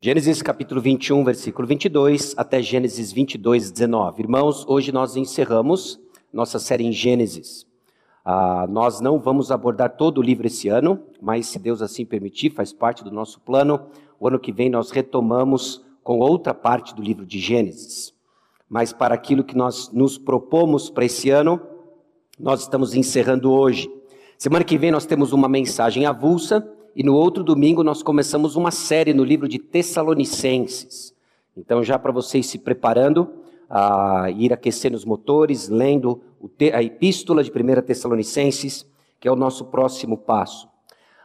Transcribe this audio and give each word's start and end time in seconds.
Gênesis 0.00 0.40
capítulo 0.42 0.80
21, 0.80 1.24
versículo 1.24 1.66
22 1.66 2.32
até 2.36 2.62
Gênesis 2.62 3.10
22, 3.10 3.72
19. 3.72 4.22
Irmãos, 4.22 4.64
hoje 4.68 4.92
nós 4.92 5.16
encerramos 5.16 5.98
nossa 6.32 6.60
série 6.60 6.86
em 6.86 6.92
Gênesis. 6.92 7.66
Ah, 8.24 8.64
nós 8.70 9.00
não 9.00 9.18
vamos 9.18 9.50
abordar 9.50 9.96
todo 9.96 10.18
o 10.18 10.22
livro 10.22 10.46
esse 10.46 10.68
ano, 10.68 11.00
mas 11.20 11.48
se 11.48 11.58
Deus 11.58 11.82
assim 11.82 12.06
permitir, 12.06 12.50
faz 12.50 12.72
parte 12.72 13.02
do 13.02 13.10
nosso 13.10 13.40
plano. 13.40 13.88
O 14.20 14.28
ano 14.28 14.38
que 14.38 14.52
vem 14.52 14.70
nós 14.70 14.92
retomamos 14.92 15.84
com 16.04 16.20
outra 16.20 16.54
parte 16.54 16.94
do 16.94 17.02
livro 17.02 17.26
de 17.26 17.40
Gênesis. 17.40 18.14
Mas 18.70 18.92
para 18.92 19.16
aquilo 19.16 19.42
que 19.42 19.56
nós 19.56 19.90
nos 19.90 20.16
propomos 20.16 20.88
para 20.88 21.06
esse 21.06 21.28
ano, 21.28 21.60
nós 22.38 22.60
estamos 22.60 22.94
encerrando 22.94 23.50
hoje. 23.50 23.90
Semana 24.38 24.64
que 24.64 24.78
vem 24.78 24.92
nós 24.92 25.06
temos 25.06 25.32
uma 25.32 25.48
mensagem 25.48 26.06
avulsa 26.06 26.64
e 26.94 27.02
no 27.02 27.14
outro 27.14 27.44
domingo 27.44 27.82
nós 27.82 28.02
começamos 28.02 28.56
uma 28.56 28.70
série 28.70 29.14
no 29.14 29.24
livro 29.24 29.48
de 29.48 29.58
Tessalonicenses. 29.58 31.14
Então, 31.56 31.82
já 31.82 31.98
para 31.98 32.12
vocês 32.12 32.46
se 32.46 32.58
preparando 32.58 33.28
a 33.68 34.30
ir 34.30 34.52
aquecendo 34.52 34.96
os 34.96 35.04
motores, 35.04 35.68
lendo 35.68 36.20
a 36.72 36.82
epístola 36.82 37.42
de 37.42 37.50
1 37.50 37.82
Tessalonicenses, 37.82 38.86
que 39.20 39.28
é 39.28 39.32
o 39.32 39.36
nosso 39.36 39.66
próximo 39.66 40.16
passo. 40.16 40.68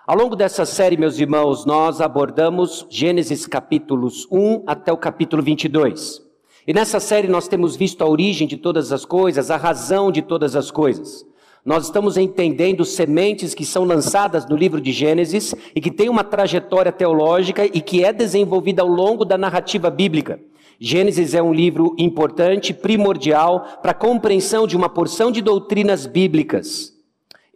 Ao 0.06 0.18
longo 0.18 0.36
dessa 0.36 0.66
série, 0.66 0.98
meus 0.98 1.18
irmãos, 1.18 1.66
nós 1.66 2.02
abordamos 2.02 2.86
Gênesis 2.90 3.46
capítulos 3.46 4.28
1 4.30 4.64
até 4.68 4.92
o 4.92 4.98
capítulo 4.98 5.42
22. 5.42 6.22
E 6.68 6.74
nessa 6.74 7.00
série 7.00 7.28
nós 7.28 7.48
temos 7.48 7.76
visto 7.76 8.02
a 8.02 8.08
origem 8.08 8.48
de 8.48 8.58
todas 8.58 8.92
as 8.92 9.06
coisas, 9.06 9.50
a 9.50 9.58
razão 9.58 10.12
de 10.12 10.22
todas 10.22 10.56
as 10.56 10.72
coisas. 10.72 11.26
Nós 11.66 11.86
estamos 11.86 12.18
entendendo 12.18 12.84
sementes 12.84 13.54
que 13.54 13.64
são 13.64 13.86
lançadas 13.86 14.46
no 14.50 14.56
livro 14.56 14.82
de 14.82 14.92
Gênesis 14.92 15.56
e 15.74 15.80
que 15.80 15.90
tem 15.90 16.10
uma 16.10 16.24
trajetória 16.24 16.92
teológica 16.92 17.66
e 17.66 17.80
que 17.80 18.04
é 18.04 18.12
desenvolvida 18.12 18.82
ao 18.82 18.88
longo 18.88 19.24
da 19.24 19.38
narrativa 19.38 19.90
bíblica. 19.90 20.42
Gênesis 20.78 21.34
é 21.34 21.42
um 21.42 21.54
livro 21.54 21.96
importante, 21.98 22.74
primordial 22.74 23.80
para 23.82 23.92
a 23.92 23.96
compreensão 23.96 24.68
de 24.68 24.76
uma 24.76 24.90
porção 24.90 25.32
de 25.32 25.42
doutrinas 25.42 26.06
bíblicas, 26.06 26.94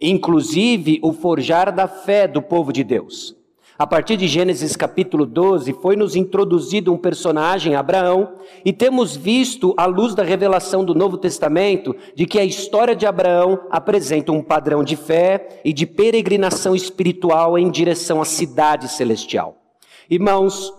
inclusive 0.01 0.99
o 1.03 1.11
forjar 1.11 1.75
da 1.75 1.89
fé 1.89 2.29
do 2.29 2.41
povo 2.41 2.71
de 2.71 2.85
Deus. 2.85 3.36
A 3.79 3.85
partir 3.85 4.17
de 4.17 4.27
Gênesis 4.27 4.75
capítulo 4.75 5.23
12, 5.23 5.71
foi 5.73 5.95
nos 5.95 6.15
introduzido 6.15 6.91
um 6.91 6.97
personagem, 6.97 7.75
Abraão, 7.75 8.33
e 8.65 8.73
temos 8.73 9.15
visto, 9.15 9.75
à 9.77 9.85
luz 9.85 10.15
da 10.15 10.23
revelação 10.23 10.83
do 10.83 10.95
Novo 10.95 11.15
Testamento, 11.15 11.95
de 12.15 12.25
que 12.25 12.39
a 12.39 12.43
história 12.43 12.95
de 12.95 13.05
Abraão 13.05 13.59
apresenta 13.69 14.31
um 14.31 14.41
padrão 14.41 14.83
de 14.83 14.95
fé 14.95 15.61
e 15.63 15.71
de 15.71 15.85
peregrinação 15.85 16.75
espiritual 16.75 17.55
em 17.55 17.69
direção 17.69 18.19
à 18.19 18.25
cidade 18.25 18.89
celestial. 18.89 19.55
Irmãos, 20.09 20.73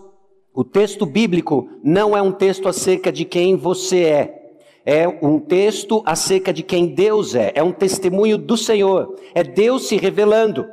o 0.53 0.65
texto 0.65 1.05
bíblico 1.05 1.69
não 1.81 2.17
é 2.17 2.21
um 2.21 2.33
texto 2.33 2.67
acerca 2.67 3.13
de 3.13 3.23
quem 3.23 3.55
você 3.55 4.03
é, 4.03 4.39
é 4.85 5.07
um 5.07 5.39
texto 5.39 6.03
acerca 6.05 6.51
de 6.51 6.63
quem 6.63 6.87
Deus 6.87 7.33
é, 7.33 7.53
é 7.55 7.63
um 7.63 7.71
testemunho 7.71 8.37
do 8.37 8.57
Senhor, 8.57 9.15
é 9.33 9.41
Deus 9.41 9.87
se 9.87 9.95
revelando. 9.95 10.65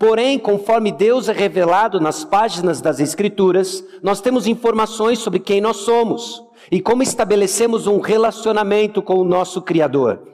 Porém, 0.00 0.38
conforme 0.38 0.90
Deus 0.90 1.28
é 1.28 1.32
revelado 1.34 2.00
nas 2.00 2.24
páginas 2.24 2.80
das 2.80 3.00
Escrituras, 3.00 3.84
nós 4.02 4.22
temos 4.22 4.46
informações 4.46 5.18
sobre 5.18 5.38
quem 5.38 5.60
nós 5.60 5.76
somos 5.76 6.42
e 6.72 6.80
como 6.80 7.02
estabelecemos 7.02 7.86
um 7.86 8.00
relacionamento 8.00 9.02
com 9.02 9.16
o 9.16 9.24
nosso 9.24 9.60
Criador. 9.60 10.26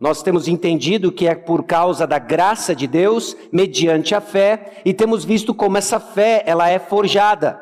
Nós 0.00 0.22
temos 0.22 0.48
entendido 0.48 1.12
que 1.12 1.28
é 1.28 1.34
por 1.34 1.64
causa 1.64 2.06
da 2.06 2.18
graça 2.18 2.74
de 2.74 2.86
Deus, 2.86 3.36
mediante 3.52 4.14
a 4.14 4.20
fé, 4.22 4.80
e 4.82 4.94
temos 4.94 5.26
visto 5.26 5.52
como 5.52 5.76
essa 5.76 6.00
fé 6.00 6.42
ela 6.46 6.70
é 6.70 6.78
forjada. 6.78 7.60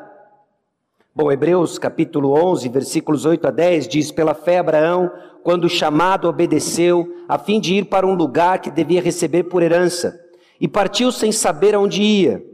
Bom, 1.13 1.29
Hebreus 1.29 1.77
capítulo 1.77 2.31
11, 2.31 2.69
versículos 2.69 3.25
8 3.25 3.49
a 3.49 3.51
10 3.51 3.89
diz: 3.89 4.09
Pela 4.09 4.33
fé, 4.33 4.59
Abraão, 4.59 5.11
quando 5.43 5.67
chamado, 5.67 6.29
obedeceu, 6.29 7.13
a 7.27 7.37
fim 7.37 7.59
de 7.59 7.73
ir 7.73 7.85
para 7.87 8.07
um 8.07 8.13
lugar 8.13 8.59
que 8.59 8.71
devia 8.71 9.01
receber 9.01 9.43
por 9.43 9.61
herança 9.61 10.20
e 10.61 10.67
partiu 10.67 11.11
sem 11.11 11.31
saber 11.31 11.73
aonde 11.73 12.03
ia. 12.03 12.45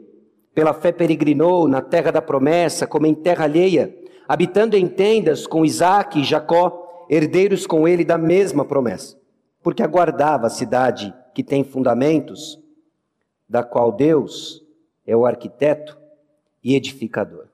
Pela 0.55 0.73
fé 0.73 0.93
peregrinou 0.93 1.67
na 1.67 1.81
terra 1.81 2.09
da 2.09 2.21
promessa, 2.21 2.87
como 2.87 3.05
em 3.05 3.13
terra 3.13 3.43
alheia, 3.43 3.93
habitando 4.25 4.77
em 4.77 4.87
tendas 4.87 5.45
com 5.45 5.65
Isaac 5.65 6.17
e 6.17 6.23
Jacó, 6.23 7.05
herdeiros 7.09 7.67
com 7.67 7.85
ele 7.85 8.05
da 8.05 8.17
mesma 8.17 8.63
promessa, 8.63 9.17
porque 9.61 9.83
aguardava 9.83 10.47
a 10.47 10.49
cidade 10.49 11.13
que 11.35 11.43
tem 11.43 11.65
fundamentos, 11.65 12.57
da 13.47 13.61
qual 13.61 13.91
Deus 13.91 14.63
é 15.05 15.15
o 15.15 15.25
arquiteto 15.25 15.97
e 16.63 16.75
edificador. 16.75 17.47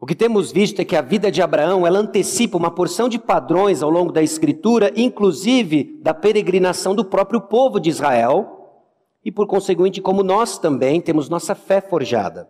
O 0.00 0.06
que 0.06 0.16
temos 0.16 0.50
visto 0.50 0.80
é 0.80 0.84
que 0.84 0.96
a 0.96 1.02
vida 1.02 1.30
de 1.30 1.40
Abraão, 1.40 1.86
ela 1.86 1.98
antecipa 1.98 2.56
uma 2.56 2.70
porção 2.70 3.08
de 3.08 3.18
padrões 3.18 3.82
ao 3.82 3.90
longo 3.90 4.10
da 4.10 4.22
escritura, 4.22 4.92
inclusive 4.96 6.00
da 6.02 6.12
peregrinação 6.12 6.94
do 6.94 7.04
próprio 7.04 7.40
povo 7.40 7.78
de 7.78 7.90
Israel, 7.90 8.59
e, 9.24 9.30
por 9.30 9.46
conseguinte, 9.46 10.00
como 10.00 10.22
nós 10.22 10.58
também 10.58 11.00
temos 11.00 11.28
nossa 11.28 11.54
fé 11.54 11.80
forjada. 11.80 12.48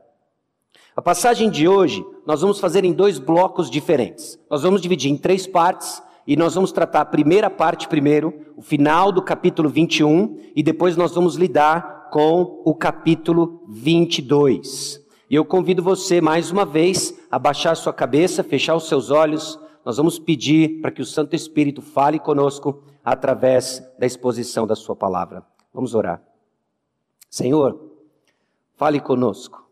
A 0.97 1.03
passagem 1.03 1.49
de 1.49 1.67
hoje 1.67 2.05
nós 2.27 2.41
vamos 2.41 2.61
fazer 2.61 2.85
em 2.85 2.93
dois 2.93 3.19
blocos 3.19 3.71
diferentes. 3.71 4.39
Nós 4.51 4.63
vamos 4.63 4.81
dividir 4.81 5.11
em 5.11 5.17
três 5.17 5.47
partes 5.47 6.03
e 6.27 6.37
nós 6.37 6.55
vamos 6.55 6.73
tratar 6.73 7.01
a 7.01 7.07
primeira 7.07 7.49
parte 7.49 7.89
primeiro, 7.89 8.35
o 8.57 8.63
final 8.63 9.11
do 9.11 9.23
capítulo 9.23 9.69
21, 9.69 10.37
e 10.55 10.63
depois 10.63 10.97
nós 10.97 11.15
vamos 11.15 11.37
lidar 11.37 12.09
com 12.11 12.63
o 12.65 12.75
capítulo 12.75 13.63
22. 13.69 15.01
E 15.29 15.35
eu 15.35 15.45
convido 15.45 15.83
você 15.83 16.21
mais 16.21 16.51
uma 16.51 16.65
vez 16.65 17.19
a 17.31 17.39
baixar 17.39 17.75
sua 17.77 17.93
cabeça, 17.93 18.45
fechar 18.45 18.75
os 18.75 18.89
seus 18.89 19.11
olhos. 19.11 19.59
Nós 19.85 19.97
vamos 19.97 20.19
pedir 20.19 20.81
para 20.81 20.91
que 20.91 21.03
o 21.03 21.07
Santo 21.07 21.35
Espírito 21.35 21.81
fale 21.81 22.19
conosco 22.19 22.83
através 23.05 23.83
da 23.99 24.07
exposição 24.07 24.67
da 24.67 24.77
sua 24.77 24.95
palavra. 24.95 25.43
Vamos 25.73 25.95
orar. 25.95 26.30
Senhor, 27.31 27.81
fale 28.75 28.99
conosco. 28.99 29.71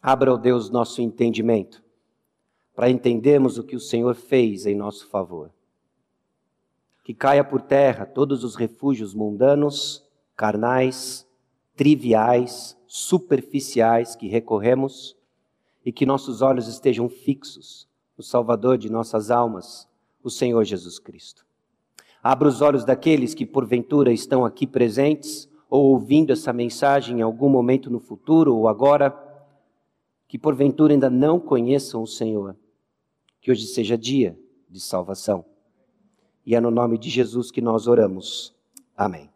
Abra, 0.00 0.32
ó 0.32 0.36
Deus, 0.36 0.70
nosso 0.70 1.02
entendimento, 1.02 1.82
para 2.76 2.88
entendermos 2.88 3.58
o 3.58 3.64
que 3.64 3.74
o 3.74 3.80
Senhor 3.80 4.14
fez 4.14 4.66
em 4.66 4.76
nosso 4.76 5.08
favor. 5.08 5.50
Que 7.02 7.12
caia 7.12 7.42
por 7.42 7.60
terra 7.60 8.06
todos 8.06 8.44
os 8.44 8.54
refúgios 8.54 9.14
mundanos, 9.14 10.06
carnais, 10.36 11.26
triviais, 11.74 12.78
superficiais 12.86 14.14
que 14.14 14.28
recorremos 14.28 15.16
e 15.84 15.90
que 15.90 16.06
nossos 16.06 16.40
olhos 16.40 16.68
estejam 16.68 17.08
fixos 17.08 17.88
no 18.16 18.22
Salvador 18.22 18.78
de 18.78 18.88
nossas 18.88 19.28
almas, 19.28 19.88
o 20.22 20.30
Senhor 20.30 20.62
Jesus 20.62 21.00
Cristo. 21.00 21.44
Abra 22.22 22.46
os 22.46 22.60
olhos 22.60 22.84
daqueles 22.84 23.34
que 23.34 23.44
porventura 23.44 24.12
estão 24.12 24.44
aqui 24.44 24.68
presentes 24.68 25.48
ou 25.76 25.90
ouvindo 25.90 26.32
essa 26.32 26.54
mensagem 26.54 27.18
em 27.18 27.22
algum 27.22 27.50
momento 27.50 27.90
no 27.90 28.00
futuro 28.00 28.56
ou 28.56 28.66
agora, 28.66 29.14
que 30.26 30.38
porventura 30.38 30.94
ainda 30.94 31.10
não 31.10 31.38
conheçam 31.38 32.02
o 32.02 32.06
Senhor, 32.06 32.56
que 33.42 33.50
hoje 33.50 33.66
seja 33.66 33.96
dia 33.98 34.38
de 34.70 34.80
salvação. 34.80 35.44
E 36.46 36.54
é 36.54 36.60
no 36.60 36.70
nome 36.70 36.96
de 36.96 37.10
Jesus 37.10 37.50
que 37.50 37.60
nós 37.60 37.86
oramos. 37.86 38.54
Amém. 38.96 39.28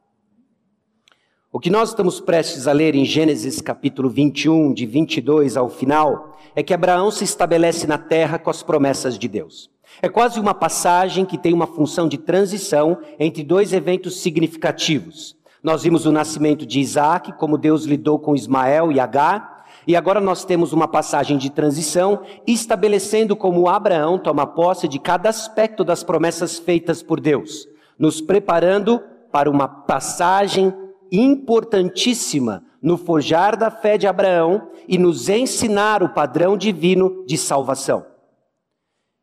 O 1.52 1.60
que 1.60 1.68
nós 1.68 1.90
estamos 1.90 2.20
prestes 2.20 2.66
a 2.66 2.72
ler 2.72 2.94
em 2.94 3.04
Gênesis 3.04 3.60
capítulo 3.60 4.08
21, 4.08 4.72
de 4.72 4.86
22 4.86 5.58
ao 5.58 5.68
final, 5.68 6.38
é 6.56 6.62
que 6.62 6.72
Abraão 6.72 7.10
se 7.10 7.22
estabelece 7.22 7.86
na 7.86 7.98
terra 7.98 8.38
com 8.38 8.48
as 8.48 8.62
promessas 8.62 9.18
de 9.18 9.28
Deus. 9.28 9.70
É 10.00 10.08
quase 10.08 10.40
uma 10.40 10.54
passagem 10.54 11.26
que 11.26 11.36
tem 11.36 11.52
uma 11.52 11.66
função 11.66 12.08
de 12.08 12.16
transição 12.16 12.98
entre 13.18 13.44
dois 13.44 13.74
eventos 13.74 14.22
significativos. 14.22 15.38
Nós 15.62 15.82
vimos 15.82 16.06
o 16.06 16.12
nascimento 16.12 16.64
de 16.64 16.80
Isaac, 16.80 17.32
como 17.34 17.58
Deus 17.58 17.84
lidou 17.84 18.18
com 18.18 18.34
Ismael 18.34 18.90
e 18.90 18.98
Agar, 18.98 19.66
e 19.86 19.94
agora 19.94 20.20
nós 20.20 20.44
temos 20.44 20.72
uma 20.72 20.88
passagem 20.88 21.36
de 21.36 21.50
transição, 21.50 22.22
estabelecendo 22.46 23.36
como 23.36 23.68
Abraão 23.68 24.18
toma 24.18 24.46
posse 24.46 24.88
de 24.88 24.98
cada 24.98 25.28
aspecto 25.28 25.84
das 25.84 26.02
promessas 26.02 26.58
feitas 26.58 27.02
por 27.02 27.20
Deus, 27.20 27.68
nos 27.98 28.20
preparando 28.20 29.02
para 29.30 29.50
uma 29.50 29.68
passagem 29.68 30.72
importantíssima 31.12 32.64
no 32.82 32.96
forjar 32.96 33.56
da 33.56 33.70
fé 33.70 33.98
de 33.98 34.06
Abraão 34.06 34.70
e 34.88 34.96
nos 34.96 35.28
ensinar 35.28 36.02
o 36.02 36.08
padrão 36.08 36.56
divino 36.56 37.24
de 37.26 37.36
salvação. 37.36 38.06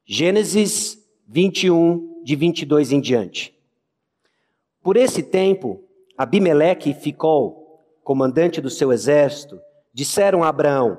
Gênesis 0.06 0.98
21, 1.28 2.24
de 2.24 2.36
22 2.36 2.92
em 2.92 3.02
diante. 3.02 3.54
Por 4.82 4.96
esse 4.96 5.24
tempo, 5.24 5.87
Abimeleque 6.18 6.90
e 6.90 6.94
Ficol, 6.96 7.84
comandante 8.04 8.60
do 8.60 8.70
seu 8.70 8.92
exército, 8.92 9.60
disseram 9.94 10.44
a 10.44 10.48
Abraão: 10.48 10.98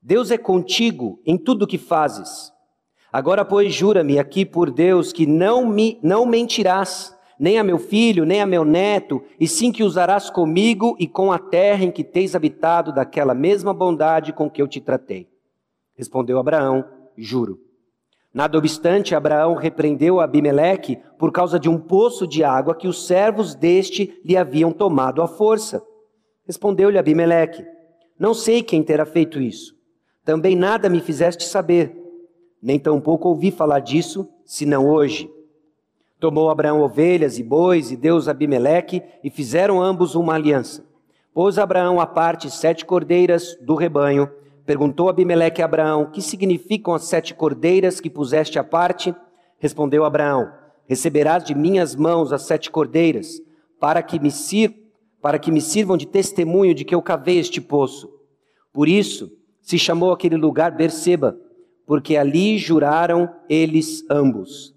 Deus 0.00 0.30
é 0.30 0.38
contigo 0.38 1.20
em 1.26 1.36
tudo 1.36 1.64
o 1.64 1.66
que 1.66 1.76
fazes. 1.76 2.50
Agora, 3.12 3.44
pois, 3.44 3.74
jura-me 3.74 4.18
aqui 4.18 4.46
por 4.46 4.70
Deus 4.70 5.12
que 5.12 5.26
não 5.26 5.66
me 5.66 6.00
não 6.02 6.24
mentirás, 6.24 7.14
nem 7.38 7.58
a 7.58 7.64
meu 7.64 7.78
filho, 7.78 8.24
nem 8.24 8.40
a 8.40 8.46
meu 8.46 8.64
neto, 8.64 9.22
e 9.38 9.46
sim 9.46 9.70
que 9.70 9.84
usarás 9.84 10.30
comigo 10.30 10.96
e 10.98 11.06
com 11.06 11.30
a 11.30 11.38
terra 11.38 11.84
em 11.84 11.90
que 11.90 12.02
tens 12.02 12.34
habitado 12.34 12.90
daquela 12.90 13.34
mesma 13.34 13.74
bondade 13.74 14.32
com 14.32 14.48
que 14.48 14.62
eu 14.62 14.66
te 14.66 14.80
tratei. 14.80 15.28
Respondeu 15.94 16.38
Abraão: 16.38 16.84
Juro. 17.18 17.60
Nada 18.32 18.56
obstante, 18.56 19.14
Abraão 19.14 19.54
repreendeu 19.54 20.18
Abimeleque 20.18 20.98
por 21.18 21.30
causa 21.30 21.60
de 21.60 21.68
um 21.68 21.78
poço 21.78 22.26
de 22.26 22.42
água 22.42 22.74
que 22.74 22.88
os 22.88 23.06
servos 23.06 23.54
deste 23.54 24.18
lhe 24.24 24.36
haviam 24.36 24.72
tomado 24.72 25.20
à 25.20 25.28
força. 25.28 25.82
Respondeu-lhe 26.46 26.98
Abimeleque: 26.98 27.62
Não 28.18 28.32
sei 28.32 28.62
quem 28.62 28.82
terá 28.82 29.04
feito 29.04 29.38
isso. 29.38 29.74
Também 30.24 30.56
nada 30.56 30.88
me 30.88 31.00
fizeste 31.00 31.44
saber, 31.44 31.94
nem 32.62 32.78
tampouco 32.78 33.28
ouvi 33.28 33.50
falar 33.50 33.80
disso, 33.80 34.26
senão 34.46 34.88
hoje. 34.88 35.30
Tomou 36.18 36.48
Abraão 36.48 36.80
ovelhas 36.80 37.38
e 37.38 37.42
bois 37.42 37.90
e 37.90 37.96
deu 37.96 38.16
Abimeleque 38.28 39.02
e 39.22 39.28
fizeram 39.28 39.82
ambos 39.82 40.14
uma 40.14 40.34
aliança. 40.34 40.84
Pôs 41.34 41.58
Abraão 41.58 42.00
à 42.00 42.06
parte 42.06 42.50
sete 42.50 42.86
cordeiras 42.86 43.56
do 43.60 43.74
rebanho 43.74 44.30
Perguntou 44.64 45.08
Abimeleque 45.08 45.60
a 45.62 45.64
Abraão: 45.64 46.10
Que 46.10 46.22
significam 46.22 46.94
as 46.94 47.04
sete 47.04 47.34
cordeiras 47.34 48.00
que 48.00 48.10
puseste 48.10 48.58
à 48.58 48.64
parte? 48.64 49.14
Respondeu 49.58 50.04
Abraão: 50.04 50.52
Receberás 50.86 51.44
de 51.44 51.54
minhas 51.54 51.94
mãos 51.94 52.32
as 52.32 52.42
sete 52.42 52.70
cordeiras, 52.70 53.40
para 53.80 54.02
que 54.02 54.18
me, 54.18 54.30
sir 54.30 54.74
para 55.20 55.38
que 55.38 55.52
me 55.52 55.60
sirvam 55.60 55.96
de 55.96 56.06
testemunho 56.06 56.74
de 56.74 56.84
que 56.84 56.94
eu 56.94 57.00
cavei 57.00 57.38
este 57.38 57.60
poço. 57.60 58.10
Por 58.72 58.88
isso 58.88 59.30
se 59.60 59.78
chamou 59.78 60.12
aquele 60.12 60.36
lugar 60.36 60.72
Berseba, 60.72 61.38
porque 61.86 62.16
ali 62.16 62.58
juraram 62.58 63.32
eles 63.48 64.04
ambos. 64.10 64.74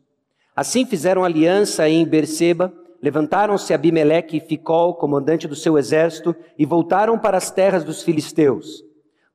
Assim 0.56 0.86
fizeram 0.86 1.24
aliança 1.24 1.90
em 1.90 2.06
Berseba, 2.06 2.72
levantaram-se 3.02 3.74
Abimeleque 3.74 4.38
e 4.38 4.40
Ficol, 4.40 4.94
comandante 4.96 5.48
do 5.48 5.56
seu 5.56 5.78
exército, 5.78 6.36
e 6.58 6.66
voltaram 6.66 7.18
para 7.18 7.38
as 7.38 7.50
terras 7.50 7.84
dos 7.84 8.04
filisteus. 8.04 8.85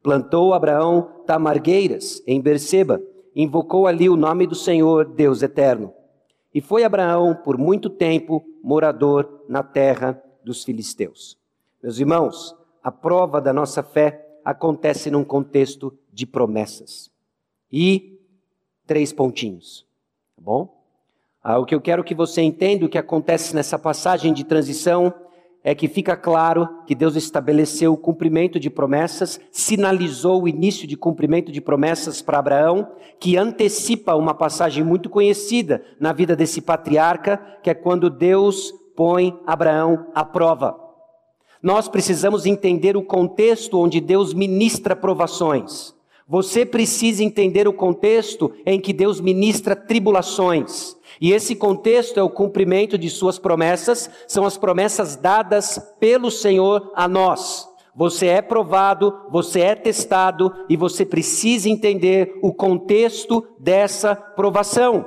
Plantou 0.02 0.55
Abraão 0.55 1.23
tamargueiras 1.26 2.23
em 2.26 2.41
Berseba, 2.41 3.02
invocou 3.35 3.87
ali 3.87 4.08
o 4.08 4.17
nome 4.17 4.47
do 4.47 4.55
Senhor, 4.55 5.05
Deus 5.05 5.43
eterno. 5.43 5.93
E 6.55 6.61
foi 6.61 6.85
Abraão 6.85 7.35
por 7.35 7.58
muito 7.58 7.88
tempo 7.88 8.44
morador 8.62 9.44
na 9.49 9.62
terra 9.62 10.20
dos 10.44 10.64
filisteus. 10.64 11.38
Meus 11.82 11.99
irmãos, 11.99 12.56
a 12.82 12.91
prova 12.91 13.41
da 13.41 13.52
nossa 13.52 13.82
fé 13.82 14.26
acontece 14.44 15.11
num 15.11 15.25
contexto 15.25 15.97
de 16.12 16.26
promessas. 16.26 17.11
E 17.70 18.19
três 18.87 19.12
pontinhos, 19.12 19.87
tá 20.35 20.43
bom? 20.43 20.81
Ah, 21.43 21.58
o 21.58 21.64
que 21.64 21.75
eu 21.75 21.81
quero 21.81 22.05
que 22.05 22.14
você 22.14 22.43
entenda, 22.43 22.85
o 22.85 22.88
que 22.88 22.99
acontece 22.99 23.55
nessa 23.55 23.79
passagem 23.79 24.32
de 24.32 24.44
transição 24.44 25.14
é 25.62 25.75
que 25.75 25.89
fica 25.89 26.17
claro 26.17 26.69
que 26.87 26.95
Deus 26.95 27.17
estabeleceu 27.17 27.93
o 27.93 27.97
cumprimento 27.97 28.59
de 28.59 28.71
promessas, 28.71 29.39
sinalizou 29.53 30.43
o 30.43 30.49
início 30.49 30.87
de 30.87 30.97
cumprimento 30.97 31.53
de 31.53 31.61
promessas 31.61 32.23
para 32.23 32.39
Abraão, 32.39 32.89
que 33.19 33.37
antecipa 33.37 34.15
uma 34.15 34.35
passagem 34.35 34.83
muito 34.83 35.11
conhecida 35.11 35.85
na 35.99 36.12
vida 36.12 36.35
desse 36.35 36.62
patriarca, 36.62 37.37
que 37.62 37.69
é 37.69 37.75
quando 37.75 38.09
Deus 38.09 38.73
põe 38.97 39.39
Abraão 39.47 40.07
à 40.15 40.25
prova. 40.25 40.77
Nós 41.62 41.89
precisamos 41.89 42.47
entender 42.47 42.97
o 42.97 43.03
contexto 43.03 43.79
onde 43.79 44.01
Deus 44.01 44.33
ministra 44.33 44.97
provações. 44.97 45.95
Você 46.31 46.65
precisa 46.65 47.25
entender 47.25 47.67
o 47.67 47.73
contexto 47.73 48.53
em 48.65 48.81
que 48.81 48.93
Deus 48.93 49.21
ministra 49.21 49.75
tribulações. 49.75 50.97
E 51.21 51.32
esse 51.32 51.56
contexto 51.56 52.21
é 52.21 52.23
o 52.23 52.31
cumprimento 52.31 52.97
de 52.97 53.11
suas 53.11 53.37
promessas, 53.37 54.09
são 54.29 54.44
as 54.47 54.56
promessas 54.56 55.17
dadas 55.17 55.81
pelo 55.99 56.31
Senhor 56.31 56.93
a 56.94 57.09
nós. 57.09 57.69
Você 57.97 58.29
é 58.29 58.41
provado, 58.41 59.12
você 59.29 59.59
é 59.59 59.75
testado 59.75 60.55
e 60.69 60.77
você 60.77 61.05
precisa 61.05 61.69
entender 61.69 62.38
o 62.41 62.55
contexto 62.55 63.44
dessa 63.59 64.15
provação. 64.15 65.05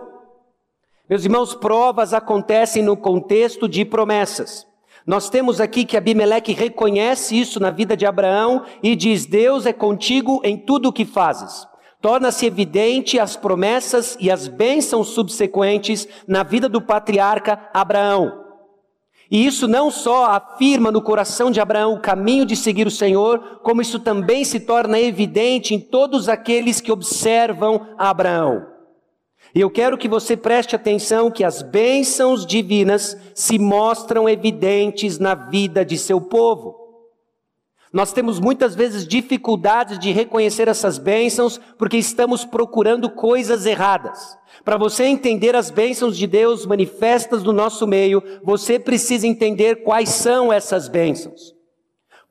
Meus 1.10 1.24
irmãos, 1.24 1.56
provas 1.56 2.14
acontecem 2.14 2.84
no 2.84 2.98
contexto 2.98 3.70
de 3.70 3.86
promessas. 3.86 4.68
Nós 5.06 5.30
temos 5.30 5.60
aqui 5.60 5.86
que 5.86 5.98
Abimeleque 5.98 6.54
reconhece 6.54 7.40
isso 7.40 7.60
na 7.60 7.70
vida 7.70 7.96
de 7.96 8.06
Abraão 8.06 8.64
e 8.82 8.96
diz: 8.96 9.26
Deus 9.26 9.66
é 9.66 9.74
contigo 9.74 10.42
em 10.44 10.58
tudo 10.58 10.90
o 10.90 10.94
que 10.94 11.06
fazes 11.06 11.68
torna-se 12.04 12.46
evidente 12.46 13.18
as 13.18 13.38
promessas 13.38 14.18
e 14.20 14.30
as 14.30 14.50
bênçãos 14.50 15.08
subsequentes 15.08 16.06
na 16.28 16.44
vida 16.44 16.68
do 16.68 16.82
patriarca 16.82 17.70
Abraão. 17.74 18.44
E 19.32 19.46
isso 19.46 19.70
não 19.70 19.90
só 19.90 20.26
afirma 20.26 20.92
no 20.92 21.02
coração 21.02 21.50
de 21.50 21.62
Abraão 21.62 21.94
o 21.94 22.02
caminho 22.02 22.46
de 22.46 22.58
seguir 22.58 22.86
o 22.86 22.92
Senhor, 22.92 23.62
como 23.64 23.82
isso 23.82 24.00
também 24.00 24.44
se 24.44 24.60
torna 24.60 25.00
evidente 25.00 25.74
em 25.74 25.80
todos 25.80 26.28
aqueles 26.28 26.82
que 26.82 26.92
observam 26.92 27.88
Abraão. 27.98 28.73
E 29.56 29.62
eu 29.62 29.70
quero 29.70 29.98
que 29.98 30.08
você 30.08 30.36
preste 30.36 30.76
atenção 30.76 31.30
que 31.30 31.44
as 31.44 31.62
bênçãos 31.62 32.46
divinas 32.46 33.16
se 33.36 33.60
mostram 33.60 34.28
evidentes 34.28 35.20
na 35.20 35.36
vida 35.36 35.86
de 35.86 35.98
seu 35.98 36.20
povo. 36.20 36.84
Nós 37.92 38.12
temos 38.12 38.40
muitas 38.40 38.74
vezes 38.74 39.08
dificuldades 39.08 40.00
de 40.00 40.12
reconhecer 40.12 40.68
essas 40.68 40.98
bênçãos 40.98 41.60
porque 41.78 41.98
estamos 41.98 42.44
procurando 42.44 43.08
coisas 43.12 43.68
erradas. 43.68 44.36
Para 44.66 44.78
você 44.78 45.04
entender 45.04 45.56
as 45.56 45.70
bênçãos 45.70 46.18
de 46.18 46.26
Deus 46.26 46.66
manifestas 46.66 47.44
no 47.44 47.54
nosso 47.54 47.86
meio, 47.86 48.24
você 48.44 48.80
precisa 48.80 49.28
entender 49.28 49.84
quais 49.84 50.10
são 50.10 50.52
essas 50.52 50.88
bênçãos. 50.88 51.54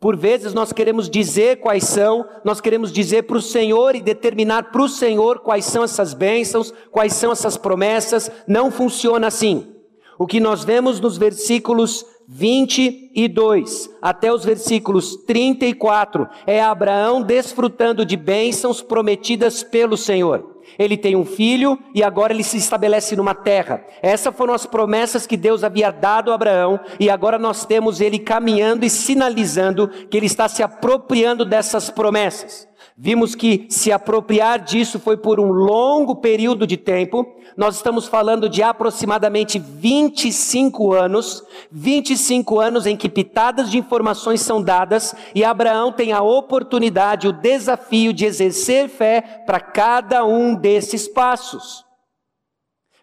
Por 0.03 0.17
vezes 0.17 0.53
nós 0.53 0.73
queremos 0.73 1.09
dizer 1.09 1.61
quais 1.61 1.85
são, 1.85 2.27
nós 2.45 2.61
queremos 2.61 2.91
dizer 2.91 3.23
para 3.23 3.37
o 3.37 3.41
Senhor 3.41 3.95
e 3.95 4.01
determinar 4.01 4.73
para 4.73 4.83
o 4.83 4.89
Senhor 4.89 5.39
quais 5.39 5.65
são 5.65 5.85
essas 5.85 6.13
bênçãos, 6.13 6.75
quais 6.91 7.13
são 7.13 7.31
essas 7.31 7.57
promessas. 7.57 8.29
Não 8.45 8.69
funciona 8.69 9.29
assim. 9.29 9.73
O 10.19 10.27
que 10.27 10.41
nós 10.41 10.65
vemos 10.65 10.99
nos 10.99 11.17
versículos 11.17 12.05
22 12.35 13.91
até 14.01 14.33
os 14.33 14.43
versículos 14.43 15.17
34 15.27 16.27
é 16.47 16.63
Abraão 16.63 17.21
desfrutando 17.21 18.07
de 18.07 18.17
bênçãos 18.17 18.81
prometidas 18.81 19.63
pelo 19.63 19.99
Senhor. 19.99 20.51
Ele 20.79 20.97
tem 20.97 21.15
um 21.15 21.27
filho 21.27 21.79
e 21.95 22.03
agora 22.03 22.33
ele 22.33 22.43
se 22.43 22.57
estabelece 22.57 23.15
numa 23.17 23.35
terra. 23.35 23.85
Essas 24.01 24.35
foram 24.35 24.55
as 24.55 24.65
promessas 24.65 25.27
que 25.27 25.37
Deus 25.37 25.63
havia 25.63 25.91
dado 25.91 26.33
a 26.33 26.35
Abraão 26.35 26.81
e 26.99 27.11
agora 27.11 27.39
nós 27.39 27.67
temos 27.67 28.01
ele 28.01 28.19
caminhando 28.19 28.87
e 28.87 28.89
sinalizando 28.89 29.89
que 29.89 30.17
ele 30.17 30.25
está 30.25 30.49
se 30.49 30.63
apropriando 30.63 31.45
dessas 31.45 31.91
promessas. 31.91 32.67
Vimos 32.97 33.35
que 33.35 33.67
se 33.71 33.91
apropriar 33.91 34.59
disso 34.59 34.99
foi 34.99 35.17
por 35.17 35.41
um 35.41 35.51
longo 35.51 36.17
período 36.17 36.67
de 36.67 36.77
tempo. 36.77 37.27
Nós 37.57 37.77
estamos 37.77 38.07
falando 38.07 38.49
de 38.49 38.63
aproximadamente 38.63 39.59
25 39.59 40.93
anos, 40.93 41.43
25 41.71 42.61
anos 42.61 42.87
em 42.87 42.97
que 42.97 43.09
pitadas 43.09 43.71
de 43.71 43.79
informações 43.79 44.43
são 44.43 44.63
dadas 44.63 45.15
e 45.35 45.43
Abraão 45.43 45.91
tem 45.91 46.13
a 46.13 46.23
oportunidade, 46.23 47.29
o 47.29 47.33
desafio 47.33 48.13
de 48.13 48.27
exercer 48.27 48.89
fé 48.89 49.43
para 49.47 49.59
cada 49.59 50.25
um 50.25 50.55
desses 50.55 51.09
passos. 51.09 51.85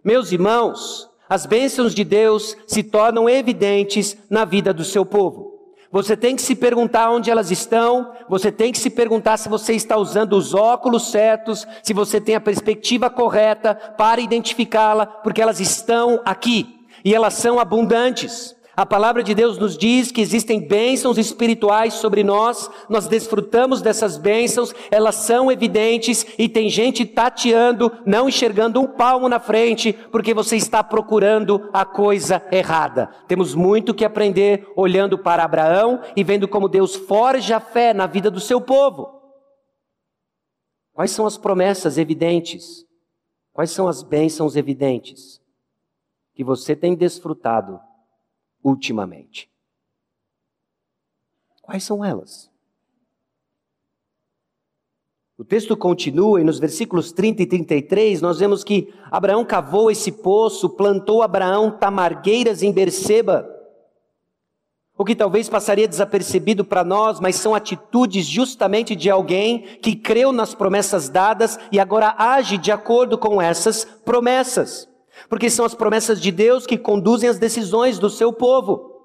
Meus 0.04 0.32
irmãos, 0.32 1.10
as 1.28 1.46
bênçãos 1.46 1.96
de 1.96 2.04
Deus 2.04 2.56
se 2.68 2.84
tornam 2.84 3.28
evidentes 3.28 4.16
na 4.30 4.46
vida 4.46 4.72
do 4.72 4.84
seu 4.84 5.06
povo. 5.06 5.59
Você 5.92 6.16
tem 6.16 6.36
que 6.36 6.42
se 6.42 6.56
perguntar 6.56 7.10
onde 7.10 7.32
elas 7.32 7.50
estão, 7.50 8.14
você 8.30 8.52
tem 8.52 8.72
que 8.72 8.78
se 8.78 8.92
perguntar 8.92 9.38
se 9.38 9.50
você 9.50 9.74
está 9.74 9.98
usando 9.98 10.34
os 10.34 10.54
óculos 10.54 11.10
certos, 11.10 11.68
se 11.82 11.94
você 11.94 12.22
tem 12.22 12.36
a 12.36 12.42
perspectiva 12.42 13.10
correta 13.10 13.74
para 13.74 14.22
identificá-la, 14.22 15.08
porque 15.08 15.42
elas 15.42 15.60
estão 15.60 16.22
aqui 16.24 16.86
e 17.04 17.16
elas 17.16 17.34
são 17.34 17.60
abundantes. 17.60 18.56
A 18.80 18.86
palavra 18.86 19.22
de 19.22 19.36
Deus 19.36 19.58
nos 19.58 19.78
diz 19.78 20.10
que 20.10 20.22
existem 20.22 20.66
bênçãos 20.66 21.18
espirituais 21.18 21.96
sobre 21.96 22.24
nós, 22.24 22.72
nós 22.88 23.10
desfrutamos 23.10 23.82
dessas 23.82 24.18
bênçãos, 24.18 24.74
elas 24.90 25.16
são 25.16 25.52
evidentes 25.52 26.26
e 26.38 26.48
tem 26.48 26.70
gente 26.70 27.06
tateando, 27.06 27.92
não 28.06 28.30
enxergando 28.30 28.80
um 28.80 28.88
palmo 28.88 29.28
na 29.28 29.38
frente, 29.38 29.92
porque 30.14 30.34
você 30.34 30.56
está 30.56 30.82
procurando 30.82 31.70
a 31.74 31.84
coisa 31.84 32.42
errada. 32.54 33.08
Temos 33.28 33.54
muito 33.54 33.94
que 33.94 34.06
aprender 34.06 34.66
olhando 34.78 35.18
para 35.18 35.44
Abraão 35.44 36.00
e 36.16 36.24
vendo 36.24 36.48
como 36.48 36.70
Deus 36.70 36.96
forja 36.96 37.58
a 37.58 37.60
fé 37.60 37.94
na 37.94 38.08
vida 38.08 38.32
do 38.32 38.40
seu 38.40 38.62
povo. 38.62 39.10
Quais 40.94 41.12
são 41.12 41.26
as 41.26 41.38
promessas 41.38 41.98
evidentes? 41.98 42.86
Quais 43.52 43.72
são 43.72 43.90
as 43.90 44.02
bênçãos 44.02 44.56
evidentes 44.56 45.42
que 46.34 46.46
você 46.46 46.78
tem 46.78 46.96
desfrutado 46.96 47.89
ultimamente. 48.64 49.50
Quais 51.62 51.84
são 51.84 52.04
elas? 52.04 52.50
O 55.40 55.46
texto 55.46 55.78
continua 55.78 56.42
e 56.42 56.44
nos 56.44 56.60
versículos 56.60 57.14
30 57.14 57.44
e 57.44 57.46
33 57.46 58.22
nós 58.22 58.40
vemos 58.40 58.62
que 58.62 58.94
Abraão 59.10 59.46
cavou 59.46 59.90
esse 59.90 60.12
poço, 60.12 60.70
plantou 60.72 61.22
Abraão 61.22 61.72
tamargueiras 61.72 62.62
em 62.62 62.74
Berseba. 62.74 63.50
o 64.98 65.06
que 65.06 65.16
talvez 65.16 65.48
passaria 65.48 65.88
desapercebido 65.88 66.66
para 66.66 66.84
nós, 66.84 67.22
mas 67.22 67.38
são 67.38 67.56
atitudes 67.56 68.26
justamente 68.26 68.98
de 68.98 69.10
alguém 69.10 69.78
que 69.82 69.96
creu 69.96 70.34
nas 70.34 70.54
promessas 70.54 71.08
dadas 71.08 71.58
e 71.72 71.80
agora 71.80 72.16
age 72.18 72.58
de 72.58 72.70
acordo 72.70 73.18
com 73.18 73.42
essas 73.42 73.86
promessas. 73.86 74.89
Porque 75.28 75.50
são 75.50 75.66
as 75.66 75.76
promessas 75.76 76.22
de 76.22 76.32
Deus 76.32 76.66
que 76.66 76.78
conduzem 76.78 77.30
as 77.30 77.40
decisões 77.40 78.00
do 78.00 78.10
seu 78.10 78.32
povo. 78.32 78.96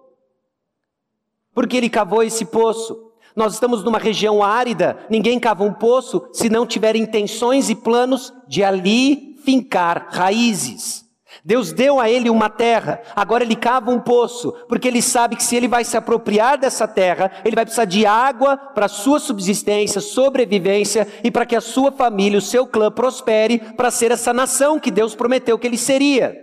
Porque 1.55 1.77
ele 1.77 1.89
cavou 1.89 2.23
esse 2.23 2.45
poço. 2.45 3.11
Nós 3.35 3.55
estamos 3.55 3.83
numa 3.83 3.99
região 3.99 4.43
árida, 4.43 5.07
ninguém 5.11 5.41
cava 5.41 5.65
um 5.65 5.73
poço 5.73 6.29
se 6.33 6.49
não 6.49 6.65
tiver 6.65 6.95
intenções 6.95 7.69
e 7.69 7.75
planos 7.75 8.33
de 8.47 8.63
ali 8.63 9.37
fincar 9.45 10.09
raízes. 10.11 11.04
Deus 11.45 11.73
deu 11.73 12.01
a 12.01 12.09
ele 12.09 12.31
uma 12.31 12.49
terra, 12.49 13.03
agora 13.15 13.45
ele 13.45 13.55
cava 13.55 13.91
um 13.91 14.01
poço, 14.01 14.51
porque 14.67 14.89
ele 14.89 15.03
sabe 15.03 15.37
que 15.37 15.43
se 15.43 15.55
ele 15.55 15.69
vai 15.69 15.85
se 15.85 15.95
apropriar 15.95 16.57
dessa 16.57 16.89
terra, 16.89 17.31
ele 17.45 17.55
vai 17.55 17.67
precisar 17.67 17.85
de 17.85 18.07
água 18.07 18.57
para 18.57 18.89
sua 18.89 19.21
subsistência, 19.21 20.01
sobrevivência 20.01 21.07
e 21.23 21.31
para 21.31 21.45
que 21.45 21.55
a 21.55 21.61
sua 21.61 21.93
família, 21.93 22.39
o 22.39 22.43
seu 22.43 22.67
clã 22.67 22.91
prospere 22.91 23.59
para 23.59 23.91
ser 23.91 24.11
essa 24.11 24.33
nação 24.33 24.81
que 24.81 24.91
Deus 24.91 25.15
prometeu 25.15 25.59
que 25.59 25.67
ele 25.67 25.77
seria. 25.77 26.35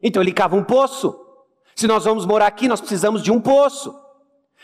Então 0.00 0.22
ele 0.22 0.32
cava 0.32 0.54
um 0.54 0.62
poço. 0.62 1.18
Se 1.74 1.88
nós 1.88 2.04
vamos 2.04 2.24
morar 2.24 2.46
aqui, 2.46 2.68
nós 2.68 2.80
precisamos 2.80 3.20
de 3.20 3.32
um 3.32 3.40
poço. 3.40 3.92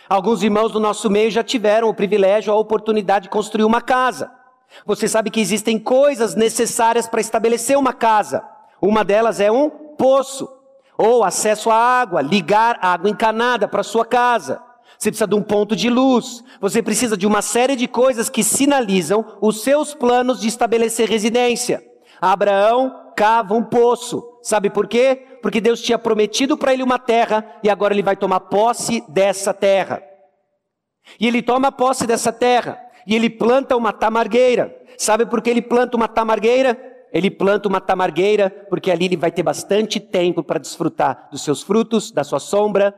Alguns 0.09 0.45
irmãos 0.45 0.71
do 0.71 0.79
nosso 0.79 1.11
meio 1.11 1.33
já 1.33 1.43
tiveram 1.43 1.89
o 1.89 1.95
privilégio, 1.95 2.53
a 2.53 2.57
oportunidade 2.57 3.25
de 3.25 3.31
construir 3.31 3.65
uma 3.65 3.81
casa. 3.81 4.31
Você 4.87 5.09
sabe 5.09 5.29
que 5.29 5.41
existem 5.41 5.77
coisas 5.77 6.37
necessárias 6.37 7.09
para 7.09 7.21
estabelecer 7.21 7.77
uma 7.77 7.93
casa. 7.93 8.54
Uma 8.85 9.03
delas 9.03 9.41
é 9.41 9.51
um 9.51 9.71
poço, 9.71 10.47
ou 10.99 11.25
acesso 11.25 11.71
à 11.71 11.75
água, 11.75 12.21
ligar 12.21 12.79
água 12.83 13.09
encanada 13.09 13.67
para 13.67 13.83
sua 13.83 14.05
casa. 14.05 14.63
Você 14.99 15.11
precisa 15.11 15.27
de 15.27 15.35
um 15.35 15.43
ponto 15.43 15.75
de 15.75 15.89
luz. 15.89 16.45
Você 16.61 16.83
precisa 16.83 17.17
de 17.17 17.27
uma 17.27 17.41
série 17.41 17.77
de 17.77 17.89
coisas 17.89 18.29
que 18.29 18.45
sinalizam 18.45 19.39
os 19.41 19.63
seus 19.63 19.95
planos 19.95 20.39
de 20.39 20.49
estabelecer 20.49 21.09
residência. 21.09 21.83
Abraão 22.21 23.13
cava 23.17 23.55
um 23.55 23.65
poço. 23.65 24.23
Sabe 24.43 24.69
por 24.69 24.87
quê? 24.87 25.39
Porque 25.41 25.63
Deus 25.63 25.81
tinha 25.81 25.99
prometido 25.99 26.55
para 26.55 26.75
ele 26.75 26.83
uma 26.83 26.99
terra 26.99 27.59
e 27.63 27.71
agora 27.71 27.95
ele 27.95 28.03
vai 28.03 28.17
tomar 28.17 28.41
posse 28.41 29.03
dessa 29.09 29.55
terra. 29.55 30.03
E 31.19 31.27
ele 31.27 31.41
toma 31.41 31.73
posse 31.73 32.07
dessa 32.07 32.31
terra 32.31 32.79
e 33.07 33.17
ele 33.17 33.31
planta 33.31 33.77
uma 33.77 33.95
tamargueira. 33.95 34.77
Sabe 34.99 35.25
por 35.25 35.41
que 35.41 35.49
ele 35.49 35.63
planta 35.63 35.97
uma 35.97 36.07
tamargueira? 36.07 36.94
Ele 37.15 37.31
planta 37.31 37.69
uma 37.69 37.81
tamargueira, 37.81 38.51
porque 38.69 38.91
ali 38.91 39.05
ele 39.05 39.17
vai 39.17 39.31
ter 39.31 39.45
bastante 39.45 40.01
tempo 40.01 40.43
para 40.43 40.59
desfrutar 40.59 41.29
dos 41.31 41.43
seus 41.43 41.63
frutos, 41.63 42.11
da 42.11 42.25
sua 42.25 42.41
sombra. 42.41 42.93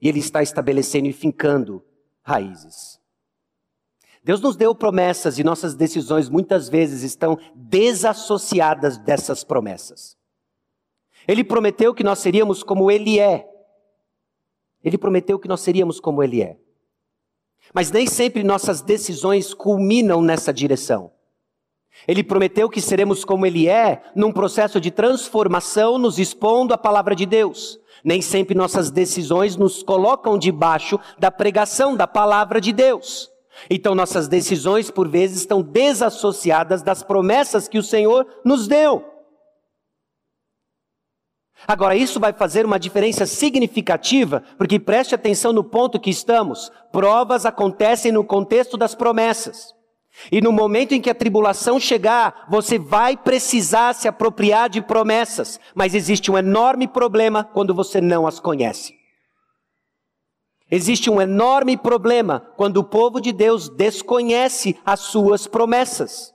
E 0.00 0.08
ele 0.08 0.20
está 0.20 0.44
estabelecendo 0.44 1.08
e 1.08 1.12
fincando 1.12 1.84
raízes. 2.22 3.00
Deus 4.22 4.40
nos 4.40 4.54
deu 4.54 4.72
promessas 4.76 5.40
e 5.40 5.42
nossas 5.42 5.74
decisões 5.74 6.28
muitas 6.28 6.68
vezes 6.68 7.02
estão 7.02 7.36
desassociadas 7.52 8.96
dessas 8.96 9.42
promessas. 9.42 10.16
Ele 11.26 11.42
prometeu 11.42 11.92
que 11.92 12.04
nós 12.04 12.20
seríamos 12.20 12.62
como 12.62 12.92
Ele 12.92 13.18
é. 13.18 13.44
Ele 14.84 14.96
prometeu 14.96 15.36
que 15.36 15.48
nós 15.48 15.60
seríamos 15.60 15.98
como 15.98 16.22
Ele 16.22 16.40
é. 16.40 16.56
Mas 17.74 17.90
nem 17.90 18.06
sempre 18.06 18.44
nossas 18.44 18.82
decisões 18.82 19.52
culminam 19.52 20.22
nessa 20.22 20.52
direção. 20.52 21.12
Ele 22.06 22.24
prometeu 22.24 22.68
que 22.68 22.80
seremos 22.80 23.24
como 23.24 23.46
Ele 23.46 23.68
é, 23.68 24.02
num 24.14 24.32
processo 24.32 24.80
de 24.80 24.90
transformação, 24.90 25.98
nos 25.98 26.18
expondo 26.18 26.74
a 26.74 26.78
palavra 26.78 27.14
de 27.14 27.26
Deus. 27.26 27.78
Nem 28.02 28.20
sempre 28.20 28.54
nossas 28.54 28.90
decisões 28.90 29.56
nos 29.56 29.82
colocam 29.82 30.36
debaixo 30.36 30.98
da 31.18 31.30
pregação 31.30 31.94
da 31.94 32.06
palavra 32.06 32.60
de 32.60 32.72
Deus. 32.72 33.30
Então, 33.70 33.94
nossas 33.94 34.28
decisões, 34.28 34.90
por 34.90 35.08
vezes, 35.08 35.38
estão 35.38 35.62
desassociadas 35.62 36.82
das 36.82 37.02
promessas 37.02 37.68
que 37.68 37.78
o 37.78 37.82
Senhor 37.82 38.26
nos 38.44 38.66
deu. 38.66 39.04
Agora, 41.66 41.94
isso 41.94 42.18
vai 42.18 42.32
fazer 42.32 42.66
uma 42.66 42.78
diferença 42.78 43.24
significativa, 43.24 44.42
porque 44.58 44.80
preste 44.80 45.14
atenção 45.14 45.52
no 45.52 45.62
ponto 45.62 46.00
que 46.00 46.10
estamos: 46.10 46.72
provas 46.90 47.46
acontecem 47.46 48.10
no 48.10 48.24
contexto 48.24 48.76
das 48.76 48.94
promessas. 48.94 49.72
E 50.30 50.40
no 50.40 50.52
momento 50.52 50.92
em 50.92 51.00
que 51.00 51.10
a 51.10 51.14
tribulação 51.14 51.80
chegar, 51.80 52.46
você 52.48 52.78
vai 52.78 53.16
precisar 53.16 53.94
se 53.94 54.06
apropriar 54.06 54.68
de 54.68 54.82
promessas, 54.82 55.58
mas 55.74 55.94
existe 55.94 56.30
um 56.30 56.36
enorme 56.36 56.86
problema 56.86 57.44
quando 57.44 57.74
você 57.74 58.00
não 58.00 58.26
as 58.26 58.38
conhece. 58.38 58.94
Existe 60.70 61.10
um 61.10 61.20
enorme 61.20 61.76
problema 61.76 62.40
quando 62.56 62.78
o 62.78 62.84
povo 62.84 63.20
de 63.20 63.32
Deus 63.32 63.68
desconhece 63.68 64.78
as 64.84 65.00
suas 65.00 65.46
promessas. 65.46 66.32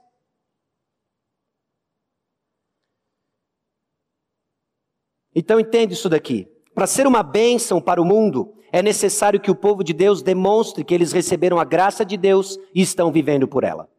Então 5.34 5.60
entende 5.60 5.94
isso 5.94 6.10
daqui. 6.10 6.48
Para 6.74 6.88
ser 6.88 7.08
uma 7.08 7.24
bênção 7.24 7.82
para 7.82 8.02
o 8.02 8.06
mundo, 8.06 8.57
é 8.72 8.82
necessário 8.82 9.40
que 9.40 9.52
o 9.52 9.56
povo 9.56 9.84
de 9.84 9.94
Deus 9.94 10.22
demonstre 10.22 10.84
que 10.84 10.94
eles 10.94 11.12
receberam 11.12 11.60
a 11.60 11.64
graça 11.64 12.06
de 12.06 12.18
Deus 12.18 12.58
e 12.74 12.82
estão 12.82 13.12
vivendo 13.12 13.48
por 13.48 13.64
ela. 13.64 13.90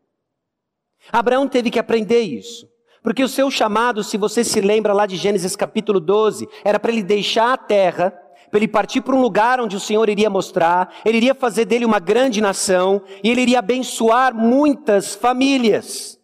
Abraão 1.12 1.48
teve 1.48 1.70
que 1.70 1.78
aprender 1.78 2.20
isso. 2.20 2.66
Porque 3.02 3.22
o 3.22 3.28
seu 3.28 3.50
chamado, 3.50 4.02
se 4.02 4.16
você 4.16 4.42
se 4.44 4.60
lembra 4.60 4.92
lá 4.92 5.06
de 5.06 5.16
Gênesis 5.16 5.56
capítulo 5.56 6.00
12, 6.00 6.48
era 6.64 6.78
para 6.78 6.92
ele 6.92 7.02
deixar 7.02 7.52
a 7.52 7.56
terra, 7.56 8.10
para 8.50 8.58
ele 8.58 8.68
partir 8.68 9.00
para 9.00 9.14
um 9.14 9.20
lugar 9.20 9.60
onde 9.60 9.76
o 9.76 9.80
Senhor 9.80 10.08
iria 10.08 10.28
mostrar, 10.28 10.92
ele 11.04 11.18
iria 11.18 11.34
fazer 11.34 11.64
dele 11.64 11.84
uma 11.84 12.00
grande 12.00 12.40
nação, 12.40 13.00
e 13.22 13.30
ele 13.30 13.42
iria 13.42 13.60
abençoar 13.60 14.34
muitas 14.34 15.14
famílias, 15.14 16.18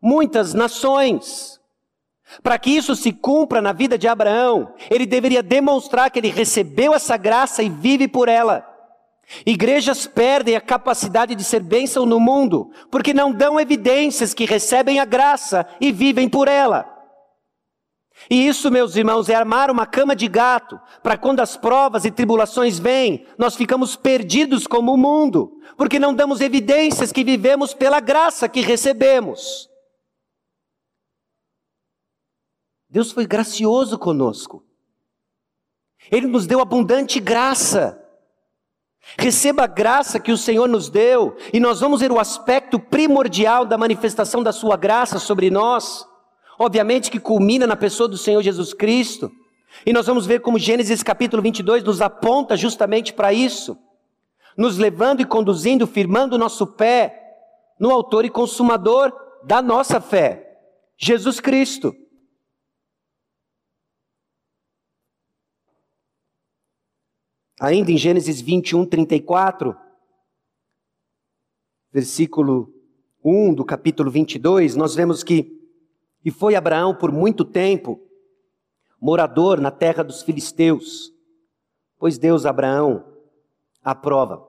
muitas 0.00 0.54
nações. 0.54 1.60
Para 2.42 2.58
que 2.58 2.70
isso 2.70 2.94
se 2.94 3.12
cumpra 3.12 3.60
na 3.60 3.72
vida 3.72 3.98
de 3.98 4.06
Abraão, 4.06 4.72
ele 4.90 5.06
deveria 5.06 5.42
demonstrar 5.42 6.10
que 6.10 6.18
ele 6.18 6.30
recebeu 6.30 6.94
essa 6.94 7.16
graça 7.16 7.62
e 7.62 7.68
vive 7.68 8.06
por 8.06 8.28
ela. 8.28 8.66
Igrejas 9.46 10.06
perdem 10.06 10.56
a 10.56 10.60
capacidade 10.60 11.34
de 11.34 11.44
ser 11.44 11.60
bênção 11.60 12.04
no 12.04 12.20
mundo, 12.20 12.70
porque 12.90 13.14
não 13.14 13.32
dão 13.32 13.58
evidências 13.58 14.34
que 14.34 14.44
recebem 14.44 14.98
a 15.00 15.04
graça 15.04 15.66
e 15.80 15.90
vivem 15.90 16.28
por 16.28 16.48
ela. 16.48 16.88
E 18.30 18.46
isso, 18.46 18.70
meus 18.70 18.94
irmãos, 18.94 19.28
é 19.28 19.34
armar 19.34 19.70
uma 19.70 19.86
cama 19.86 20.14
de 20.14 20.28
gato, 20.28 20.78
para 21.02 21.16
quando 21.16 21.40
as 21.40 21.56
provas 21.56 22.04
e 22.04 22.10
tribulações 22.10 22.78
vêm, 22.78 23.26
nós 23.36 23.56
ficamos 23.56 23.96
perdidos 23.96 24.66
como 24.66 24.92
o 24.92 24.98
mundo, 24.98 25.52
porque 25.76 25.98
não 25.98 26.14
damos 26.14 26.40
evidências 26.40 27.10
que 27.10 27.24
vivemos 27.24 27.74
pela 27.74 28.00
graça 28.00 28.48
que 28.48 28.60
recebemos. 28.60 29.71
Deus 32.92 33.10
foi 33.10 33.26
gracioso 33.26 33.98
conosco. 33.98 34.62
Ele 36.10 36.26
nos 36.26 36.46
deu 36.46 36.60
abundante 36.60 37.18
graça. 37.20 37.98
Receba 39.18 39.64
a 39.64 39.66
graça 39.66 40.20
que 40.20 40.30
o 40.30 40.36
Senhor 40.36 40.68
nos 40.68 40.90
deu, 40.90 41.34
e 41.54 41.58
nós 41.58 41.80
vamos 41.80 42.00
ver 42.00 42.12
o 42.12 42.20
aspecto 42.20 42.78
primordial 42.78 43.64
da 43.64 43.78
manifestação 43.78 44.42
da 44.42 44.52
Sua 44.52 44.76
graça 44.76 45.18
sobre 45.18 45.50
nós. 45.50 46.06
Obviamente 46.58 47.10
que 47.10 47.18
culmina 47.18 47.66
na 47.66 47.76
pessoa 47.76 48.06
do 48.06 48.18
Senhor 48.18 48.42
Jesus 48.42 48.74
Cristo. 48.74 49.32
E 49.86 49.92
nós 49.92 50.06
vamos 50.06 50.26
ver 50.26 50.40
como 50.40 50.58
Gênesis 50.58 51.02
capítulo 51.02 51.42
22 51.42 51.82
nos 51.82 52.02
aponta 52.02 52.58
justamente 52.58 53.14
para 53.14 53.32
isso, 53.32 53.74
nos 54.54 54.76
levando 54.76 55.22
e 55.22 55.24
conduzindo, 55.24 55.86
firmando 55.86 56.36
o 56.36 56.38
nosso 56.38 56.66
pé 56.66 57.38
no 57.80 57.90
Autor 57.90 58.26
e 58.26 58.30
Consumador 58.30 59.10
da 59.42 59.62
nossa 59.62 59.98
fé, 59.98 60.58
Jesus 60.98 61.40
Cristo. 61.40 61.96
Ainda 67.62 67.92
em 67.92 67.96
Gênesis 67.96 68.40
21, 68.40 68.84
34, 68.84 69.76
versículo 71.92 72.74
1 73.24 73.54
do 73.54 73.64
capítulo 73.64 74.10
22, 74.10 74.74
nós 74.74 74.96
vemos 74.96 75.22
que 75.22 75.62
e 76.24 76.30
foi 76.32 76.56
Abraão 76.56 76.92
por 76.92 77.12
muito 77.12 77.44
tempo 77.44 78.00
morador 79.00 79.60
na 79.60 79.70
terra 79.70 80.02
dos 80.02 80.22
filisteus, 80.22 81.12
pois 82.00 82.18
Deus 82.18 82.46
Abraão 82.46 83.04
aprova. 83.80 84.44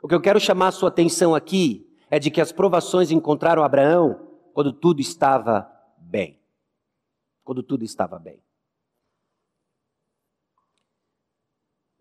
O 0.00 0.06
que 0.06 0.14
eu 0.14 0.22
quero 0.22 0.38
chamar 0.38 0.68
a 0.68 0.72
sua 0.72 0.90
atenção 0.90 1.34
aqui 1.34 1.92
é 2.08 2.20
de 2.20 2.30
que 2.30 2.40
as 2.40 2.52
provações 2.52 3.10
encontraram 3.10 3.64
Abraão 3.64 4.28
quando 4.54 4.72
tudo 4.72 5.00
estava 5.00 5.68
bem. 5.98 6.40
Quando 7.42 7.64
tudo 7.64 7.82
estava 7.82 8.16
bem. 8.16 8.40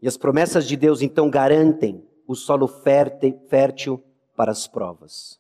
E 0.02 0.08
as 0.08 0.18
promessas 0.18 0.68
de 0.68 0.76
Deus 0.76 1.02
então 1.02 1.30
garantem 1.30 2.04
o 2.28 2.36
solo 2.36 2.68
fértil 2.68 4.04
para 4.36 4.52
as 4.52 4.68
provas. 4.68 5.40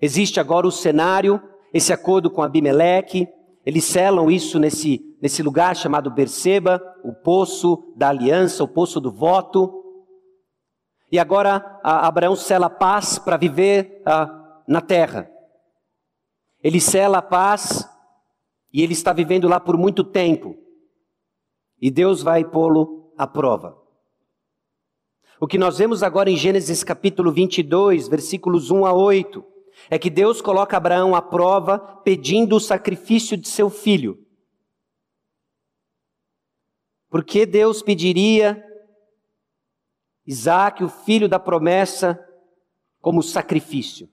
Existe 0.00 0.40
agora 0.40 0.66
o 0.66 0.72
cenário, 0.72 1.42
esse 1.72 1.92
acordo 1.92 2.30
com 2.30 2.42
Abimeleque, 2.42 3.28
Eles 3.66 3.84
selam 3.84 4.30
isso 4.30 4.58
nesse, 4.58 5.00
nesse 5.22 5.42
lugar 5.42 5.74
chamado 5.74 6.10
Berseba, 6.10 6.82
o 7.02 7.14
poço 7.14 7.94
da 7.96 8.10
aliança, 8.10 8.62
o 8.62 8.68
poço 8.68 9.00
do 9.00 9.10
voto. 9.10 9.82
E 11.10 11.18
agora 11.18 11.80
Abraão 11.82 12.36
sela 12.36 12.68
paz 12.68 13.18
para 13.18 13.38
viver 13.38 14.02
ah, 14.04 14.62
na 14.68 14.82
terra. 14.82 15.30
Ele 16.62 16.78
sela 16.78 17.18
a 17.18 17.22
paz 17.22 17.88
e 18.70 18.82
ele 18.82 18.92
está 18.92 19.14
vivendo 19.14 19.48
lá 19.48 19.58
por 19.58 19.78
muito 19.78 20.04
tempo. 20.04 20.56
E 21.80 21.90
Deus 21.90 22.22
vai 22.22 22.44
pô-lo 22.44 23.03
à 23.16 23.26
prova. 23.26 23.80
O 25.40 25.46
que 25.46 25.58
nós 25.58 25.78
vemos 25.78 26.02
agora 26.02 26.30
em 26.30 26.36
Gênesis 26.36 26.84
capítulo 26.84 27.32
22, 27.32 28.08
versículos 28.08 28.70
1 28.70 28.86
a 28.86 28.92
8, 28.92 29.44
é 29.90 29.98
que 29.98 30.08
Deus 30.08 30.40
coloca 30.40 30.76
Abraão 30.76 31.14
à 31.14 31.20
prova 31.20 31.78
pedindo 31.78 32.56
o 32.56 32.60
sacrifício 32.60 33.36
de 33.36 33.48
seu 33.48 33.68
filho. 33.68 34.24
Por 37.10 37.24
que 37.24 37.44
Deus 37.44 37.82
pediria 37.82 38.64
Isaac, 40.26 40.82
o 40.82 40.88
filho 40.88 41.28
da 41.28 41.38
promessa, 41.38 42.18
como 43.00 43.22
sacrifício? 43.22 44.08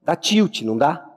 Dá 0.00 0.16
tilt, 0.16 0.62
não 0.62 0.76
dá? 0.76 1.11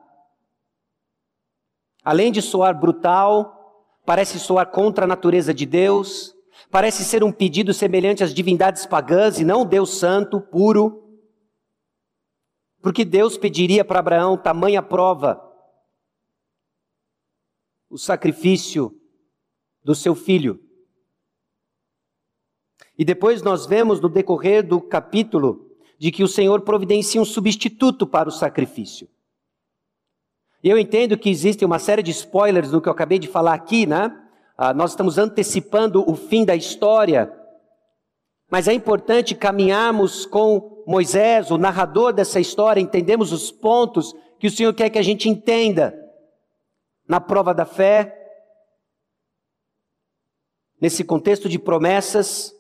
Além 2.06 2.32
de 2.32 2.40
soar 2.40 2.80
brutal, 2.80 4.00
parece 4.06 4.40
soar 4.40 4.70
contra 4.70 5.06
a 5.06 5.08
natureza 5.08 5.52
de 5.52 5.66
Deus, 5.66 6.36
parece 6.70 7.04
ser 7.04 7.24
um 7.24 7.32
pedido 7.32 7.74
semelhante 7.74 8.24
às 8.24 8.32
divindades 8.32 8.86
pagãs 8.86 9.40
e 9.40 9.44
não 9.44 9.66
Deus 9.66 9.98
santo, 9.98 10.40
puro. 10.40 11.04
Porque 12.80 13.04
Deus 13.04 13.40
pediria 13.40 13.84
para 13.84 13.98
Abraão 13.98 14.38
tamanha 14.38 14.84
prova, 14.84 15.42
o 17.90 17.98
sacrifício 17.98 18.96
do 19.84 19.96
seu 19.96 20.14
filho. 20.14 20.62
E 22.96 23.04
depois 23.04 23.42
nós 23.42 23.66
vemos 23.66 24.00
no 24.00 24.10
decorrer 24.10 24.66
do 24.66 24.80
capítulo 24.80 25.76
de 25.98 26.12
que 26.12 26.24
o 26.24 26.28
Senhor 26.28 26.62
providencia 26.62 27.20
um 27.20 27.26
substituto 27.26 28.06
para 28.06 28.30
o 28.30 28.32
sacrifício. 28.32 29.10
Eu 30.68 30.80
entendo 30.80 31.16
que 31.16 31.30
existe 31.30 31.64
uma 31.64 31.78
série 31.78 32.02
de 32.02 32.10
spoilers 32.10 32.72
no 32.72 32.82
que 32.82 32.90
eu 32.90 32.92
acabei 32.92 33.20
de 33.20 33.28
falar 33.28 33.54
aqui, 33.54 33.86
né? 33.86 34.12
Ah, 34.58 34.74
nós 34.74 34.90
estamos 34.92 35.20
antecipando 35.20 36.04
o 36.10 36.16
fim 36.16 36.44
da 36.44 36.56
história, 36.56 37.32
mas 38.50 38.68
é 38.68 38.74
importante 38.74 39.36
caminharmos 39.36 40.26
com 40.26 40.84
Moisés, 40.88 41.52
o 41.52 41.60
narrador 41.60 42.12
dessa 42.12 42.40
história, 42.40 42.82
entendemos 42.82 43.32
os 43.32 43.52
pontos 43.52 44.12
que 44.40 44.48
o 44.48 44.52
Senhor 44.52 44.74
quer 44.74 44.90
que 44.90 44.98
a 44.98 45.04
gente 45.04 45.30
entenda 45.30 45.94
na 47.08 47.22
prova 47.22 47.54
da 47.54 47.66
fé, 47.66 48.18
nesse 50.82 51.04
contexto 51.04 51.48
de 51.48 51.60
promessas, 51.60 52.52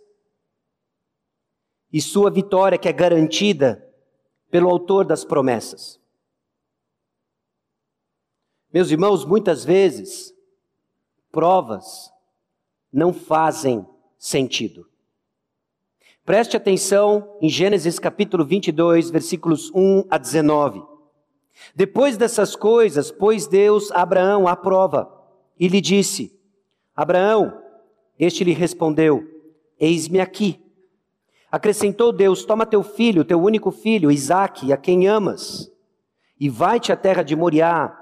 e 1.92 2.00
sua 2.00 2.30
vitória 2.30 2.78
que 2.78 2.88
é 2.88 2.94
garantida 2.94 3.84
pelo 4.52 4.70
autor 4.70 5.06
das 5.06 5.26
promessas. 5.26 6.05
Meus 8.76 8.92
irmãos, 8.92 9.24
muitas 9.24 9.64
vezes, 9.64 10.36
provas 11.32 12.12
não 12.92 13.14
fazem 13.14 13.88
sentido. 14.18 14.86
Preste 16.26 16.58
atenção 16.58 17.38
em 17.40 17.48
Gênesis 17.48 17.98
capítulo 17.98 18.44
22, 18.44 19.10
versículos 19.12 19.72
1 19.74 20.08
a 20.10 20.18
19. 20.18 20.84
Depois 21.74 22.18
dessas 22.18 22.54
coisas, 22.54 23.12
pôs 23.12 23.48
Deus 23.48 23.94
Abraão 23.94 24.46
à 24.46 24.58
prova 24.58 25.10
e 25.58 25.70
lhe 25.70 25.80
disse: 25.80 26.38
Abraão, 26.94 27.58
este 28.20 28.44
lhe 28.44 28.52
respondeu: 28.52 29.26
Eis-me 29.80 30.20
aqui. 30.20 30.60
Acrescentou 31.50 32.12
Deus: 32.12 32.44
Toma 32.44 32.66
teu 32.66 32.84
filho, 32.84 33.24
teu 33.24 33.42
único 33.42 33.72
filho, 33.72 34.12
Isaque, 34.12 34.74
a 34.74 34.76
quem 34.76 35.08
amas, 35.08 35.72
e 36.38 36.50
vai-te 36.50 36.92
à 36.92 36.98
terra 36.98 37.24
de 37.24 37.38
Moriá, 37.38 38.02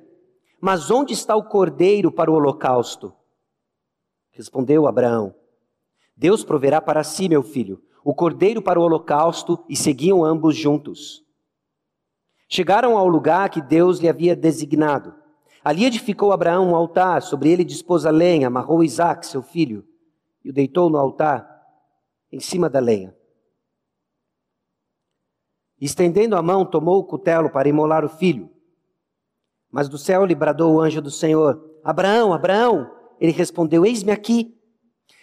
mas 0.61 0.91
onde 0.91 1.13
está 1.13 1.35
o 1.35 1.43
cordeiro 1.43 2.11
para 2.11 2.31
o 2.31 2.35
holocausto? 2.35 3.13
Respondeu 4.31 4.87
Abraão, 4.87 5.35
Deus 6.15 6.43
proverá 6.43 6.79
para 6.79 7.03
si, 7.03 7.27
meu 7.27 7.41
filho, 7.41 7.81
o 8.03 8.13
cordeiro 8.13 8.61
para 8.61 8.79
o 8.79 8.83
holocausto, 8.83 9.65
e 9.67 9.75
seguiam 9.75 10.23
ambos 10.23 10.55
juntos. 10.55 11.23
Chegaram 12.47 12.97
ao 12.97 13.07
lugar 13.07 13.49
que 13.49 13.61
Deus 13.61 13.99
lhe 13.99 14.07
havia 14.07 14.35
designado. 14.35 15.15
Ali 15.63 15.85
edificou 15.85 16.31
Abraão 16.31 16.69
um 16.69 16.75
altar, 16.75 17.21
sobre 17.21 17.49
ele 17.49 17.63
dispôs 17.63 18.05
a 18.05 18.11
lenha, 18.11 18.47
amarrou 18.47 18.83
Isaac, 18.83 19.25
seu 19.25 19.41
filho 19.41 19.85
e 20.43 20.49
o 20.49 20.53
deitou 20.53 20.89
no 20.89 20.97
altar, 20.97 21.47
em 22.31 22.39
cima 22.39 22.69
da 22.69 22.79
lenha. 22.79 23.15
Estendendo 25.79 26.35
a 26.35 26.41
mão, 26.41 26.65
tomou 26.65 26.99
o 26.99 27.03
cutelo 27.03 27.49
para 27.49 27.69
imolar 27.69 28.05
o 28.05 28.09
filho. 28.09 28.49
Mas 29.71 29.87
do 29.87 29.97
céu 29.97 30.25
lhe 30.25 30.35
bradou 30.35 30.75
o 30.75 30.81
anjo 30.81 31.01
do 31.01 31.09
Senhor: 31.09 31.63
Abraão, 31.83 32.33
Abraão! 32.33 32.91
Ele 33.19 33.31
respondeu: 33.31 33.85
Eis-me 33.85 34.11
aqui. 34.11 34.53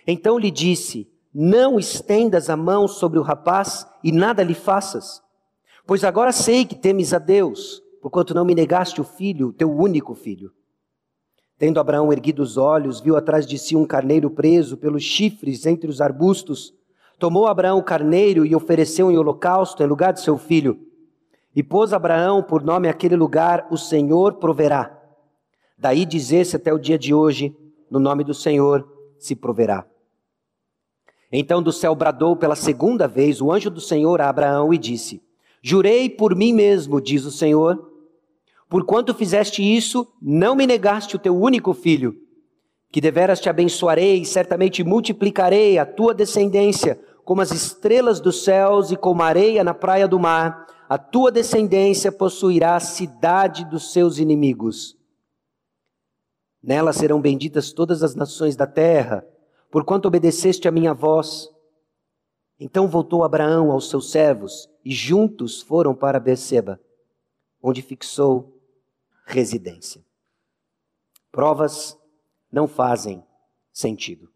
Então 0.07 0.39
lhe 0.39 0.51
disse: 0.51 1.11
Não 1.35 1.79
estendas 1.79 2.49
a 2.49 2.57
mão 2.57 2.89
sobre 2.89 3.19
o 3.19 3.23
rapaz 3.23 3.87
e 4.03 4.11
nada 4.11 4.43
lhe 4.43 4.55
faças, 4.55 5.21
pois 5.87 6.03
agora 6.05 6.33
sei 6.33 6.65
que 6.65 6.75
temes 6.75 7.13
a 7.13 7.19
Deus, 7.19 7.83
porquanto 8.01 8.35
não 8.35 8.45
me 8.45 8.55
negaste 8.55 9.01
o 9.01 9.05
filho, 9.05 9.53
teu 9.53 9.71
único 9.71 10.15
filho. 10.15 10.53
Tendo 11.59 11.81
Abraão 11.81 12.13
erguido 12.13 12.41
os 12.41 12.57
olhos, 12.57 13.01
viu 13.01 13.17
atrás 13.17 13.45
de 13.45 13.59
si 13.59 13.75
um 13.75 13.85
carneiro 13.85 14.31
preso 14.31 14.77
pelos 14.77 15.03
chifres 15.03 15.67
entre 15.67 15.91
os 15.91 16.01
arbustos. 16.01 16.73
Tomou 17.19 17.49
Abraão 17.49 17.79
o 17.79 17.83
carneiro 17.83 18.47
e 18.47 18.55
ofereceu 18.55 19.11
em 19.11 19.19
holocausto 19.19 19.83
em 19.83 19.87
lugar 19.87 20.13
de 20.13 20.21
seu 20.21 20.39
filho. 20.39 20.88
E 21.55 21.63
pôs 21.63 21.93
Abraão 21.93 22.43
por 22.43 22.63
nome 22.63 22.89
aquele 22.89 23.17
lugar: 23.17 23.67
O 23.71 23.77
Senhor 23.77 24.35
proverá. 24.35 24.97
Daí 25.77 26.05
dizer-se 26.05 26.57
até 26.57 26.73
o 26.73 26.79
dia 26.79 26.99
de 26.99 27.13
hoje: 27.15 27.57
No 27.91 27.99
nome 27.99 28.25
do 28.25 28.35
Senhor 28.35 28.87
se 29.19 29.35
proverá. 29.35 29.87
Então 31.31 31.63
do 31.63 31.73
céu 31.73 31.95
bradou 31.95 32.37
pela 32.37 32.57
segunda 32.57 33.07
vez 33.07 33.41
o 33.41 33.53
anjo 33.53 33.71
do 33.71 33.81
Senhor 33.81 34.21
a 34.21 34.29
Abraão 34.29 34.73
e 34.73 34.79
disse: 34.79 35.23
Jurei 35.63 36.09
por 36.09 36.35
mim 36.35 36.53
mesmo, 36.53 37.01
diz 37.01 37.25
o 37.25 37.31
Senhor 37.31 37.89
Porquanto 38.69 39.15
fizeste 39.15 39.63
isso, 39.63 40.07
não 40.21 40.55
me 40.55 40.67
negaste 40.67 41.17
o 41.17 41.19
teu 41.19 41.35
único 41.35 41.73
filho, 41.73 42.15
que 42.93 43.01
deveras 43.01 43.41
te 43.41 43.49
abençoarei 43.49 44.21
e 44.21 44.27
certamente 44.27 44.85
multiplicarei 44.85 45.79
a 45.79 45.87
tua 45.87 46.13
descendência 46.13 47.01
como 47.25 47.41
as 47.41 47.51
estrelas 47.51 48.21
dos 48.21 48.45
céus 48.45 48.91
e 48.91 48.97
como 48.97 49.23
a 49.23 49.27
areia 49.27 49.65
na 49.65 49.73
praia 49.73 50.07
do 50.07 50.19
mar. 50.19 50.67
A 50.89 50.97
tua 50.97 51.31
descendência 51.31 52.11
possuirá 52.11 52.75
a 52.75 52.81
cidade 52.81 53.63
dos 53.67 53.93
seus 53.93 54.17
inimigos. 54.17 54.97
Nela 56.63 56.95
serão 56.95 57.21
benditas 57.21 57.73
todas 57.73 58.03
as 58.03 58.15
nações 58.15 58.57
da 58.57 58.67
terra, 58.67 59.23
porquanto 59.71 60.09
obedeceste 60.09 60.67
a 60.67 60.71
minha 60.71 60.95
voz. 60.95 61.51
Então 62.59 62.89
voltou 62.89 63.23
Abraão 63.23 63.71
aos 63.71 63.91
seus 63.91 64.11
servos 64.11 64.67
e 64.83 64.91
juntos 64.91 65.61
foram 65.61 65.95
para 65.95 66.19
Berseba, 66.19 66.81
onde 67.63 67.83
fixou 67.83 68.59
residência. 69.27 70.03
Provas 71.31 71.99
não 72.51 72.67
fazem 72.67 73.23
sentido. 73.71 74.31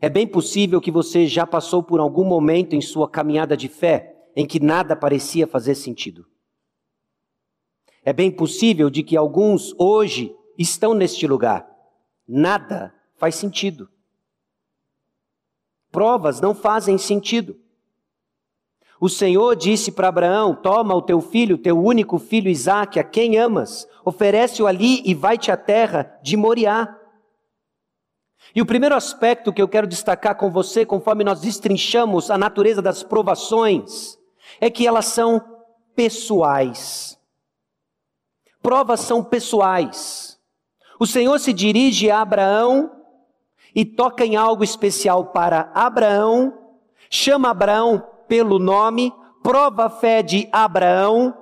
É 0.00 0.08
bem 0.08 0.26
possível 0.26 0.80
que 0.80 0.90
você 0.90 1.28
já 1.28 1.46
passou 1.46 1.84
por 1.84 2.00
algum 2.00 2.24
momento 2.24 2.74
em 2.74 2.80
sua 2.80 3.08
caminhada 3.08 3.56
de 3.56 3.68
fé 3.68 4.09
em 4.34 4.46
que 4.46 4.60
nada 4.60 4.94
parecia 4.96 5.46
fazer 5.46 5.74
sentido. 5.74 6.26
É 8.02 8.12
bem 8.12 8.30
possível 8.30 8.88
de 8.88 9.02
que 9.02 9.16
alguns 9.16 9.74
hoje 9.78 10.34
estão 10.58 10.94
neste 10.94 11.26
lugar. 11.26 11.68
Nada 12.26 12.94
faz 13.16 13.34
sentido. 13.34 13.88
Provas 15.90 16.40
não 16.40 16.54
fazem 16.54 16.96
sentido. 16.96 17.58
O 19.00 19.08
Senhor 19.08 19.56
disse 19.56 19.90
para 19.90 20.08
Abraão: 20.08 20.54
Toma 20.54 20.94
o 20.94 21.02
teu 21.02 21.20
filho, 21.20 21.58
teu 21.58 21.82
único 21.82 22.18
filho 22.18 22.50
Isaque, 22.50 23.00
a 23.00 23.04
quem 23.04 23.36
amas, 23.36 23.88
oferece-o 24.04 24.66
ali 24.66 25.02
e 25.04 25.14
vai-te 25.14 25.50
à 25.50 25.56
terra 25.56 26.18
de 26.22 26.36
Moriá. 26.36 26.96
E 28.54 28.60
o 28.60 28.66
primeiro 28.66 28.94
aspecto 28.94 29.52
que 29.52 29.62
eu 29.62 29.68
quero 29.68 29.86
destacar 29.86 30.36
com 30.36 30.50
você, 30.50 30.84
conforme 30.84 31.24
nós 31.24 31.40
destrinchamos 31.40 32.30
a 32.30 32.38
natureza 32.38 32.82
das 32.82 33.02
provações, 33.02 34.18
é 34.58 34.70
que 34.70 34.86
elas 34.86 35.06
são 35.06 35.40
pessoais. 35.94 37.18
Provas 38.62 39.00
são 39.00 39.22
pessoais. 39.22 40.38
O 40.98 41.06
Senhor 41.06 41.38
se 41.38 41.52
dirige 41.52 42.10
a 42.10 42.20
Abraão 42.20 43.04
e 43.74 43.84
toca 43.84 44.24
em 44.24 44.36
algo 44.36 44.64
especial 44.64 45.26
para 45.26 45.70
Abraão, 45.74 46.58
chama 47.08 47.50
Abraão 47.50 48.06
pelo 48.28 48.58
nome, 48.58 49.12
prova 49.42 49.86
a 49.86 49.90
fé 49.90 50.22
de 50.22 50.48
Abraão. 50.52 51.36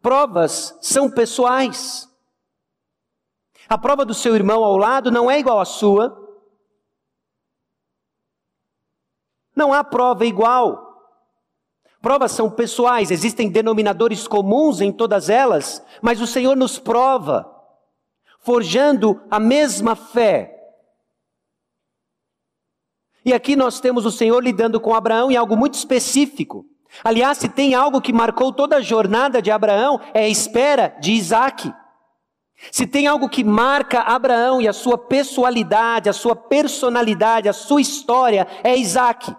Provas 0.00 0.78
são 0.80 1.10
pessoais. 1.10 2.08
A 3.68 3.76
prova 3.76 4.04
do 4.04 4.14
seu 4.14 4.34
irmão 4.34 4.64
ao 4.64 4.76
lado 4.76 5.10
não 5.10 5.30
é 5.30 5.38
igual 5.38 5.60
à 5.60 5.64
sua. 5.64 6.16
Não 9.54 9.72
há 9.72 9.82
prova 9.82 10.24
igual. 10.24 10.87
Provas 12.08 12.32
são 12.32 12.50
pessoais, 12.50 13.10
existem 13.10 13.50
denominadores 13.50 14.26
comuns 14.26 14.80
em 14.80 14.90
todas 14.90 15.28
elas, 15.28 15.84
mas 16.00 16.22
o 16.22 16.26
Senhor 16.26 16.56
nos 16.56 16.78
prova, 16.78 17.46
forjando 18.40 19.20
a 19.30 19.38
mesma 19.38 19.94
fé. 19.94 20.58
E 23.22 23.34
aqui 23.34 23.54
nós 23.54 23.78
temos 23.78 24.06
o 24.06 24.10
Senhor 24.10 24.42
lidando 24.42 24.80
com 24.80 24.94
Abraão 24.94 25.30
em 25.30 25.36
algo 25.36 25.54
muito 25.54 25.74
específico. 25.74 26.64
Aliás, 27.04 27.36
se 27.36 27.46
tem 27.46 27.74
algo 27.74 28.00
que 28.00 28.10
marcou 28.10 28.54
toda 28.54 28.76
a 28.76 28.80
jornada 28.80 29.42
de 29.42 29.50
Abraão, 29.50 30.00
é 30.14 30.20
a 30.20 30.28
espera 30.30 30.96
de 31.02 31.12
Isaac. 31.12 31.70
Se 32.72 32.86
tem 32.86 33.06
algo 33.06 33.28
que 33.28 33.44
marca 33.44 34.00
Abraão 34.00 34.62
e 34.62 34.66
a 34.66 34.72
sua 34.72 34.96
pessoalidade, 34.96 36.08
a 36.08 36.14
sua 36.14 36.34
personalidade, 36.34 37.50
a 37.50 37.52
sua 37.52 37.82
história, 37.82 38.46
é 38.64 38.74
Isaac. 38.74 39.30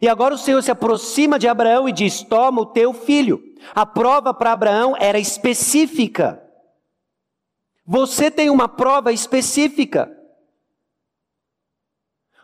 E 0.00 0.08
agora 0.08 0.34
o 0.34 0.38
Senhor 0.38 0.62
se 0.62 0.70
aproxima 0.70 1.38
de 1.38 1.48
Abraão 1.48 1.88
e 1.88 1.92
diz: 1.92 2.22
Toma 2.22 2.62
o 2.62 2.66
teu 2.66 2.92
filho. 2.92 3.42
A 3.74 3.84
prova 3.84 4.32
para 4.32 4.52
Abraão 4.52 4.94
era 4.98 5.18
específica. 5.18 6.42
Você 7.84 8.30
tem 8.30 8.50
uma 8.50 8.68
prova 8.68 9.12
específica. 9.12 10.14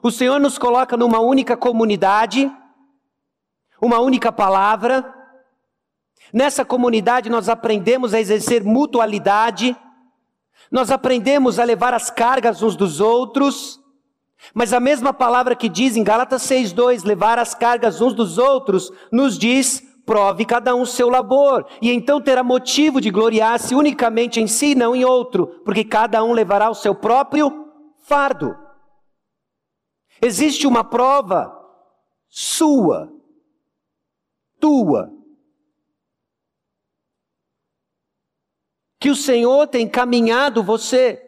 O 0.03 0.11
Senhor 0.11 0.41
nos 0.41 0.59
coloca 0.59 0.97
numa 0.97 1.21
única 1.21 1.57
comunidade, 1.57 2.51
uma 3.81 4.01
única 4.01 4.33
palavra. 4.33 5.15
Nessa 6.33 6.65
comunidade 6.65 7.31
nós 7.31 7.49
aprendemos 7.49 8.13
a 8.13 8.21
exercer 8.21 8.65
mutualidade, 8.65 9.77
nós 10.71 10.91
aprendemos 10.91 11.59
a 11.59 11.65
levar 11.65 11.95
as 11.95 12.11
cargas 12.11 12.63
uns 12.63 12.75
dos 12.75 13.01
outros, 13.01 13.81
mas 14.53 14.73
a 14.73 14.81
mesma 14.81 15.13
palavra 15.13 15.55
que 15.55 15.69
diz 15.69 15.97
em 15.97 16.05
Gálatas 16.05 16.43
6:2, 16.43 17.05
levar 17.05 17.39
as 17.39 17.55
cargas 17.55 18.01
uns 18.01 18.13
dos 18.13 18.37
outros, 18.37 18.91
nos 19.11 19.39
diz: 19.39 19.83
prove 20.05 20.45
cada 20.45 20.75
um 20.75 20.85
seu 20.85 21.09
labor, 21.09 21.67
e 21.81 21.91
então 21.91 22.21
terá 22.21 22.43
motivo 22.43 23.01
de 23.01 23.11
gloriar-se 23.11 23.75
unicamente 23.75 24.41
em 24.41 24.47
si, 24.47 24.75
não 24.75 24.95
em 24.95 25.05
outro, 25.05 25.47
porque 25.65 25.85
cada 25.85 26.23
um 26.23 26.33
levará 26.33 26.69
o 26.69 26.75
seu 26.75 26.95
próprio 26.95 27.73
fardo. 28.01 28.55
Existe 30.21 30.67
uma 30.67 30.85
prova 30.85 31.53
sua, 32.29 33.11
tua, 34.61 35.11
que 39.01 39.11
o 39.11 39.17
Senhor 39.17 39.67
tem 39.67 39.87
caminhado 39.87 40.63
você. 40.63 41.24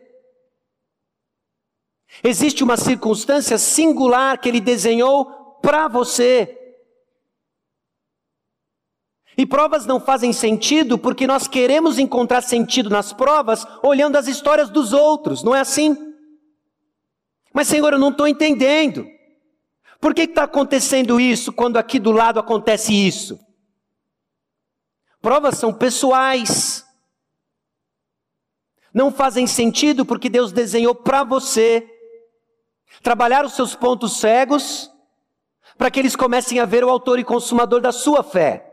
Existe 2.22 2.64
uma 2.64 2.76
circunstância 2.76 3.58
singular 3.58 4.38
que 4.38 4.48
Ele 4.48 4.60
desenhou 4.60 5.26
para 5.62 5.88
você. 5.88 6.52
E 9.36 9.44
provas 9.44 9.84
não 9.84 10.00
fazem 10.00 10.32
sentido 10.32 10.96
porque 10.98 11.26
nós 11.26 11.46
queremos 11.46 11.98
encontrar 11.98 12.40
sentido 12.40 12.88
nas 12.88 13.12
provas 13.12 13.66
olhando 13.82 14.16
as 14.16 14.26
histórias 14.26 14.70
dos 14.70 14.92
outros, 14.92 15.42
não 15.42 15.54
é 15.54 15.60
assim? 15.60 16.14
Mas, 17.52 17.68
Senhor, 17.68 17.92
eu 17.92 17.98
não 17.98 18.10
estou 18.10 18.26
entendendo. 18.26 19.06
Por 20.00 20.14
que 20.14 20.22
está 20.22 20.44
acontecendo 20.44 21.20
isso 21.20 21.52
quando 21.52 21.76
aqui 21.76 21.98
do 21.98 22.12
lado 22.12 22.40
acontece 22.40 22.94
isso? 22.94 23.38
Provas 25.20 25.58
são 25.58 25.72
pessoais 25.72 26.86
não 28.96 29.12
fazem 29.12 29.46
sentido 29.46 30.06
porque 30.06 30.30
Deus 30.30 30.52
desenhou 30.52 30.94
para 30.94 31.22
você 31.22 31.86
trabalhar 33.02 33.44
os 33.44 33.54
seus 33.54 33.74
pontos 33.74 34.18
cegos 34.18 34.90
para 35.76 35.90
que 35.90 36.00
eles 36.00 36.16
comecem 36.16 36.58
a 36.58 36.64
ver 36.64 36.84
o 36.84 36.90
autor 36.90 37.18
e 37.18 37.24
consumador 37.24 37.80
da 37.80 37.92
sua 37.92 38.22
fé. 38.22 38.72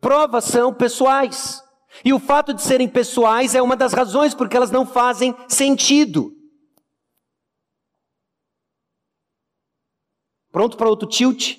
Provas 0.00 0.44
são 0.44 0.74
pessoais. 0.74 1.62
E 2.04 2.12
o 2.12 2.18
fato 2.18 2.52
de 2.52 2.60
serem 2.60 2.88
pessoais 2.88 3.54
é 3.54 3.62
uma 3.62 3.76
das 3.76 3.92
razões 3.92 4.34
porque 4.34 4.56
elas 4.56 4.70
não 4.70 4.84
fazem 4.84 5.34
sentido. 5.48 6.34
Pronto 10.50 10.76
para 10.76 10.88
outro 10.88 11.08
tilt? 11.08 11.56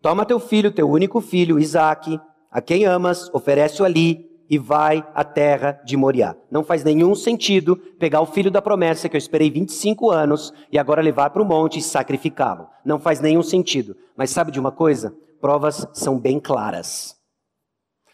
Toma 0.00 0.26
teu 0.26 0.40
filho, 0.40 0.72
teu 0.72 0.88
único 0.88 1.20
filho, 1.20 1.60
Isaac, 1.60 2.20
a 2.50 2.60
quem 2.60 2.84
amas, 2.84 3.28
oferece-o 3.32 3.84
ali 3.84 4.31
e 4.52 4.58
vai 4.58 5.02
à 5.14 5.24
terra 5.24 5.80
de 5.82 5.96
Moriá. 5.96 6.36
Não 6.50 6.62
faz 6.62 6.84
nenhum 6.84 7.14
sentido 7.14 7.74
pegar 7.98 8.20
o 8.20 8.26
filho 8.26 8.50
da 8.50 8.60
promessa 8.60 9.08
que 9.08 9.16
eu 9.16 9.18
esperei 9.18 9.50
25 9.50 10.10
anos 10.10 10.52
e 10.70 10.78
agora 10.78 11.00
levar 11.00 11.30
para 11.30 11.40
o 11.40 11.44
monte 11.46 11.78
e 11.78 11.82
sacrificá-lo. 11.82 12.68
Não 12.84 13.00
faz 13.00 13.18
nenhum 13.18 13.42
sentido. 13.42 13.96
Mas 14.14 14.28
sabe 14.28 14.52
de 14.52 14.60
uma 14.60 14.70
coisa? 14.70 15.16
Provas 15.40 15.88
são 15.94 16.20
bem 16.20 16.38
claras. 16.38 17.16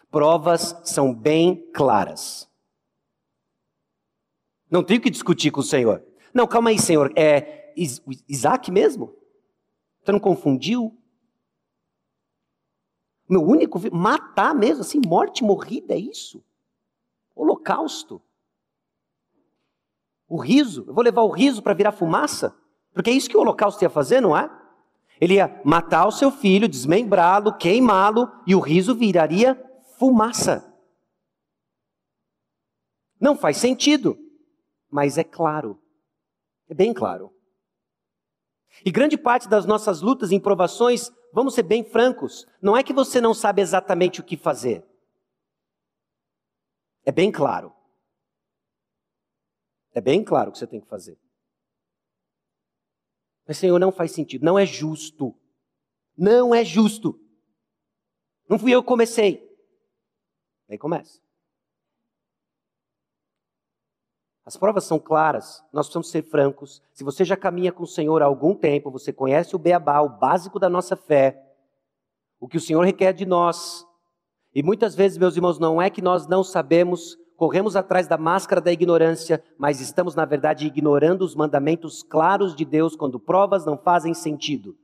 Provas 0.09 0.79
são 0.85 1.13
bem 1.13 1.61
claras. 1.73 2.47
Não 4.71 4.81
tenho 4.81 5.01
que 5.01 5.09
discutir 5.09 5.51
com 5.51 5.59
o 5.59 5.63
Senhor. 5.63 6.01
Não, 6.33 6.47
calma 6.47 6.69
aí, 6.69 6.79
Senhor. 6.79 7.11
É 7.17 7.73
Isaac 8.29 8.71
mesmo? 8.71 9.13
Você 10.01 10.13
não 10.13 10.21
confundiu? 10.21 10.97
Meu 13.29 13.43
único 13.43 13.79
matar 13.95 14.55
mesmo, 14.55 14.81
assim, 14.81 14.99
morte 15.05 15.43
morrida, 15.43 15.93
é 15.93 15.99
isso? 15.99 16.43
Holocausto. 17.35 18.19
O 20.27 20.37
riso, 20.37 20.83
eu 20.87 20.93
vou 20.93 21.03
levar 21.03 21.21
o 21.21 21.29
riso 21.29 21.61
para 21.61 21.75
virar 21.75 21.91
fumaça? 21.91 22.55
Porque 22.91 23.11
é 23.11 23.13
isso 23.13 23.29
que 23.29 23.37
o 23.37 23.41
holocausto 23.41 23.83
ia 23.83 23.89
fazer, 23.89 24.19
não 24.19 24.35
é? 24.35 24.49
Ele 25.21 25.35
ia 25.35 25.61
matar 25.63 26.07
o 26.07 26.11
seu 26.11 26.31
filho, 26.31 26.67
desmembrá-lo, 26.67 27.55
queimá-lo, 27.55 28.31
e 28.47 28.55
o 28.55 28.59
riso 28.59 28.95
viraria 28.95 29.61
fumaça. 29.97 30.65
Não 33.19 33.35
faz 33.35 33.57
sentido, 33.57 34.17
mas 34.89 35.17
é 35.17 35.23
claro. 35.23 35.79
É 36.67 36.73
bem 36.73 36.93
claro. 36.93 37.31
E 38.85 38.91
grande 38.91 39.17
parte 39.17 39.47
das 39.47 39.65
nossas 39.65 40.01
lutas 40.01 40.31
e 40.31 40.39
provações 40.39 41.11
vamos 41.31 41.53
ser 41.53 41.63
bem 41.63 41.83
francos, 41.83 42.47
não 42.61 42.75
é 42.75 42.83
que 42.83 42.93
você 42.93 43.21
não 43.21 43.33
sabe 43.33 43.61
exatamente 43.61 44.19
o 44.19 44.23
que 44.23 44.37
fazer. 44.37 44.85
É 47.05 47.11
bem 47.11 47.31
claro. 47.31 47.73
É 49.93 50.01
bem 50.01 50.23
claro 50.23 50.49
o 50.49 50.53
que 50.53 50.59
você 50.59 50.67
tem 50.67 50.79
que 50.79 50.87
fazer. 50.87 51.17
Mas, 53.47 53.57
Senhor, 53.57 53.79
não 53.79 53.91
faz 53.91 54.11
sentido, 54.11 54.45
não 54.45 54.59
é 54.59 54.65
justo. 54.65 55.35
Não 56.15 56.53
é 56.53 56.63
justo. 56.63 57.19
Não 58.47 58.59
fui 58.59 58.71
eu 58.71 58.83
que 58.83 58.87
comecei. 58.87 59.47
Aí 60.69 60.77
começa. 60.77 61.19
As 64.49 64.57
provas 64.57 64.83
são 64.83 64.97
claras, 64.97 65.63
nós 65.71 65.85
precisamos 65.85 66.09
ser 66.09 66.23
francos. 66.23 66.81
Se 66.91 67.03
você 67.03 67.23
já 67.23 67.37
caminha 67.37 67.71
com 67.71 67.83
o 67.83 67.87
Senhor 67.87 68.23
há 68.23 68.25
algum 68.25 68.55
tempo, 68.55 68.89
você 68.89 69.13
conhece 69.13 69.55
o 69.55 69.59
beabá, 69.59 70.01
o 70.01 70.09
básico 70.09 70.57
da 70.57 70.67
nossa 70.67 70.95
fé, 70.95 71.39
o 72.39 72.47
que 72.47 72.57
o 72.57 72.59
Senhor 72.59 72.83
requer 72.83 73.13
de 73.13 73.27
nós, 73.27 73.85
E 74.51 74.63
muitas 74.63 74.95
vezes, 74.95 75.19
meus 75.19 75.35
irmãos, 75.35 75.59
não 75.59 75.79
é 75.79 75.87
que 75.87 76.01
nós 76.01 76.25
não 76.25 76.43
sabemos, 76.43 77.15
corremos 77.37 77.75
atrás 77.75 78.07
da 78.07 78.17
máscara 78.17 78.59
da 78.59 78.71
ignorância, 78.71 79.43
mas 79.55 79.79
estamos, 79.79 80.15
na 80.15 80.25
verdade, 80.25 80.65
ignorando 80.65 81.21
os 81.21 81.35
mandamentos 81.35 82.01
claros 82.01 82.55
de 82.55 82.65
Deus 82.65 82.95
quando 82.95 83.19
provas 83.19 83.67
não 83.67 83.77
fazem 83.77 84.15
sentido. 84.15 84.75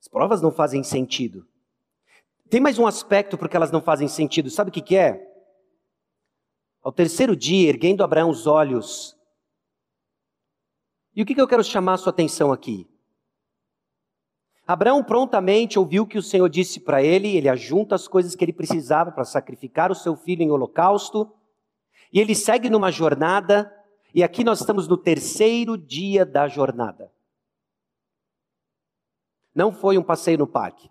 As 0.00 0.06
provas 0.06 0.40
não 0.40 0.52
fazem 0.52 0.84
sentido. 0.84 1.44
Tem 2.50 2.60
mais 2.60 2.80
um 2.80 2.86
aspecto 2.86 3.38
porque 3.38 3.56
elas 3.56 3.70
não 3.70 3.80
fazem 3.80 4.08
sentido. 4.08 4.50
Sabe 4.50 4.70
o 4.70 4.72
que, 4.72 4.82
que 4.82 4.96
é? 4.96 5.24
Ao 6.82 6.90
terceiro 6.90 7.36
dia, 7.36 7.68
erguendo 7.68 8.02
Abraão 8.02 8.28
os 8.28 8.44
olhos. 8.44 9.16
E 11.14 11.22
o 11.22 11.26
que, 11.26 11.34
que 11.34 11.40
eu 11.40 11.46
quero 11.46 11.62
chamar 11.62 11.94
a 11.94 11.98
sua 11.98 12.10
atenção 12.10 12.50
aqui? 12.50 12.88
Abraão 14.66 15.02
prontamente 15.02 15.78
ouviu 15.78 16.02
o 16.02 16.06
que 16.06 16.18
o 16.18 16.22
Senhor 16.22 16.48
disse 16.48 16.80
para 16.80 17.02
ele, 17.02 17.36
ele 17.36 17.48
ajunta 17.48 17.94
as 17.94 18.08
coisas 18.08 18.34
que 18.34 18.44
ele 18.44 18.52
precisava 18.52 19.12
para 19.12 19.24
sacrificar 19.24 19.92
o 19.92 19.96
seu 19.96 20.16
filho 20.16 20.42
em 20.42 20.50
holocausto, 20.50 21.32
e 22.12 22.20
ele 22.20 22.34
segue 22.34 22.70
numa 22.70 22.90
jornada, 22.90 23.72
e 24.14 24.22
aqui 24.22 24.42
nós 24.42 24.60
estamos 24.60 24.88
no 24.88 24.96
terceiro 24.96 25.76
dia 25.76 26.24
da 26.24 26.46
jornada. 26.48 27.12
Não 29.54 29.72
foi 29.72 29.98
um 29.98 30.02
passeio 30.02 30.38
no 30.38 30.46
parque. 30.46 30.88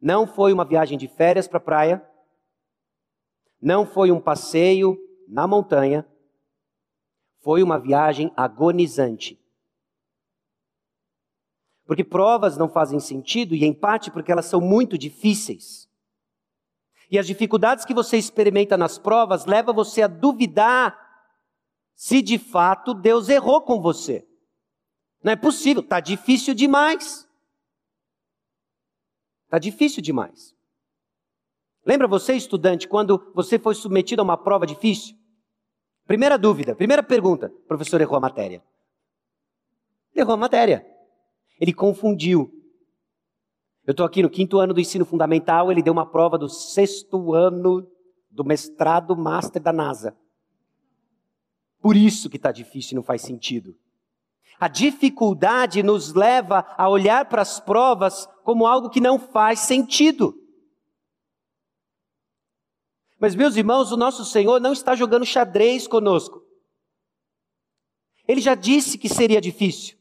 Não 0.00 0.26
foi 0.26 0.52
uma 0.52 0.64
viagem 0.64 0.96
de 0.96 1.06
férias 1.06 1.46
para 1.46 1.58
a 1.58 1.62
praia. 1.62 2.10
Não 3.60 3.84
foi 3.84 4.10
um 4.10 4.20
passeio 4.20 4.98
na 5.28 5.46
montanha. 5.46 6.06
Foi 7.42 7.62
uma 7.62 7.78
viagem 7.78 8.32
agonizante. 8.36 9.38
Porque 11.84 12.04
provas 12.04 12.56
não 12.56 12.68
fazem 12.68 13.00
sentido, 13.00 13.54
e 13.54 13.64
em 13.64 13.74
parte 13.74 14.10
porque 14.10 14.30
elas 14.30 14.46
são 14.46 14.60
muito 14.60 14.96
difíceis. 14.96 15.88
E 17.10 17.18
as 17.18 17.26
dificuldades 17.26 17.84
que 17.84 17.92
você 17.92 18.16
experimenta 18.16 18.76
nas 18.76 18.96
provas 18.96 19.44
levam 19.44 19.74
você 19.74 20.02
a 20.02 20.06
duvidar 20.06 20.96
se 21.96 22.22
de 22.22 22.38
fato 22.38 22.94
Deus 22.94 23.28
errou 23.28 23.60
com 23.60 23.80
você. 23.80 24.26
Não 25.22 25.32
é 25.32 25.36
possível, 25.36 25.82
está 25.82 26.00
difícil 26.00 26.54
demais. 26.54 27.28
Está 29.50 29.58
difícil 29.58 30.00
demais. 30.00 30.54
Lembra 31.84 32.06
você, 32.06 32.34
estudante, 32.34 32.86
quando 32.86 33.32
você 33.34 33.58
foi 33.58 33.74
submetido 33.74 34.22
a 34.22 34.24
uma 34.24 34.36
prova 34.36 34.64
difícil? 34.64 35.16
Primeira 36.06 36.38
dúvida, 36.38 36.72
primeira 36.72 37.02
pergunta: 37.02 37.48
o 37.48 37.66
professor 37.66 38.00
errou 38.00 38.16
a 38.16 38.20
matéria. 38.20 38.62
Errou 40.14 40.34
a 40.34 40.36
matéria. 40.36 40.86
Ele 41.60 41.72
confundiu. 41.72 42.48
Eu 43.84 43.90
estou 43.90 44.06
aqui 44.06 44.22
no 44.22 44.30
quinto 44.30 44.56
ano 44.56 44.72
do 44.72 44.78
ensino 44.78 45.04
fundamental, 45.04 45.72
ele 45.72 45.82
deu 45.82 45.92
uma 45.92 46.06
prova 46.06 46.38
do 46.38 46.48
sexto 46.48 47.34
ano 47.34 47.90
do 48.30 48.44
mestrado 48.44 49.16
master 49.16 49.60
da 49.60 49.72
NASA. 49.72 50.16
Por 51.80 51.96
isso 51.96 52.30
que 52.30 52.36
está 52.36 52.52
difícil 52.52 52.92
e 52.92 52.94
não 52.94 53.02
faz 53.02 53.22
sentido. 53.22 53.74
A 54.60 54.68
dificuldade 54.68 55.82
nos 55.82 56.12
leva 56.12 56.66
a 56.76 56.86
olhar 56.86 57.24
para 57.30 57.40
as 57.40 57.58
provas 57.58 58.28
como 58.50 58.66
algo 58.66 58.90
que 58.90 59.00
não 59.00 59.16
faz 59.16 59.60
sentido. 59.60 60.34
Mas, 63.16 63.36
meus 63.36 63.54
irmãos, 63.54 63.92
o 63.92 63.96
nosso 63.96 64.24
Senhor 64.24 64.60
não 64.60 64.72
está 64.72 64.96
jogando 64.96 65.24
xadrez 65.24 65.86
conosco. 65.86 66.44
Ele 68.26 68.40
já 68.40 68.56
disse 68.56 68.98
que 68.98 69.08
seria 69.08 69.40
difícil. 69.40 69.96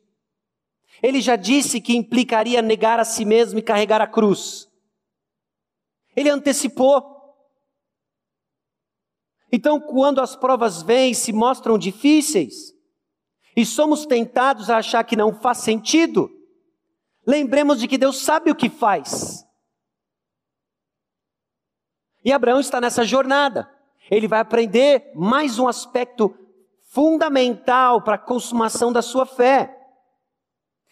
Ele 1.03 1.21
já 1.21 1.35
disse 1.35 1.79
que 1.79 1.95
implicaria 1.95 2.59
negar 2.59 2.99
a 2.99 3.05
si 3.05 3.23
mesmo 3.23 3.59
e 3.59 3.61
carregar 3.61 4.01
a 4.01 4.07
cruz. 4.07 4.67
Ele 6.15 6.31
antecipou. 6.31 7.03
Então, 9.51 9.79
quando 9.79 10.21
as 10.21 10.35
provas 10.35 10.81
vêm 10.81 11.11
e 11.11 11.15
se 11.15 11.31
mostram 11.31 11.77
difíceis, 11.77 12.73
e 13.55 13.63
somos 13.63 14.07
tentados 14.07 14.71
a 14.71 14.77
achar 14.77 15.03
que 15.03 15.15
não 15.15 15.39
faz 15.39 15.59
sentido, 15.59 16.38
lembremos 17.29 17.79
de 17.79 17.87
que 17.87 17.97
Deus 17.97 18.23
sabe 18.23 18.49
o 18.49 18.55
que 18.55 18.69
faz. 18.69 19.45
E 22.25 22.33
Abraão 22.33 22.59
está 22.59 22.81
nessa 22.81 23.03
jornada. 23.03 23.69
Ele 24.09 24.27
vai 24.27 24.39
aprender 24.39 25.11
mais 25.13 25.59
um 25.59 25.67
aspecto 25.67 26.35
fundamental 26.89 28.01
para 28.01 28.15
a 28.15 28.19
consumação 28.19 28.91
da 28.91 29.03
sua 29.03 29.27
fé. 29.27 29.77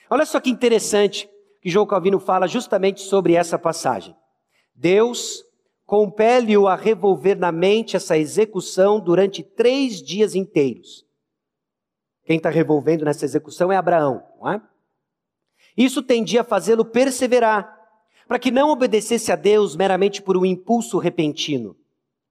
Olha 0.10 0.26
só 0.26 0.40
que 0.40 0.52
interessante 0.52 1.28
que 1.60 1.70
João 1.70 1.88
Calvino 1.88 2.20
fala 2.20 2.48
justamente 2.48 3.02
sobre 3.02 3.34
essa 3.34 3.58
passagem. 3.58 4.16
Deus 4.76 5.44
compele-o 5.86 6.68
a 6.68 6.76
revolver 6.76 7.36
na 7.38 7.52
mente 7.52 7.96
essa 7.96 8.16
execução 8.16 9.00
durante 9.00 9.42
três 9.42 10.02
dias 10.04 10.36
inteiros. 10.36 11.04
Quem 12.26 12.38
está 12.38 12.52
revolvendo 12.52 13.06
nessa 13.06 13.26
execução 13.26 13.72
é 13.72 13.76
Abraão, 13.76 14.24
não 14.40 14.52
é? 14.52 14.62
Isso 15.78 16.02
tendia 16.02 16.42
a 16.42 16.44
fazê-lo 16.44 16.84
perseverar, 16.84 17.78
para 18.28 18.40
que 18.40 18.50
não 18.50 18.72
obedecesse 18.72 19.32
a 19.32 19.36
Deus 19.36 19.76
meramente 19.76 20.22
por 20.22 20.36
um 20.36 20.44
impulso 20.44 20.98
repentino. 20.98 21.78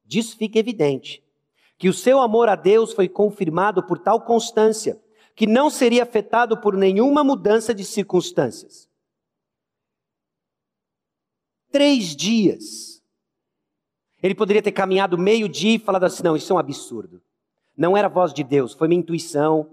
Disso 0.05 0.37
fica 0.37 0.59
evidente 0.59 1.23
que 1.79 1.89
o 1.89 1.95
seu 1.95 2.21
amor 2.21 2.49
a 2.49 2.57
Deus 2.57 2.93
foi 2.93 3.09
confirmado 3.09 3.83
por 3.83 3.99
tal 3.99 4.21
constância 4.21 5.01
que 5.35 5.47
não 5.47 5.69
seria 5.69 6.03
afetado 6.03 6.59
por 6.61 6.75
nenhuma 6.75 7.23
mudança 7.23 7.75
de 7.75 7.85
circunstâncias. 7.85 8.89
Três 11.71 12.17
dias. 12.17 13.03
Ele 14.23 14.35
poderia 14.35 14.63
ter 14.63 14.73
caminhado 14.73 15.19
meio 15.19 15.47
dia 15.49 15.77
e 15.77 15.79
falado 15.79 16.05
assim: 16.05 16.23
não, 16.23 16.37
isso 16.37 16.53
é 16.53 16.57
um 16.57 16.59
absurdo. 16.59 17.21
Não 17.77 17.95
era 17.95 18.07
a 18.07 18.11
voz 18.11 18.33
de 18.33 18.43
Deus, 18.43 18.73
foi 18.73 18.89
minha 18.89 19.01
intuição. 19.01 19.71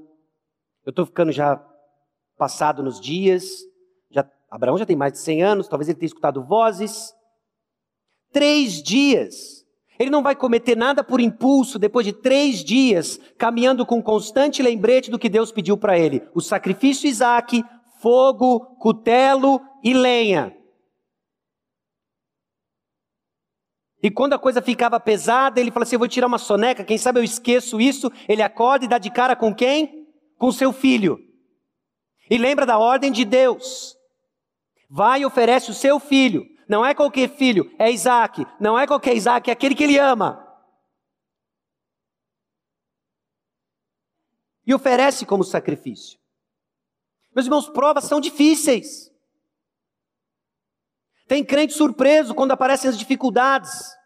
Eu 0.85 0.89
estou 0.89 1.05
ficando 1.05 1.31
já 1.31 1.55
passado 2.37 2.83
nos 2.83 2.99
dias. 2.99 3.45
Já, 4.09 4.29
Abraão 4.49 4.77
já 4.77 4.85
tem 4.85 4.95
mais 4.95 5.13
de 5.13 5.19
100 5.19 5.43
anos, 5.43 5.67
talvez 5.67 5.89
ele 5.89 5.97
tenha 5.97 6.07
escutado 6.07 6.43
vozes. 6.43 7.13
Três 8.31 8.81
dias. 8.81 9.63
Ele 9.99 10.09
não 10.09 10.23
vai 10.23 10.35
cometer 10.35 10.75
nada 10.75 11.03
por 11.03 11.21
impulso 11.21 11.77
depois 11.77 12.05
de 12.05 12.13
três 12.13 12.63
dias, 12.63 13.19
caminhando 13.37 13.85
com 13.85 14.01
constante 14.01 14.61
lembrete 14.61 15.11
do 15.11 15.19
que 15.19 15.29
Deus 15.29 15.51
pediu 15.51 15.77
para 15.77 15.97
ele: 15.97 16.27
o 16.33 16.41
sacrifício 16.41 17.07
Isaac, 17.07 17.63
fogo, 18.01 18.59
cutelo 18.77 19.61
e 19.83 19.93
lenha. 19.93 20.55
E 24.01 24.11
quando 24.11 24.33
a 24.33 24.39
coisa 24.39 24.61
ficava 24.61 24.99
pesada, 24.99 25.61
ele 25.61 25.71
fala 25.71 25.83
assim: 25.83 25.95
Eu 25.95 25.99
vou 25.99 26.07
tirar 26.09 26.27
uma 26.27 26.37
soneca, 26.37 26.83
quem 26.83 26.97
sabe 26.97 27.19
eu 27.19 27.23
esqueço 27.23 27.79
isso. 27.79 28.11
Ele 28.27 28.41
acorda 28.41 28.83
e 28.83 28.87
dá 28.89 28.97
de 28.97 29.09
cara 29.09 29.35
com 29.35 29.55
quem? 29.55 30.05
Com 30.37 30.51
seu 30.51 30.73
filho. 30.73 31.17
E 32.29 32.37
lembra 32.37 32.65
da 32.65 32.77
ordem 32.77 33.11
de 33.11 33.25
Deus: 33.25 33.97
Vai 34.89 35.21
e 35.21 35.25
oferece 35.25 35.71
o 35.71 35.73
seu 35.73 35.99
filho. 35.99 36.45
Não 36.67 36.85
é 36.85 36.93
qualquer 36.93 37.29
filho, 37.29 37.73
é 37.77 37.91
Isaac. 37.91 38.45
Não 38.59 38.79
é 38.79 38.87
qualquer 38.87 39.15
Isaac, 39.15 39.49
é 39.49 39.53
aquele 39.53 39.75
que 39.75 39.83
ele 39.83 39.97
ama. 39.97 40.39
E 44.65 44.73
oferece 44.73 45.25
como 45.25 45.43
sacrifício. 45.43 46.17
Meus 47.35 47.45
irmãos, 47.45 47.69
provas 47.69 48.05
são 48.05 48.21
difíceis. 48.21 49.11
Tem 51.27 51.43
crente 51.43 51.73
surpreso 51.73 52.33
quando 52.33 52.51
aparecem 52.51 52.89
as 52.89 52.97
dificuldades. 52.97 53.97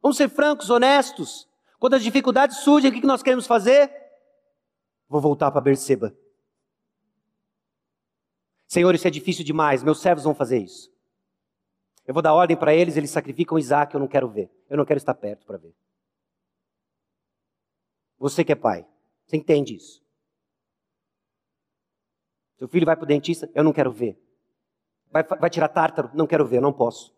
Vamos 0.00 0.16
ser 0.16 0.28
francos, 0.28 0.70
honestos. 0.70 1.48
Quando 1.78 1.94
as 1.94 2.02
dificuldades 2.02 2.58
surgem, 2.58 2.90
o 2.90 2.94
que 2.94 3.06
nós 3.06 3.22
queremos 3.22 3.46
fazer? 3.46 3.92
Vou 5.08 5.20
voltar 5.20 5.50
para 5.50 5.60
Berseba. 5.60 6.16
Senhor, 8.72 8.94
isso 8.94 9.06
é 9.06 9.10
difícil 9.10 9.44
demais, 9.44 9.82
meus 9.82 10.00
servos 10.00 10.24
vão 10.24 10.34
fazer 10.34 10.56
isso. 10.56 10.90
Eu 12.06 12.14
vou 12.14 12.22
dar 12.22 12.32
ordem 12.32 12.56
para 12.56 12.74
eles, 12.74 12.96
eles 12.96 13.10
sacrificam 13.10 13.58
Isaac, 13.58 13.92
eu 13.92 14.00
não 14.00 14.08
quero 14.08 14.30
ver. 14.30 14.50
Eu 14.66 14.78
não 14.78 14.86
quero 14.86 14.96
estar 14.96 15.12
perto 15.12 15.44
para 15.44 15.58
ver. 15.58 15.74
Você 18.16 18.42
que 18.42 18.50
é 18.50 18.54
pai, 18.54 18.88
você 19.26 19.36
entende 19.36 19.74
isso? 19.74 20.02
Seu 22.56 22.66
filho 22.66 22.86
vai 22.86 22.96
para 22.96 23.04
o 23.04 23.06
dentista, 23.06 23.46
eu 23.54 23.62
não 23.62 23.74
quero 23.74 23.92
ver. 23.92 24.18
Vai, 25.10 25.22
vai 25.22 25.50
tirar 25.50 25.68
tártaro, 25.68 26.10
não 26.14 26.26
quero 26.26 26.46
ver, 26.46 26.62
não 26.62 26.72
posso. 26.72 27.14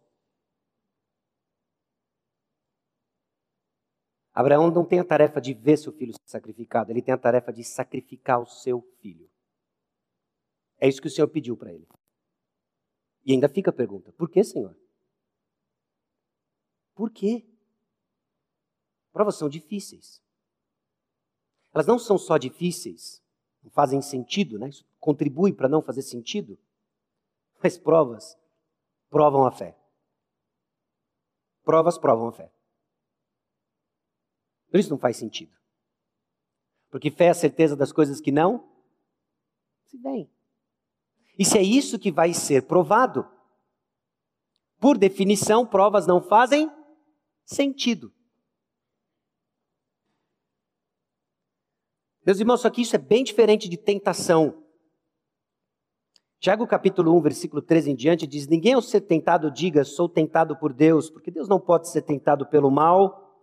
Abraão 4.32 4.72
não 4.72 4.84
tem 4.84 4.98
a 4.98 5.04
tarefa 5.04 5.40
de 5.40 5.54
ver 5.54 5.76
seu 5.76 5.92
filho 5.92 6.14
sacrificado, 6.24 6.90
ele 6.90 7.00
tem 7.00 7.14
a 7.14 7.18
tarefa 7.18 7.52
de 7.52 7.62
sacrificar 7.62 8.40
o 8.40 8.46
seu 8.46 8.82
filho. 9.00 9.32
É 10.84 10.86
isso 10.86 11.00
que 11.00 11.08
o 11.08 11.10
Senhor 11.10 11.28
pediu 11.28 11.56
para 11.56 11.72
ele. 11.72 11.88
E 13.24 13.32
ainda 13.32 13.48
fica 13.48 13.70
a 13.70 13.72
pergunta: 13.72 14.12
por 14.12 14.28
que, 14.28 14.44
Senhor? 14.44 14.76
Por 16.94 17.10
quê? 17.10 17.42
Provas 19.10 19.36
são 19.36 19.48
difíceis. 19.48 20.22
Elas 21.72 21.86
não 21.86 21.98
são 21.98 22.18
só 22.18 22.36
difíceis, 22.36 23.22
não 23.62 23.70
fazem 23.70 24.02
sentido, 24.02 24.58
né? 24.58 24.68
Isso 24.68 24.84
contribui 25.00 25.54
para 25.54 25.70
não 25.70 25.80
fazer 25.80 26.02
sentido, 26.02 26.58
mas 27.62 27.78
provas 27.78 28.36
provam 29.08 29.46
a 29.46 29.50
fé. 29.50 29.74
Provas 31.62 31.96
provam 31.96 32.28
a 32.28 32.32
fé. 32.32 32.52
Por 34.70 34.78
isso 34.78 34.90
não 34.90 34.98
faz 34.98 35.16
sentido. 35.16 35.56
Porque 36.90 37.10
fé 37.10 37.24
é 37.24 37.30
a 37.30 37.34
certeza 37.34 37.74
das 37.74 37.90
coisas 37.90 38.20
que 38.20 38.30
não 38.30 38.68
se 39.86 39.96
veem. 39.96 40.33
E 41.38 41.44
se 41.44 41.58
é 41.58 41.62
isso 41.62 41.98
que 41.98 42.12
vai 42.12 42.32
ser 42.32 42.66
provado, 42.66 43.26
por 44.80 44.98
definição, 44.98 45.66
provas 45.66 46.06
não 46.06 46.20
fazem 46.20 46.70
sentido. 47.44 48.12
Meus 52.24 52.38
irmãos, 52.38 52.60
só 52.60 52.70
que 52.70 52.82
isso 52.82 52.94
é 52.94 52.98
bem 52.98 53.24
diferente 53.24 53.68
de 53.68 53.76
tentação. 53.76 54.62
Tiago 56.38 56.66
capítulo 56.66 57.16
1, 57.16 57.22
versículo 57.22 57.62
13 57.62 57.92
em 57.92 57.94
diante 57.94 58.26
diz: 58.26 58.46
Ninguém 58.46 58.74
ao 58.74 58.82
ser 58.82 59.00
tentado 59.00 59.50
diga, 59.50 59.82
sou 59.82 60.06
tentado 60.06 60.54
por 60.54 60.72
Deus, 60.72 61.08
porque 61.08 61.30
Deus 61.30 61.48
não 61.48 61.58
pode 61.58 61.88
ser 61.88 62.02
tentado 62.02 62.46
pelo 62.46 62.70
mal, 62.70 63.34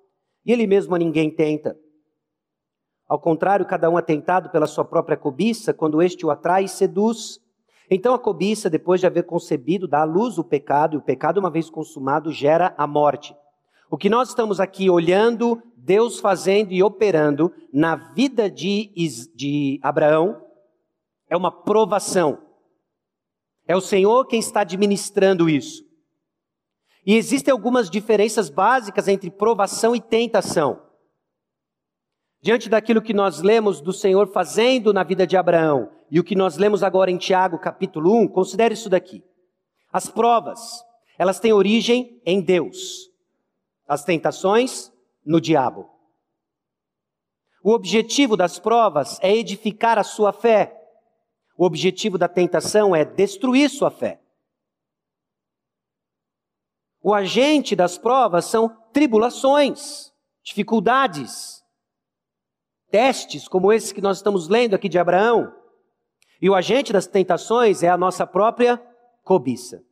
e 0.45 0.51
Ele 0.51 0.67
mesmo 0.67 0.93
a 0.93 0.99
ninguém 0.99 1.34
tenta. 1.34 1.75
Ao 3.08 3.19
contrário, 3.19 3.65
cada 3.65 3.89
um 3.89 3.97
é 3.97 4.01
tentado 4.04 4.51
pela 4.51 4.67
sua 4.67 4.86
própria 4.86 5.17
cobiça, 5.17 5.73
quando 5.73 5.99
este 5.99 6.23
o 6.25 6.30
atrai 6.30 6.65
e 6.65 6.69
seduz. 6.69 7.40
Então 7.93 8.13
a 8.13 8.19
cobiça, 8.19 8.69
depois 8.69 9.01
de 9.01 9.06
haver 9.06 9.25
concebido, 9.25 9.86
dá 9.86 10.04
à 10.04 10.06
luz 10.06 10.38
o 10.38 10.45
pecado, 10.45 10.95
e 10.95 10.97
o 10.97 11.01
pecado, 11.01 11.41
uma 11.41 11.49
vez 11.51 11.69
consumado, 11.69 12.32
gera 12.32 12.73
a 12.77 12.88
morte. 12.88 13.36
O 13.89 13.97
que 13.97 14.10
nós 14.10 14.30
estamos 14.30 14.62
aqui 14.62 14.89
olhando, 14.89 15.62
Deus 15.75 16.17
fazendo 16.17 16.71
e 16.71 16.82
operando 16.82 17.54
na 17.73 17.97
vida 17.97 18.49
de, 18.49 18.89
de 19.36 19.77
Abraão, 19.84 20.41
é 21.30 21.36
uma 21.36 21.51
provação. 21.51 22.41
É 23.67 23.75
o 23.75 23.82
Senhor 23.82 24.25
quem 24.25 24.39
está 24.39 24.62
administrando 24.62 25.49
isso. 25.49 25.84
E 27.06 27.17
existem 27.17 27.51
algumas 27.51 27.89
diferenças 27.89 28.49
básicas 28.49 29.10
entre 29.10 29.30
provação 29.30 29.93
e 29.93 29.99
tentação. 29.99 30.82
Diante 32.41 32.69
daquilo 32.69 33.01
que 33.01 33.13
nós 33.13 33.41
lemos 33.41 33.82
do 33.82 33.91
Senhor 33.91 34.27
fazendo 34.27 34.93
na 34.93 35.04
vida 35.04 35.27
de 35.27 35.36
Abraão 35.36 35.91
e 36.12 36.19
o 36.19 36.24
que 36.24 36.36
nós 36.36 36.58
lemos 36.58 36.84
agora 36.84 37.10
em 37.10 37.17
Tiago, 37.17 37.58
capítulo 37.58 38.13
1, 38.21 38.28
considere 38.28 38.74
isso 38.74 38.89
daqui. 38.89 39.24
As 39.91 40.10
provas, 40.10 40.84
elas 41.17 41.39
têm 41.39 41.54
origem 41.54 42.21
em 42.26 42.41
Deus 42.41 43.12
as 43.91 44.06
tentações 44.06 44.89
no 45.26 45.41
diabo. 45.41 45.89
O 47.62 47.74
objetivo 47.74 48.38
das 48.38 48.58
provas 48.58 49.19
é 49.21 49.36
edificar 49.36 50.00
a 50.00 50.04
sua 50.04 50.32
fé. 50.32 50.82
O 51.58 51.65
objetivo 51.65 52.17
da 52.17 52.30
tentação 52.30 52.95
é 52.95 53.04
destruir 53.04 53.69
sua 53.69 53.91
fé. 53.91 54.21
O 57.04 57.13
agente 57.13 57.76
das 57.76 57.97
provas 57.97 58.45
são 58.45 58.69
tribulações, 58.93 60.13
dificuldades, 60.41 61.62
testes 62.89 63.45
como 63.45 63.74
esse 63.74 63.93
que 63.93 64.00
nós 64.00 64.17
estamos 64.17 64.47
lendo 64.47 64.74
aqui 64.74 64.88
de 64.88 64.97
Abraão. 64.97 65.54
E 66.41 66.49
o 66.49 66.56
agente 66.56 66.91
das 66.91 67.06
tentações 67.08 67.84
é 67.84 67.89
a 67.89 67.97
nossa 67.97 68.25
própria 68.25 68.82
cobiça 69.23 69.84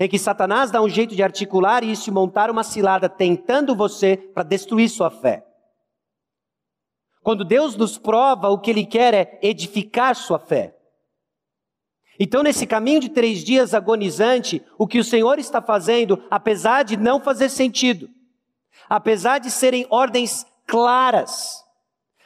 em 0.00 0.08
que 0.08 0.18
Satanás 0.18 0.70
dá 0.70 0.80
um 0.80 0.88
jeito 0.88 1.14
de 1.14 1.22
articular 1.22 1.84
isso 1.84 2.08
e 2.08 2.12
montar 2.12 2.50
uma 2.50 2.64
cilada 2.64 3.06
tentando 3.06 3.76
você 3.76 4.16
para 4.16 4.42
destruir 4.42 4.88
sua 4.88 5.10
fé. 5.10 5.44
Quando 7.22 7.44
Deus 7.44 7.76
nos 7.76 7.98
prova, 7.98 8.48
o 8.48 8.58
que 8.58 8.70
Ele 8.70 8.86
quer 8.86 9.12
é 9.12 9.38
edificar 9.42 10.16
sua 10.16 10.38
fé. 10.38 10.74
Então, 12.18 12.42
nesse 12.42 12.66
caminho 12.66 12.98
de 12.98 13.10
três 13.10 13.44
dias 13.44 13.74
agonizante, 13.74 14.64
o 14.78 14.86
que 14.86 14.98
o 14.98 15.04
Senhor 15.04 15.38
está 15.38 15.60
fazendo, 15.60 16.22
apesar 16.30 16.82
de 16.82 16.96
não 16.96 17.20
fazer 17.20 17.50
sentido, 17.50 18.08
apesar 18.88 19.38
de 19.38 19.50
serem 19.50 19.86
ordens 19.90 20.46
claras, 20.66 21.62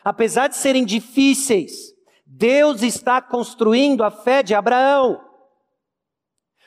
apesar 0.05 0.47
de 0.47 0.55
serem 0.55 0.85
difíceis, 0.85 1.93
Deus 2.37 2.83
está 2.83 3.23
construindo 3.23 4.03
a 4.03 4.11
fé 4.11 4.43
de 4.43 4.57
Abraão. 4.57 5.21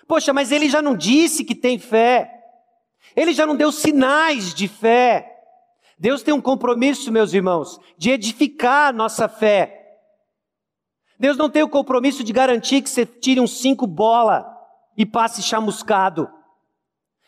Poxa, 0.08 0.32
mas 0.32 0.50
ele 0.50 0.70
já 0.70 0.82
não 0.82 0.96
disse 0.96 1.44
que 1.44 1.54
tem 1.54 1.78
fé. 1.78 2.34
Ele 3.14 3.34
já 3.34 3.46
não 3.46 3.54
deu 3.54 3.70
sinais 3.70 4.54
de 4.54 4.70
fé. 4.70 5.30
Deus 6.00 6.24
tem 6.24 6.34
um 6.34 6.40
compromisso, 6.40 7.12
meus 7.12 7.34
irmãos, 7.34 7.78
de 7.98 8.12
edificar 8.12 8.88
a 8.90 8.94
nossa 8.94 9.28
fé. 9.28 10.00
Deus 11.20 11.36
não 11.36 11.50
tem 11.50 11.64
o 11.64 11.70
compromisso 11.70 12.24
de 12.24 12.32
garantir 12.32 12.82
que 12.82 12.90
você 12.90 13.06
tire 13.06 13.42
um 13.42 13.48
cinco 13.48 13.86
bola 13.86 14.48
e 14.96 15.06
passe 15.06 15.44
chamuscado. 15.44 16.30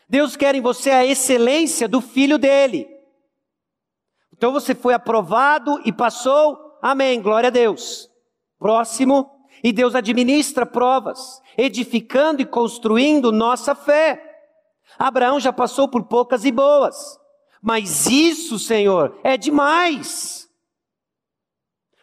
Deus 0.08 0.34
quer 0.34 0.54
em 0.54 0.62
você 0.62 0.90
a 0.90 1.04
excelência 1.04 1.86
do 1.86 2.00
filho 2.00 2.38
dele. 2.38 2.88
Então 4.32 4.50
você 4.50 4.74
foi 4.74 4.94
aprovado 4.94 5.78
e 5.84 5.92
passou, 5.92 6.78
amém, 6.80 7.20
glória 7.20 7.48
a 7.48 7.50
Deus. 7.50 8.09
Próximo, 8.60 9.28
e 9.64 9.72
Deus 9.72 9.94
administra 9.94 10.66
provas, 10.66 11.40
edificando 11.56 12.42
e 12.42 12.46
construindo 12.46 13.32
nossa 13.32 13.74
fé. 13.74 14.22
Abraão 14.98 15.40
já 15.40 15.52
passou 15.52 15.88
por 15.88 16.04
poucas 16.04 16.44
e 16.44 16.52
boas, 16.52 17.18
mas 17.62 18.06
isso, 18.06 18.58
Senhor, 18.58 19.18
é 19.24 19.38
demais. 19.38 20.46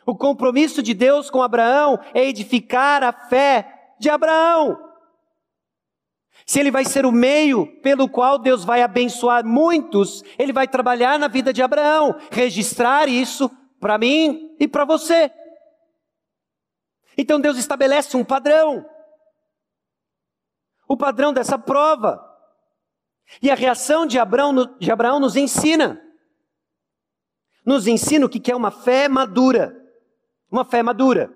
O 0.04 0.16
compromisso 0.16 0.82
de 0.82 0.96
Deus 0.96 1.30
com 1.30 1.44
Abraão 1.44 2.00
é 2.12 2.26
edificar 2.26 3.04
a 3.04 3.14
fé 3.14 3.94
de 4.00 4.10
Abraão. 4.10 4.80
Se 6.44 6.60
ele 6.60 6.72
vai 6.72 6.86
ser 6.86 7.06
o 7.06 7.12
meio 7.12 7.68
pelo 7.82 8.10
qual 8.10 8.40
Deus 8.40 8.64
vai 8.64 8.82
abençoar 8.82 9.46
muitos, 9.46 10.24
ele 10.40 10.54
vai 10.54 10.68
trabalhar 10.68 11.20
na 11.20 11.28
vida 11.28 11.54
de 11.54 11.62
Abraão, 11.62 12.16
registrar 12.32 13.08
isso 13.08 13.52
para 13.80 13.98
mim 13.98 14.56
e 14.60 14.68
para 14.68 14.86
você. 14.86 15.32
Então 17.18 17.40
Deus 17.40 17.58
estabelece 17.58 18.16
um 18.16 18.24
padrão. 18.24 18.86
O 20.88 20.96
padrão 20.96 21.34
dessa 21.34 21.58
prova. 21.58 22.24
E 23.42 23.50
a 23.50 23.56
reação 23.56 24.06
de 24.06 24.20
Abraão, 24.20 24.78
de 24.80 24.92
Abraão 24.92 25.20
nos 25.20 25.36
ensina. 25.36 26.02
Nos 27.66 27.88
ensina 27.88 28.26
o 28.26 28.30
que 28.30 28.52
é 28.52 28.56
uma 28.56 28.72
fé 28.72 29.10
madura. 29.10 29.76
Uma 30.50 30.64
fé 30.64 30.84
madura. 30.84 31.34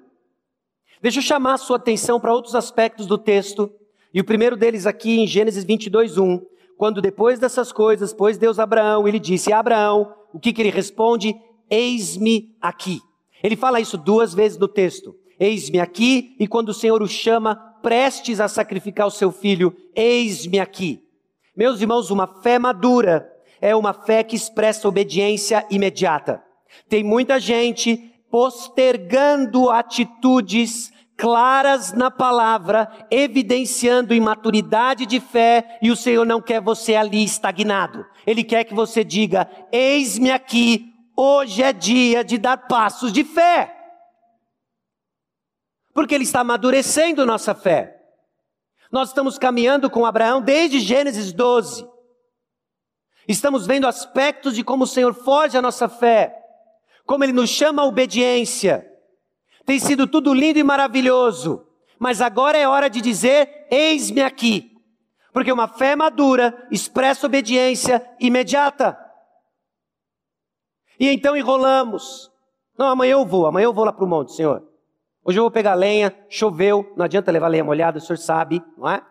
Deixa 1.02 1.18
eu 1.18 1.24
chamar 1.24 1.56
a 1.56 1.58
sua 1.58 1.78
atenção 1.78 2.20
para 2.20 2.34
outros 2.34 2.56
aspectos 2.56 3.08
do 3.08 3.18
texto. 3.18 3.74
E 4.14 4.22
o 4.22 4.26
primeiro 4.26 4.56
deles 4.56 4.86
aqui 4.86 5.20
em 5.20 5.28
Gênesis 5.28 5.64
22, 5.64 6.18
1. 6.18 6.46
Quando 6.78 7.02
depois 7.02 7.40
dessas 7.40 7.72
coisas, 7.72 8.14
pôs 8.14 8.38
Deus 8.38 8.60
a 8.60 8.64
Abraão, 8.64 9.08
ele 9.08 9.20
disse: 9.20 9.52
Abraão, 9.52 10.16
o 10.34 10.40
que, 10.40 10.54
que 10.54 10.62
ele 10.62 10.70
responde? 10.70 11.36
Eis-me 11.70 12.56
aqui. 12.62 13.02
Ele 13.44 13.56
fala 13.56 13.80
isso 13.80 13.98
duas 13.98 14.34
vezes 14.34 14.58
no 14.58 14.68
texto. 14.68 15.16
Eis-me 15.42 15.80
aqui, 15.80 16.36
e 16.40 16.48
quando 16.48 16.70
o 16.70 16.74
Senhor 16.74 17.02
o 17.02 17.08
chama, 17.08 17.56
prestes 17.82 18.40
a 18.40 18.48
sacrificar 18.48 19.08
o 19.08 19.12
seu 19.12 19.32
filho, 19.32 19.76
eis-me 19.96 20.60
aqui. 20.60 21.04
Meus 21.58 21.82
irmãos, 21.82 22.12
uma 22.12 22.28
fé 22.28 22.60
madura 22.60 23.28
é 23.60 23.76
uma 23.76 23.92
fé 23.92 24.22
que 24.22 24.36
expressa 24.36 24.88
obediência 24.88 25.66
imediata. 25.72 26.44
Tem 26.88 27.04
muita 27.04 27.40
gente 27.40 27.98
postergando 28.30 29.72
atitudes 29.72 30.94
claras 31.18 31.92
na 31.92 32.12
palavra, 32.12 32.88
evidenciando 33.10 34.14
imaturidade 34.14 35.08
de 35.08 35.20
fé, 35.20 35.80
e 35.82 35.90
o 35.90 35.96
Senhor 35.96 36.24
não 36.24 36.40
quer 36.40 36.62
você 36.62 36.94
ali 36.94 37.24
estagnado. 37.24 38.06
Ele 38.28 38.44
quer 38.44 38.64
que 38.64 38.76
você 38.76 39.04
diga: 39.04 39.50
Eis-me 39.72 40.30
aqui, 40.30 40.94
hoje 41.18 41.64
é 41.64 41.74
dia 41.74 42.24
de 42.24 42.38
dar 42.38 42.58
passos 42.58 43.12
de 43.12 43.24
fé 43.24 43.81
porque 45.94 46.16
ele 46.16 46.24
está 46.24 46.42
amadurecendo 46.42 47.26
nossa 47.26 47.54
fé. 47.54 48.02
Nós 48.92 49.10
estamos 49.10 49.38
caminhando 49.38 49.90
com 49.90 50.06
Abraão 50.06 50.42
desde 50.42 50.80
Gênesis 50.80 51.32
12. 51.32 51.88
Estamos 53.28 53.66
vendo 53.66 53.88
aspectos 53.88 54.56
de 54.56 54.64
como 54.64 54.84
o 54.84 54.88
Senhor 54.88 55.14
foge 55.14 55.58
à 55.58 55.62
nossa 55.62 55.88
fé, 55.88 56.36
como 57.06 57.24
ele 57.24 57.32
nos 57.32 57.50
chama 57.50 57.82
à 57.82 57.86
obediência. 57.86 58.88
Tem 59.66 59.80
sido 59.80 60.08
tudo 60.08 60.34
lindo 60.34 60.60
e 60.60 60.64
maravilhoso, 60.64 61.66
mas 61.98 62.20
agora 62.20 62.58
é 62.58 62.68
hora 62.68 62.90
de 62.90 63.00
dizer: 63.00 63.68
eis-me 63.70 64.22
aqui. 64.22 64.72
Porque 65.32 65.52
uma 65.52 65.68
fé 65.68 65.96
madura 65.96 66.68
expressa 66.70 67.26
obediência 67.26 68.06
imediata. 68.20 68.98
E 71.00 71.08
então 71.08 71.38
enrolamos. 71.38 72.30
Não, 72.78 72.88
amanhã 72.88 73.14
eu 73.14 73.26
vou, 73.26 73.48
amanhã 73.48 73.66
eu 73.66 73.74
vou 73.74 73.86
lá 73.86 73.94
para 73.94 74.04
o 74.04 74.08
monte, 74.08 74.34
Senhor. 74.34 74.71
Hoje 75.24 75.38
eu 75.38 75.44
vou 75.44 75.52
pegar 75.52 75.76
lenha, 75.76 76.12
choveu, 76.30 76.94
não 76.98 77.06
adianta 77.06 77.32
levar 77.32 77.48
lenha 77.48 77.64
molhada, 77.64 78.00
o 78.00 78.02
senhor 78.02 78.18
sabe, 78.18 78.60
não 78.76 78.90
é? 78.90 79.06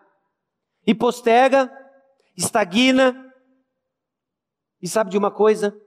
E 0.85 0.95
posterga, 0.95 1.71
estagna. 2.37 3.33
E 4.83 4.89
sabe 4.89 5.11
de 5.11 5.19
uma 5.19 5.31
coisa? 5.31 5.79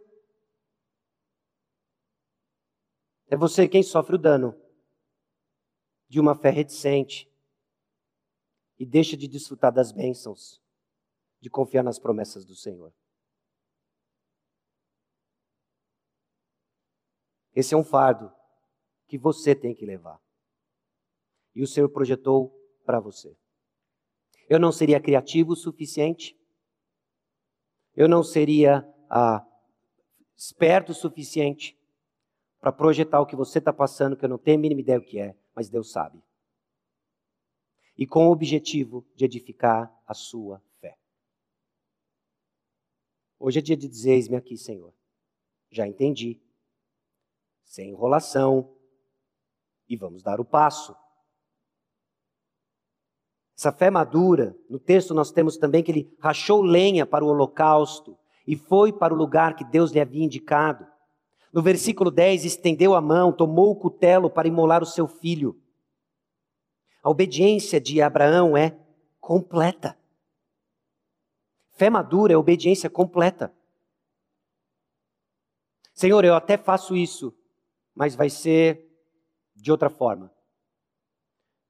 É 3.27 3.35
você 3.35 3.67
quem 3.67 3.83
sofre 3.83 4.15
o 4.15 4.19
dano 4.19 4.55
de 6.07 6.19
uma 6.19 6.35
fé 6.35 6.51
reticente 6.51 7.29
e 8.79 8.85
deixa 8.85 9.17
de 9.17 9.27
desfrutar 9.27 9.73
das 9.73 9.91
bênçãos, 9.91 10.61
de 11.41 11.49
confiar 11.49 11.83
nas 11.83 11.99
promessas 11.99 12.45
do 12.45 12.55
Senhor. 12.55 12.93
Esse 17.55 17.73
é 17.73 17.77
um 17.77 17.83
fardo 17.83 18.31
que 19.13 19.17
você 19.19 19.53
tem 19.53 19.75
que 19.75 19.85
levar. 19.85 20.19
E 21.53 21.61
o 21.61 21.67
Senhor 21.67 21.87
projetou 21.87 22.51
para 22.83 22.99
você. 22.99 23.37
Eu 24.49 24.59
não 24.59 24.71
seria 24.71 24.99
criativo 24.99 25.51
o 25.51 25.55
suficiente. 25.55 26.35
Eu 27.95 28.09
não 28.09 28.23
seria 28.23 28.83
ah, 29.07 29.45
esperto 30.35 30.93
o 30.93 30.95
suficiente 30.95 31.77
para 32.59 32.71
projetar 32.71 33.21
o 33.21 33.25
que 33.27 33.35
você 33.35 33.59
está 33.59 33.71
passando, 33.71 34.17
que 34.17 34.25
eu 34.25 34.29
não 34.29 34.39
tenho 34.39 34.57
a 34.57 34.61
mínima 34.61 34.81
ideia 34.81 34.97
o 34.97 35.05
que 35.05 35.19
é, 35.19 35.37
mas 35.53 35.69
Deus 35.69 35.91
sabe. 35.91 36.19
E 37.95 38.07
com 38.07 38.29
o 38.29 38.31
objetivo 38.31 39.05
de 39.13 39.25
edificar 39.25 39.95
a 40.07 40.15
sua 40.15 40.59
fé. 40.81 40.97
Hoje 43.37 43.59
é 43.59 43.61
dia 43.61 43.77
de 43.77 43.87
dizer: 43.87 44.13
Eis-me 44.13 44.37
aqui, 44.37 44.57
Senhor. 44.57 44.91
Já 45.69 45.85
entendi. 45.85 46.41
Sem 47.63 47.91
enrolação. 47.91 48.75
E 49.87 49.95
vamos 49.95 50.23
dar 50.23 50.39
o 50.39 50.45
passo. 50.45 50.95
Essa 53.57 53.71
fé 53.71 53.89
madura, 53.89 54.55
no 54.69 54.79
texto 54.79 55.13
nós 55.13 55.31
temos 55.31 55.57
também 55.57 55.83
que 55.83 55.91
ele 55.91 56.15
rachou 56.19 56.61
lenha 56.61 57.05
para 57.05 57.23
o 57.23 57.27
holocausto 57.27 58.17
e 58.47 58.55
foi 58.55 58.91
para 58.91 59.13
o 59.13 59.17
lugar 59.17 59.55
que 59.55 59.63
Deus 59.63 59.91
lhe 59.91 59.99
havia 59.99 60.23
indicado. 60.23 60.85
No 61.51 61.61
versículo 61.61 62.09
10, 62.09 62.45
estendeu 62.45 62.95
a 62.95 63.01
mão, 63.01 63.31
tomou 63.31 63.71
o 63.71 63.75
cutelo 63.75 64.29
para 64.29 64.47
imolar 64.47 64.81
o 64.81 64.87
seu 64.87 65.07
filho. 65.07 65.61
A 67.03 67.09
obediência 67.09 67.79
de 67.79 68.01
Abraão 68.01 68.57
é 68.57 68.75
completa. 69.21 69.97
Fé 71.73 71.89
madura 71.89 72.33
é 72.33 72.37
obediência 72.37 72.89
completa. 72.89 73.53
Senhor, 75.93 76.25
eu 76.25 76.33
até 76.33 76.57
faço 76.57 76.95
isso, 76.95 77.33
mas 77.93 78.15
vai 78.15 78.29
ser 78.29 78.92
de 79.63 79.71
outra 79.71 79.89
forma. 79.89 80.29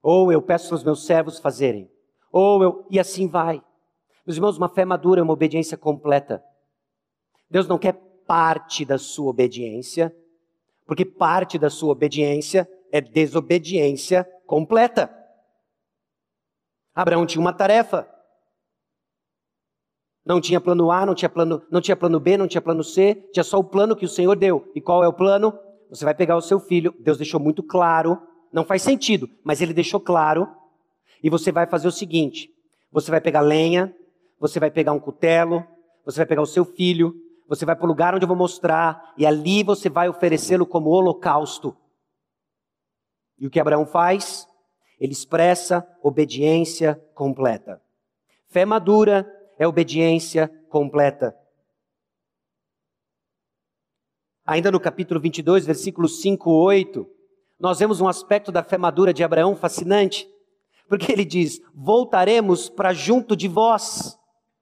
Ou 0.02 0.32
eu 0.32 0.42
peço 0.42 0.74
aos 0.74 0.82
meus 0.82 1.06
servos 1.06 1.38
fazerem. 1.38 1.88
Ou 2.32 2.60
eu. 2.60 2.86
E 2.90 2.98
assim 2.98 3.28
vai. 3.28 3.62
Meus 4.26 4.36
irmãos, 4.36 4.58
uma 4.58 4.68
fé 4.68 4.84
madura 4.84 5.20
é 5.20 5.22
uma 5.22 5.32
obediência 5.32 5.78
completa. 5.78 6.44
Deus 7.48 7.68
não 7.68 7.78
quer 7.78 7.92
parte 8.26 8.84
da 8.84 8.98
sua 8.98 9.30
obediência, 9.30 10.14
porque 10.84 11.04
parte 11.04 11.56
da 11.56 11.70
sua 11.70 11.92
obediência 11.92 12.68
é 12.90 13.00
desobediência 13.00 14.24
completa. 14.44 15.08
Abraão 16.92 17.24
tinha 17.24 17.40
uma 17.40 17.52
tarefa. 17.52 18.10
Não 20.24 20.40
tinha 20.40 20.60
plano 20.60 20.90
A, 20.90 21.06
não 21.06 21.14
tinha 21.14 21.28
plano, 21.28 21.64
não 21.70 21.80
tinha 21.80 21.96
plano 21.96 22.18
B, 22.18 22.36
não 22.36 22.48
tinha 22.48 22.62
plano 22.62 22.82
C, 22.82 23.14
tinha 23.32 23.44
só 23.44 23.58
o 23.58 23.64
plano 23.64 23.94
que 23.94 24.06
o 24.06 24.08
Senhor 24.08 24.34
deu. 24.34 24.72
E 24.74 24.80
qual 24.80 25.04
é 25.04 25.06
o 25.06 25.12
plano? 25.12 25.56
Você 25.94 26.04
vai 26.04 26.14
pegar 26.14 26.36
o 26.36 26.42
seu 26.42 26.58
filho, 26.58 26.94
Deus 26.98 27.16
deixou 27.16 27.38
muito 27.38 27.62
claro 27.62 28.20
não 28.54 28.64
faz 28.64 28.82
sentido, 28.82 29.28
mas 29.42 29.60
ele 29.60 29.74
deixou 29.74 29.98
claro. 29.98 30.48
E 31.20 31.28
você 31.28 31.50
vai 31.50 31.66
fazer 31.66 31.88
o 31.88 31.92
seguinte: 31.92 32.48
você 32.92 33.10
vai 33.10 33.20
pegar 33.20 33.40
lenha, 33.40 33.92
você 34.38 34.60
vai 34.60 34.70
pegar 34.70 34.92
um 34.92 35.00
cutelo, 35.00 35.66
você 36.04 36.18
vai 36.18 36.26
pegar 36.26 36.42
o 36.42 36.46
seu 36.46 36.64
filho, 36.64 37.12
você 37.48 37.66
vai 37.66 37.74
para 37.74 37.84
o 37.84 37.88
lugar 37.88 38.14
onde 38.14 38.22
eu 38.24 38.28
vou 38.28 38.36
mostrar, 38.36 39.12
e 39.18 39.26
ali 39.26 39.64
você 39.64 39.90
vai 39.90 40.08
oferecê-lo 40.08 40.64
como 40.64 40.90
holocausto. 40.90 41.76
E 43.36 43.44
o 43.48 43.50
que 43.50 43.58
Abraão 43.58 43.84
faz? 43.84 44.46
Ele 45.00 45.12
expressa 45.12 45.84
obediência 46.00 46.94
completa. 47.12 47.82
Fé 48.46 48.64
madura 48.64 49.28
é 49.58 49.66
obediência 49.66 50.48
completa. 50.68 51.36
Ainda 54.46 54.70
no 54.70 54.78
capítulo 54.78 55.18
22, 55.18 55.64
versículos 55.64 56.20
5, 56.20 56.50
8, 56.50 57.06
nós 57.58 57.78
vemos 57.78 58.00
um 58.02 58.08
aspecto 58.08 58.52
da 58.52 58.62
fé 58.62 58.76
madura 58.76 59.14
de 59.14 59.24
Abraão 59.24 59.56
fascinante, 59.56 60.28
porque 60.86 61.10
ele 61.10 61.24
diz: 61.24 61.60
Voltaremos 61.74 62.68
para 62.68 62.92
junto 62.92 63.34
de 63.34 63.48
vós. 63.48 64.18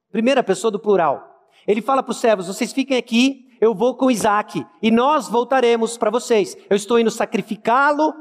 Primeira 0.09 0.41
pessoa 0.41 0.71
do 0.71 0.79
plural. 0.79 1.21
Ele 1.67 1.81
fala 1.81 2.01
para 2.01 2.11
os 2.11 2.19
servos: 2.21 2.47
Vocês 2.47 2.71
fiquem 2.71 2.95
aqui, 2.95 3.45
eu 3.59 3.75
vou 3.75 3.95
com 3.97 4.09
Isaac, 4.09 4.65
e 4.81 4.89
nós 4.89 5.27
voltaremos 5.27 5.97
para 5.97 6.09
vocês. 6.09 6.55
Eu 6.69 6.77
estou 6.77 6.97
indo 6.97 7.11
sacrificá-lo, 7.11 8.13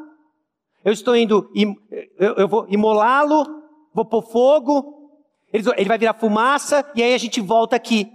eu 0.85 0.93
estou 0.93 1.15
indo, 1.15 1.49
eu 2.19 2.49
vou 2.49 2.67
imolá-lo, 2.69 3.47
vou 3.95 4.05
pôr 4.05 4.23
fogo, 4.23 5.13
ele 5.53 5.89
vai 5.89 5.99
virar 5.99 6.15
fumaça, 6.15 6.85
e 6.97 7.03
aí 7.03 7.15
a 7.15 7.19
gente 7.19 7.41
volta 7.41 7.77
aqui. 7.77 8.11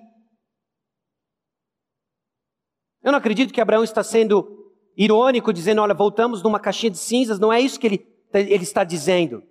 Eu 3.08 3.12
não 3.14 3.20
acredito 3.20 3.54
que 3.54 3.62
Abraão 3.62 3.86
está 3.86 4.04
sendo 4.04 4.70
irônico, 4.98 5.54
dizendo: 5.54 5.82
olha, 5.82 5.94
voltamos 5.94 6.44
numa 6.44 6.60
caixinha 6.60 6.92
de 6.92 6.98
cinzas, 6.98 7.40
não 7.40 7.54
é 7.54 7.62
isso 7.62 7.80
que 7.80 7.88
ele, 7.88 8.06
ele 8.34 8.64
está 8.64 8.84
dizendo. 8.84 9.42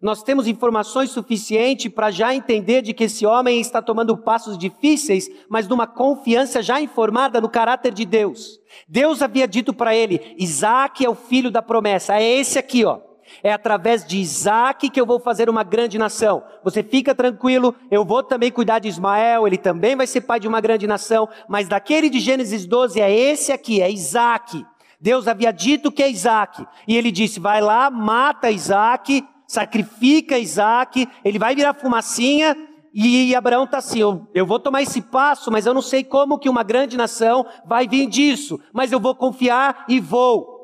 Nós 0.00 0.22
temos 0.22 0.46
informações 0.46 1.10
suficientes 1.10 1.92
para 1.92 2.12
já 2.12 2.32
entender 2.32 2.80
de 2.80 2.94
que 2.94 3.02
esse 3.02 3.26
homem 3.26 3.60
está 3.60 3.82
tomando 3.82 4.16
passos 4.16 4.56
difíceis, 4.56 5.28
mas 5.48 5.66
numa 5.66 5.84
confiança 5.84 6.62
já 6.62 6.80
informada 6.80 7.40
no 7.40 7.48
caráter 7.48 7.92
de 7.92 8.04
Deus. 8.04 8.60
Deus 8.86 9.20
havia 9.20 9.48
dito 9.48 9.74
para 9.74 9.92
ele: 9.92 10.36
Isaac 10.38 11.04
é 11.04 11.10
o 11.10 11.14
filho 11.16 11.50
da 11.50 11.60
promessa, 11.60 12.14
é 12.14 12.22
esse 12.22 12.56
aqui, 12.56 12.84
ó. 12.84 13.00
É 13.42 13.52
através 13.52 14.04
de 14.04 14.18
Isaac 14.18 14.88
que 14.90 15.00
eu 15.00 15.06
vou 15.06 15.20
fazer 15.20 15.48
uma 15.48 15.62
grande 15.62 15.98
nação. 15.98 16.42
Você 16.64 16.82
fica 16.82 17.14
tranquilo, 17.14 17.74
eu 17.90 18.04
vou 18.04 18.22
também 18.22 18.50
cuidar 18.50 18.78
de 18.78 18.88
Ismael, 18.88 19.46
ele 19.46 19.58
também 19.58 19.96
vai 19.96 20.06
ser 20.06 20.22
pai 20.22 20.40
de 20.40 20.48
uma 20.48 20.60
grande 20.60 20.86
nação, 20.86 21.28
mas 21.48 21.68
daquele 21.68 22.08
de 22.08 22.20
Gênesis 22.20 22.66
12 22.66 23.00
é 23.00 23.10
esse 23.10 23.52
aqui, 23.52 23.80
é 23.80 23.90
Isaac. 23.90 24.64
Deus 25.00 25.28
havia 25.28 25.52
dito 25.52 25.92
que 25.92 26.02
é 26.02 26.10
Isaac, 26.10 26.66
e 26.88 26.96
ele 26.96 27.12
disse: 27.12 27.38
vai 27.38 27.60
lá, 27.60 27.90
mata 27.90 28.50
Isaac, 28.50 29.24
sacrifica 29.46 30.38
Isaac, 30.38 31.06
ele 31.24 31.38
vai 31.38 31.54
virar 31.54 31.74
fumacinha, 31.74 32.56
e 32.98 33.34
Abraão 33.34 33.64
está 33.64 33.76
assim: 33.76 33.98
eu, 33.98 34.26
eu, 34.34 34.46
vou 34.46 34.58
tomar 34.58 34.80
esse 34.80 35.02
passo, 35.02 35.52
mas 35.52 35.66
eu 35.66 35.74
não 35.74 35.82
sei 35.82 36.02
como 36.02 36.38
que 36.38 36.48
uma 36.48 36.62
grande 36.62 36.96
nação 36.96 37.44
vai 37.66 37.86
vir 37.86 38.06
disso, 38.06 38.58
mas 38.72 38.90
eu 38.90 38.98
vou 38.98 39.14
confiar 39.14 39.84
e 39.86 40.00
vou. 40.00 40.55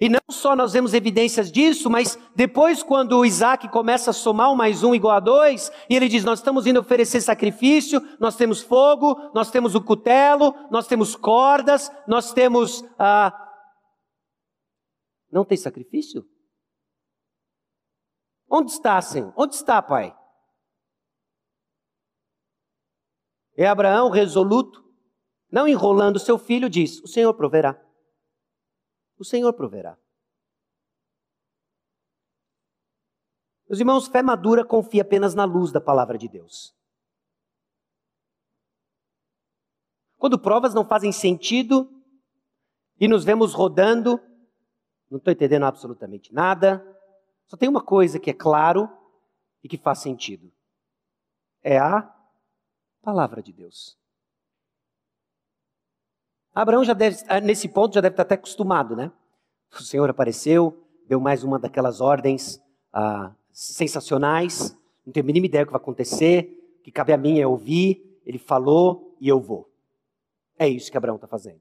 E 0.00 0.08
não 0.08 0.20
só 0.30 0.54
nós 0.54 0.72
vemos 0.72 0.94
evidências 0.94 1.50
disso, 1.50 1.90
mas 1.90 2.16
depois, 2.34 2.84
quando 2.84 3.24
Isaac 3.24 3.68
começa 3.68 4.10
a 4.10 4.14
somar 4.14 4.52
um 4.52 4.54
mais 4.54 4.84
um 4.84 4.94
igual 4.94 5.16
a 5.16 5.20
dois, 5.20 5.72
e 5.90 5.96
ele 5.96 6.08
diz: 6.08 6.24
Nós 6.24 6.38
estamos 6.38 6.66
indo 6.66 6.78
oferecer 6.78 7.20
sacrifício, 7.20 8.00
nós 8.20 8.36
temos 8.36 8.62
fogo, 8.62 9.32
nós 9.34 9.50
temos 9.50 9.74
o 9.74 9.82
cutelo, 9.82 10.54
nós 10.70 10.86
temos 10.86 11.16
cordas, 11.16 11.90
nós 12.06 12.32
temos. 12.32 12.84
Ah... 12.96 13.46
Não 15.32 15.44
tem 15.44 15.58
sacrifício? 15.58 16.24
Onde 18.48 18.70
está, 18.70 19.02
Senhor? 19.02 19.32
Onde 19.36 19.56
está, 19.56 19.82
Pai? 19.82 20.16
É 23.56 23.66
Abraão 23.66 24.10
resoluto, 24.10 24.80
não 25.50 25.66
enrolando 25.66 26.20
seu 26.20 26.38
filho, 26.38 26.70
diz: 26.70 27.02
O 27.02 27.08
Senhor 27.08 27.34
proverá 27.34 27.87
o 29.18 29.24
Senhor 29.24 29.52
proverá. 29.52 29.98
Meus 33.68 33.80
irmãos, 33.80 34.08
fé 34.08 34.22
madura 34.22 34.64
confia 34.64 35.02
apenas 35.02 35.34
na 35.34 35.44
luz 35.44 35.70
da 35.70 35.80
palavra 35.80 36.16
de 36.16 36.28
Deus. 36.28 36.74
Quando 40.16 40.38
provas 40.38 40.72
não 40.72 40.86
fazem 40.86 41.12
sentido 41.12 41.88
e 42.98 43.06
nos 43.06 43.24
vemos 43.24 43.52
rodando, 43.52 44.18
não 45.10 45.18
estou 45.18 45.32
entendendo 45.32 45.64
absolutamente 45.64 46.32
nada, 46.32 46.82
só 47.46 47.56
tem 47.56 47.68
uma 47.68 47.82
coisa 47.82 48.18
que 48.18 48.30
é 48.30 48.34
claro 48.34 48.88
e 49.62 49.68
que 49.68 49.76
faz 49.76 49.98
sentido: 49.98 50.50
é 51.62 51.78
a 51.78 52.14
palavra 53.02 53.42
de 53.42 53.52
Deus. 53.52 53.97
Abraão 56.60 56.82
já 56.82 56.92
deve, 56.92 57.18
ah, 57.28 57.40
nesse 57.40 57.68
ponto, 57.68 57.94
já 57.94 58.00
deve 58.00 58.14
estar 58.14 58.24
até 58.24 58.34
acostumado, 58.34 58.96
né? 58.96 59.12
O 59.72 59.80
Senhor 59.80 60.10
apareceu, 60.10 60.76
deu 61.06 61.20
mais 61.20 61.44
uma 61.44 61.56
daquelas 61.56 62.00
ordens 62.00 62.60
ah, 62.92 63.30
sensacionais, 63.52 64.76
não 65.06 65.12
tenho 65.12 65.22
a 65.22 65.26
mínima 65.28 65.46
ideia 65.46 65.64
do 65.64 65.68
que 65.68 65.72
vai 65.72 65.80
acontecer, 65.80 66.76
o 66.80 66.82
que 66.82 66.90
cabe 66.90 67.12
a 67.12 67.16
mim 67.16 67.38
é 67.38 67.46
ouvir, 67.46 68.20
ele 68.26 68.38
falou 68.38 69.16
e 69.20 69.28
eu 69.28 69.40
vou. 69.40 69.70
É 70.58 70.68
isso 70.68 70.90
que 70.90 70.96
Abraão 70.96 71.14
está 71.14 71.28
fazendo. 71.28 71.60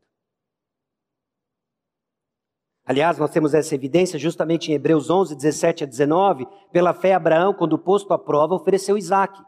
Aliás, 2.84 3.20
nós 3.20 3.30
temos 3.30 3.54
essa 3.54 3.76
evidência 3.76 4.18
justamente 4.18 4.72
em 4.72 4.74
Hebreus 4.74 5.12
11, 5.12 5.36
17 5.36 5.84
a 5.84 5.88
19. 5.88 6.48
Pela 6.72 6.96
fé, 6.96 7.14
Abraão, 7.14 7.54
quando 7.54 7.78
posto 7.78 8.16
à 8.16 8.18
prova, 8.18 8.56
ofereceu 8.56 8.98
Isaac. 8.98 9.40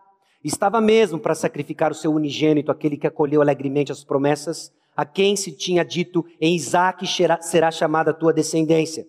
Estava 0.43 0.79
mesmo 0.79 1.17
para 1.19 1.33
sacrificar 1.33 1.91
o 1.91 1.95
seu 1.95 2.13
unigênito, 2.13 2.71
aquele 2.71 2.97
que 2.97 3.07
acolheu 3.07 3.41
alegremente 3.41 3.91
as 3.91 4.03
promessas 4.03 4.71
a 4.99 5.05
quem 5.05 5.37
se 5.37 5.53
tinha 5.53 5.85
dito: 5.85 6.25
em 6.41 6.57
Isaque 6.57 7.05
será 7.39 7.71
chamada 7.71 8.11
a 8.11 8.13
tua 8.13 8.33
descendência. 8.33 9.07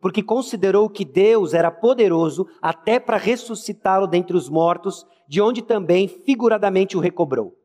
Porque 0.00 0.24
considerou 0.24 0.90
que 0.90 1.04
Deus 1.04 1.54
era 1.54 1.70
poderoso 1.70 2.48
até 2.60 2.98
para 2.98 3.16
ressuscitá-lo 3.16 4.08
dentre 4.08 4.36
os 4.36 4.48
mortos, 4.48 5.06
de 5.28 5.40
onde 5.40 5.62
também 5.62 6.08
figuradamente 6.08 6.96
o 6.96 7.00
recobrou. 7.00 7.56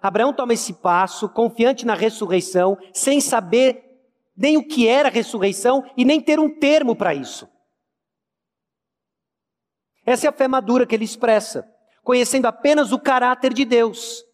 Abraão 0.00 0.32
toma 0.32 0.52
esse 0.52 0.72
passo, 0.72 1.28
confiante 1.28 1.86
na 1.86 1.94
ressurreição, 1.94 2.76
sem 2.92 3.20
saber 3.20 3.84
nem 4.36 4.56
o 4.56 4.66
que 4.66 4.88
era 4.88 5.08
ressurreição 5.08 5.84
e 5.96 6.04
nem 6.04 6.20
ter 6.20 6.40
um 6.40 6.58
termo 6.58 6.96
para 6.96 7.14
isso. 7.14 7.48
Essa 10.04 10.26
é 10.26 10.28
a 10.28 10.32
fé 10.32 10.48
madura 10.48 10.88
que 10.88 10.94
ele 10.96 11.04
expressa, 11.04 11.64
conhecendo 12.02 12.46
apenas 12.46 12.90
o 12.90 12.98
caráter 12.98 13.54
de 13.54 13.64
Deus. 13.64 14.24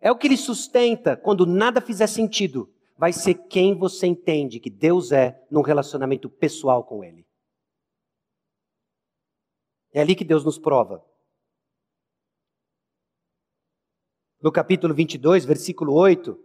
É 0.00 0.10
o 0.10 0.16
que 0.16 0.28
lhe 0.28 0.36
sustenta 0.36 1.16
quando 1.16 1.46
nada 1.46 1.80
fizer 1.80 2.06
sentido. 2.06 2.72
Vai 2.96 3.12
ser 3.12 3.34
quem 3.34 3.76
você 3.76 4.06
entende 4.06 4.58
que 4.58 4.70
Deus 4.70 5.12
é 5.12 5.40
num 5.50 5.62
relacionamento 5.62 6.28
pessoal 6.28 6.84
com 6.84 7.04
Ele. 7.04 7.26
É 9.92 10.00
ali 10.00 10.14
que 10.14 10.24
Deus 10.24 10.44
nos 10.44 10.58
prova. 10.58 11.04
No 14.42 14.52
capítulo 14.52 14.94
22, 14.94 15.44
versículo 15.44 15.94
8, 15.94 16.38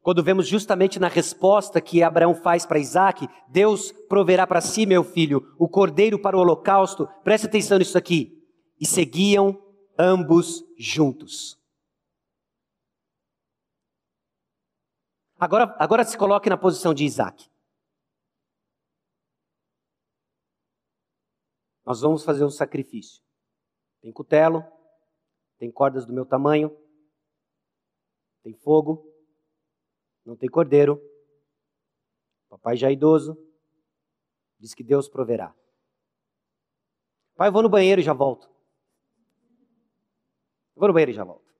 quando 0.00 0.22
vemos 0.22 0.46
justamente 0.46 0.98
na 0.98 1.08
resposta 1.08 1.80
que 1.80 2.02
Abraão 2.02 2.34
faz 2.34 2.66
para 2.66 2.78
Isaac, 2.78 3.28
Deus 3.48 3.92
proverá 4.08 4.46
para 4.46 4.60
si, 4.60 4.84
meu 4.86 5.04
filho, 5.04 5.54
o 5.58 5.68
cordeiro 5.68 6.20
para 6.20 6.36
o 6.36 6.40
holocausto. 6.40 7.08
Preste 7.22 7.46
atenção 7.46 7.78
nisso 7.78 7.96
aqui. 7.96 8.44
E 8.80 8.86
seguiam 8.86 9.60
ambos 9.96 10.64
juntos. 10.76 11.61
Agora, 15.42 15.74
agora 15.76 16.04
se 16.04 16.16
coloque 16.16 16.48
na 16.48 16.56
posição 16.56 16.94
de 16.94 17.04
Isaac. 17.04 17.50
Nós 21.84 22.00
vamos 22.00 22.24
fazer 22.24 22.44
um 22.44 22.48
sacrifício. 22.48 23.20
Tem 24.00 24.12
cutelo, 24.12 24.64
tem 25.58 25.68
cordas 25.68 26.06
do 26.06 26.12
meu 26.12 26.24
tamanho, 26.24 26.70
tem 28.44 28.54
fogo, 28.54 29.04
não 30.24 30.36
tem 30.36 30.48
cordeiro. 30.48 31.02
Papai 32.48 32.76
já 32.76 32.88
é 32.88 32.92
idoso, 32.92 33.36
diz 34.60 34.74
que 34.74 34.84
Deus 34.84 35.08
proverá. 35.08 35.52
Pai, 37.34 37.48
eu 37.48 37.52
vou 37.52 37.64
no 37.64 37.68
banheiro 37.68 38.00
e 38.00 38.04
já 38.04 38.12
volto. 38.12 38.46
Eu 40.76 40.78
vou 40.78 40.86
no 40.86 40.94
banheiro 40.94 41.10
e 41.10 41.14
já 41.14 41.24
volto. 41.24 41.52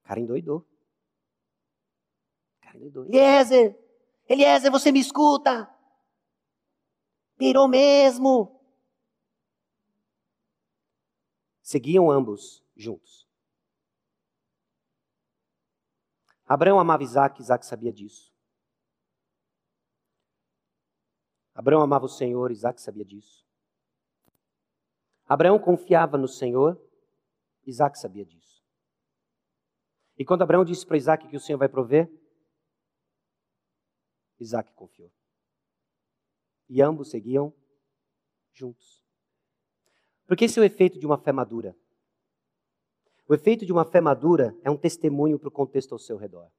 O 0.00 0.08
cara 0.08 0.18
endoidou. 0.18 0.71
Eliezer, 2.74 3.78
Eliezer, 4.28 4.70
você 4.70 4.90
me 4.90 5.00
escuta? 5.00 5.68
Pirou 7.36 7.68
mesmo. 7.68 8.60
Seguiam 11.62 12.10
ambos 12.10 12.64
juntos. 12.76 13.28
Abraão 16.46 16.78
amava 16.78 17.02
Isaac, 17.02 17.40
Isaac 17.40 17.64
sabia 17.64 17.92
disso. 17.92 18.32
Abraão 21.54 21.82
amava 21.82 22.06
o 22.06 22.08
Senhor, 22.08 22.50
Isaac 22.50 22.80
sabia 22.80 23.04
disso. 23.04 23.46
Abraão 25.26 25.58
confiava 25.58 26.18
no 26.18 26.28
Senhor, 26.28 26.80
Isaac 27.66 27.98
sabia 27.98 28.24
disso. 28.24 28.62
E 30.18 30.24
quando 30.24 30.42
Abraão 30.42 30.64
disse 30.64 30.86
para 30.86 30.96
Isaac 30.96 31.26
que 31.26 31.36
o 31.36 31.40
Senhor 31.40 31.58
vai 31.58 31.68
prover, 31.68 32.10
Isaac 34.42 34.72
confiou. 34.74 35.10
E 36.68 36.82
ambos 36.82 37.10
seguiam 37.10 37.52
juntos. 38.52 39.02
Porque 40.26 40.44
esse 40.44 40.58
é 40.58 40.62
o 40.62 40.64
efeito 40.64 40.98
de 40.98 41.06
uma 41.06 41.18
fé 41.18 41.32
madura. 41.32 41.76
O 43.28 43.34
efeito 43.34 43.64
de 43.64 43.72
uma 43.72 43.84
fé 43.84 44.00
madura 44.00 44.56
é 44.62 44.70
um 44.70 44.76
testemunho 44.76 45.38
para 45.38 45.48
o 45.48 45.52
contexto 45.52 45.92
ao 45.92 45.98
seu 45.98 46.16
redor. 46.16 46.50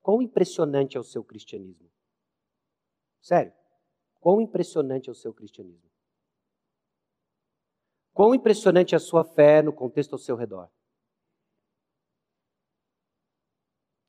Quão 0.00 0.22
impressionante 0.22 0.96
é 0.96 1.00
o 1.00 1.04
seu 1.04 1.22
cristianismo? 1.22 1.90
Sério, 3.20 3.52
quão 4.20 4.40
impressionante 4.40 5.08
é 5.08 5.12
o 5.12 5.14
seu 5.14 5.34
cristianismo? 5.34 5.90
Quão 8.12 8.34
impressionante 8.34 8.94
é 8.94 8.96
a 8.96 9.00
sua 9.00 9.22
fé 9.22 9.62
no 9.62 9.72
contexto 9.72 10.14
ao 10.14 10.18
seu 10.18 10.34
redor? 10.34 10.70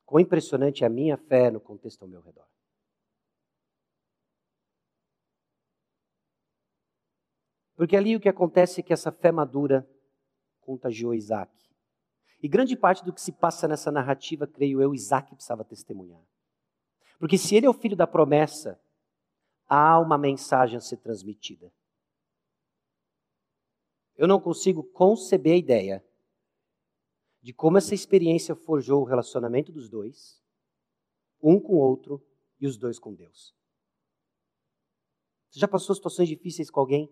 Quão 0.04 0.18
impressionante 0.18 0.82
é 0.82 0.86
a 0.88 0.90
minha 0.90 1.16
fé 1.16 1.50
no 1.52 1.60
contexto 1.60 2.02
ao 2.02 2.08
meu 2.08 2.20
redor? 2.20 2.48
Porque 7.80 7.96
ali 7.96 8.14
o 8.14 8.20
que 8.20 8.28
acontece 8.28 8.80
é 8.80 8.82
que 8.82 8.92
essa 8.92 9.10
fé 9.10 9.32
madura 9.32 9.88
contagiou 10.60 11.14
Isaac. 11.14 11.50
E 12.42 12.46
grande 12.46 12.76
parte 12.76 13.02
do 13.02 13.10
que 13.10 13.22
se 13.22 13.32
passa 13.32 13.66
nessa 13.66 13.90
narrativa, 13.90 14.46
creio 14.46 14.82
eu, 14.82 14.94
Isaac 14.94 15.34
precisava 15.34 15.64
testemunhar. 15.64 16.22
Porque 17.18 17.38
se 17.38 17.56
ele 17.56 17.64
é 17.64 17.70
o 17.70 17.72
filho 17.72 17.96
da 17.96 18.06
promessa, 18.06 18.78
há 19.66 19.98
uma 19.98 20.18
mensagem 20.18 20.76
a 20.76 20.80
ser 20.82 20.98
transmitida. 20.98 21.72
Eu 24.14 24.28
não 24.28 24.38
consigo 24.38 24.84
conceber 24.84 25.54
a 25.54 25.56
ideia 25.56 26.04
de 27.40 27.54
como 27.54 27.78
essa 27.78 27.94
experiência 27.94 28.54
forjou 28.54 29.00
o 29.00 29.06
relacionamento 29.06 29.72
dos 29.72 29.88
dois, 29.88 30.38
um 31.42 31.58
com 31.58 31.76
o 31.76 31.80
outro 31.80 32.22
e 32.60 32.66
os 32.66 32.76
dois 32.76 32.98
com 32.98 33.14
Deus. 33.14 33.54
Você 35.50 35.60
já 35.60 35.66
passou 35.66 35.96
situações 35.96 36.28
difíceis 36.28 36.68
com 36.68 36.78
alguém? 36.78 37.10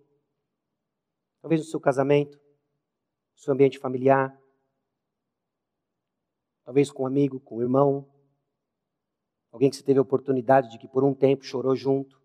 Talvez 1.40 1.60
no 1.60 1.66
seu 1.66 1.80
casamento, 1.80 2.36
no 2.36 3.38
seu 3.38 3.54
ambiente 3.54 3.78
familiar, 3.78 4.36
talvez 6.64 6.90
com 6.90 7.04
um 7.04 7.06
amigo, 7.06 7.40
com 7.40 7.56
um 7.56 7.62
irmão, 7.62 8.08
alguém 9.50 9.70
que 9.70 9.76
você 9.76 9.82
teve 9.82 9.98
a 9.98 10.02
oportunidade 10.02 10.70
de 10.70 10.78
que 10.78 10.88
por 10.88 11.04
um 11.04 11.14
tempo 11.14 11.44
chorou 11.44 11.74
junto. 11.74 12.20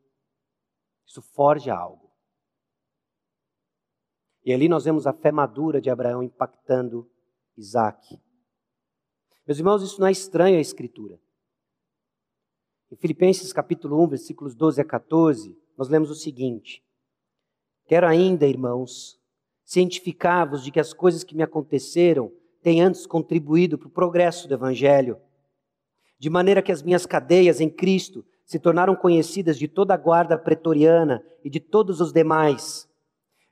Isso 1.06 1.22
forja 1.22 1.76
algo. 1.76 2.12
E 4.44 4.54
ali 4.54 4.68
nós 4.68 4.84
vemos 4.84 5.08
a 5.08 5.14
fé 5.14 5.32
madura 5.32 5.80
de 5.80 5.90
Abraão 5.90 6.22
impactando 6.22 7.10
Isaac. 7.56 8.20
Meus 9.46 9.58
irmãos, 9.58 9.82
isso 9.82 10.00
não 10.00 10.08
é 10.08 10.12
estranho 10.12 10.58
à 10.58 10.62
Escritura. 10.62 11.20
Em 12.92 12.96
Filipenses 12.96 13.54
capítulo 13.54 14.04
1, 14.04 14.08
versículos 14.10 14.56
12 14.56 14.82
a 14.82 14.86
14, 14.86 15.58
nós 15.78 15.90
lemos 15.90 16.10
o 16.10 16.16
seguinte: 16.16 16.84
Quero 17.86 18.08
ainda, 18.08 18.48
irmãos, 18.48 19.20
cientificar-vos 19.66 20.64
de 20.64 20.72
que 20.72 20.80
as 20.80 20.94
coisas 20.94 21.24
que 21.24 21.36
me 21.36 21.44
aconteceram 21.44 22.32
têm 22.62 22.82
antes 22.82 23.06
contribuído 23.06 23.78
para 23.78 23.88
o 23.88 23.92
progresso 23.92 24.48
do 24.48 24.54
Evangelho, 24.54 25.20
de 26.18 26.30
maneira 26.30 26.62
que 26.62 26.72
as 26.72 26.82
minhas 26.82 27.06
cadeias 27.06 27.60
em 27.60 27.70
Cristo 27.70 28.26
se 28.46 28.58
tornaram 28.58 28.96
conhecidas 28.96 29.58
de 29.58 29.68
toda 29.68 29.94
a 29.94 29.98
guarda 29.98 30.38
pretoriana 30.38 31.24
e 31.44 31.50
de 31.50 31.60
todos 31.60 32.00
os 32.00 32.14
demais. 32.14 32.88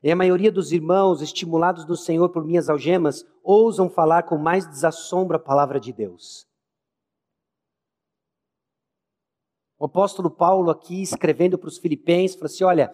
E 0.03 0.09
a 0.11 0.15
maioria 0.15 0.51
dos 0.51 0.71
irmãos, 0.71 1.21
estimulados 1.21 1.85
no 1.85 1.95
Senhor 1.95 2.29
por 2.29 2.43
minhas 2.43 2.69
algemas, 2.69 3.25
ousam 3.43 3.89
falar 3.89 4.23
com 4.23 4.37
mais 4.37 4.65
desassombro 4.65 5.35
a 5.35 5.39
palavra 5.39 5.79
de 5.79 5.93
Deus. 5.93 6.47
O 9.77 9.85
apóstolo 9.85 10.29
Paulo, 10.29 10.71
aqui 10.71 11.01
escrevendo 11.01 11.57
para 11.57 11.67
os 11.67 11.77
filipenses, 11.77 12.35
falou 12.35 12.45
assim: 12.45 12.63
olha, 12.63 12.93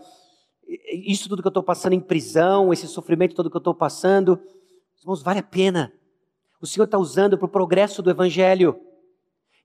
isso 0.68 1.30
tudo 1.30 1.41
que 1.41 1.47
eu 1.47 1.49
estou 1.49 1.63
passando 1.63 1.93
em 1.93 1.99
prisão, 1.99 2.74
esse 2.74 2.88
sofrimento 2.88 3.36
todo 3.36 3.49
que 3.49 3.55
eu 3.55 3.59
estou 3.59 3.74
passando, 3.74 4.39
irmãos, 4.99 5.22
vale 5.22 5.39
a 5.39 5.43
pena. 5.43 5.93
O 6.61 6.68
Senhor 6.68 6.86
está 6.86 6.97
usando 6.97 7.38
para 7.38 7.45
o 7.45 7.49
progresso 7.49 8.01
do 8.01 8.09
Evangelho. 8.09 8.80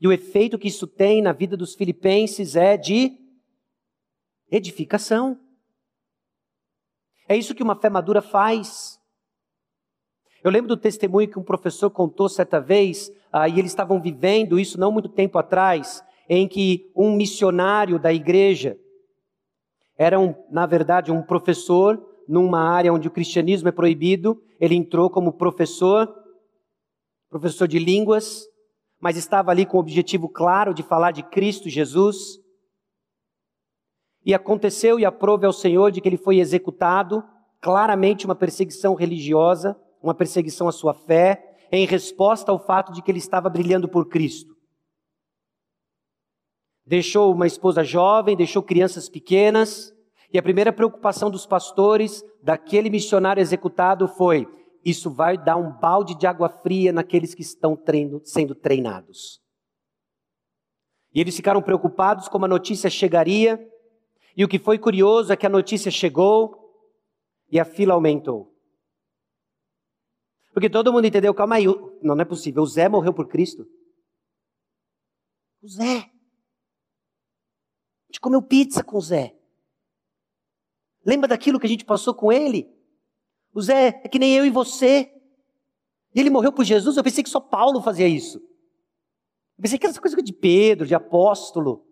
E 0.00 0.07
o 0.07 0.12
efeito 0.12 0.59
que 0.59 0.68
isso 0.68 0.86
tem 0.86 1.22
na 1.22 1.32
vida 1.32 1.57
dos 1.57 1.74
filipenses 1.74 2.55
é 2.55 2.76
de 2.76 3.18
edificação. 4.50 5.38
É 7.28 7.36
isso 7.36 7.55
que 7.55 7.62
uma 7.62 7.76
fé 7.76 7.88
madura 7.88 8.20
faz. 8.20 9.00
Eu 10.44 10.50
lembro 10.50 10.68
do 10.68 10.76
testemunho 10.76 11.28
que 11.28 11.38
um 11.38 11.44
professor 11.44 11.88
contou 11.88 12.28
certa 12.28 12.61
vez, 12.61 13.11
ah, 13.32 13.48
e 13.48 13.59
eles 13.59 13.70
estavam 13.70 14.00
vivendo 14.00 14.59
isso 14.59 14.78
não 14.78 14.90
muito 14.90 15.09
tempo 15.09 15.38
atrás, 15.38 16.05
em 16.28 16.48
que 16.48 16.90
um 16.96 17.14
missionário 17.14 17.98
da 17.98 18.12
igreja 18.12 18.76
era, 19.97 20.18
um, 20.18 20.34
na 20.51 20.66
verdade, 20.66 21.12
um 21.12 21.22
professor 21.22 22.03
numa 22.28 22.61
área 22.61 22.93
onde 22.93 23.09
o 23.09 23.11
cristianismo 23.11 23.68
é 23.68 23.72
proibido. 23.72 24.43
Ele 24.61 24.74
entrou 24.74 25.11
como 25.11 25.32
professor, 25.32 26.12
professor 27.28 27.68
de 27.68 27.78
línguas, 27.78 28.45
mas 29.01 29.16
estava 29.16 29.51
ali 29.51 29.66
com 29.66 29.76
o 29.76 29.80
objetivo 29.80 30.28
claro 30.28 30.72
de 30.72 30.82
falar 30.82 31.11
de 31.11 31.22
Cristo 31.22 31.68
Jesus. 31.68 32.38
E 34.24 34.32
aconteceu 34.32 34.99
e 34.99 35.05
aprove 35.05 35.45
ao 35.45 35.53
Senhor 35.53 35.90
de 35.90 36.01
que 36.01 36.09
ele 36.09 36.16
foi 36.16 36.38
executado, 36.38 37.24
claramente 37.61 38.24
uma 38.24 38.34
perseguição 38.34 38.95
religiosa, 38.95 39.76
uma 40.01 40.14
perseguição 40.14 40.68
à 40.68 40.72
sua 40.72 40.95
fé, 40.95 41.57
em 41.70 41.86
resposta 41.86 42.53
ao 42.53 42.59
fato 42.59 42.93
de 42.93 43.03
que 43.03 43.11
ele 43.11 43.18
estava 43.18 43.49
brilhando 43.49 43.88
por 43.88 44.09
Cristo. 44.09 44.51
Deixou 46.93 47.32
uma 47.32 47.47
esposa 47.47 47.82
jovem, 47.82 48.36
deixou 48.36 48.62
crianças 48.62 49.09
pequenas, 49.09 49.97
e 50.30 50.38
a 50.38 50.43
primeira 50.43 50.70
preocupação 50.70 51.30
dos 51.30 51.47
pastores, 51.47 52.22
daquele 52.43 52.90
missionário 52.90 53.40
executado, 53.40 54.07
foi: 54.07 54.47
isso 54.84 55.11
vai 55.11 55.43
dar 55.43 55.57
um 55.57 55.72
balde 55.72 56.14
de 56.14 56.26
água 56.26 56.51
fria 56.51 56.93
naqueles 56.93 57.34
que 57.34 57.40
estão 57.40 57.74
treino, 57.74 58.20
sendo 58.22 58.55
treinados. 58.55 59.40
E 61.14 61.20
eles 61.22 61.34
ficaram 61.34 61.62
preocupados 61.62 62.28
como 62.28 62.45
a 62.45 62.49
notícia 62.49 62.90
chegaria, 62.90 63.59
e 64.36 64.45
o 64.45 64.49
que 64.49 64.59
foi 64.59 64.78
curioso 64.78 65.32
é 65.32 65.36
que 65.36 65.47
a 65.47 65.49
notícia 65.49 65.90
chegou 65.90 66.55
e 67.51 67.59
a 67.59 67.64
fila 67.64 67.95
aumentou. 67.95 68.55
Porque 70.53 70.68
todo 70.68 70.93
mundo 70.93 71.07
entendeu, 71.07 71.32
calma 71.32 71.55
aí, 71.55 71.64
não, 71.64 72.14
não 72.14 72.20
é 72.20 72.26
possível, 72.26 72.62
o 72.62 72.66
Zé 72.66 72.86
morreu 72.86 73.14
por 73.14 73.28
Cristo. 73.28 73.64
O 75.62 75.68
Zé. 75.68 76.12
Gente 78.13 78.21
comeu 78.21 78.43
pizza 78.43 78.85
com 78.85 78.99
o 78.99 79.01
Zé. 79.01 79.35
Lembra 81.03 81.27
daquilo 81.27 81.59
que 81.59 81.65
a 81.65 81.69
gente 81.69 81.83
passou 81.83 82.13
com 82.13 82.31
ele? 82.31 82.71
O 83.55 83.63
Zé 83.63 84.03
é 84.05 84.09
que 84.09 84.19
nem 84.19 84.37
eu 84.37 84.45
e 84.45 84.51
você. 84.51 85.11
E 86.15 86.21
ele 86.21 86.29
morreu 86.29 86.53
por 86.53 86.63
Jesus, 86.63 86.99
eu 86.99 87.03
pensei 87.03 87.25
que 87.25 87.31
só 87.31 87.41
Paulo 87.41 87.81
fazia 87.81 88.07
isso. 88.07 88.37
Eu 88.37 89.63
pensei 89.63 89.79
que 89.79 89.87
era 89.87 89.93
essa 89.93 90.01
coisa 90.01 90.15
de 90.23 90.31
Pedro, 90.31 90.87
de 90.87 90.95
apóstolo. 90.95 91.87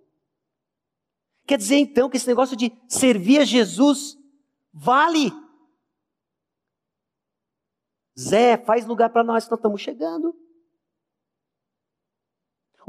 Quer 1.46 1.56
dizer 1.56 1.76
então 1.76 2.10
que 2.10 2.18
esse 2.18 2.28
negócio 2.28 2.54
de 2.54 2.70
servir 2.86 3.38
a 3.38 3.44
Jesus 3.46 4.18
vale. 4.70 5.32
Zé, 8.18 8.58
faz 8.58 8.84
lugar 8.84 9.08
para 9.08 9.24
nós, 9.24 9.48
nós 9.48 9.58
estamos 9.58 9.80
chegando. 9.80 10.36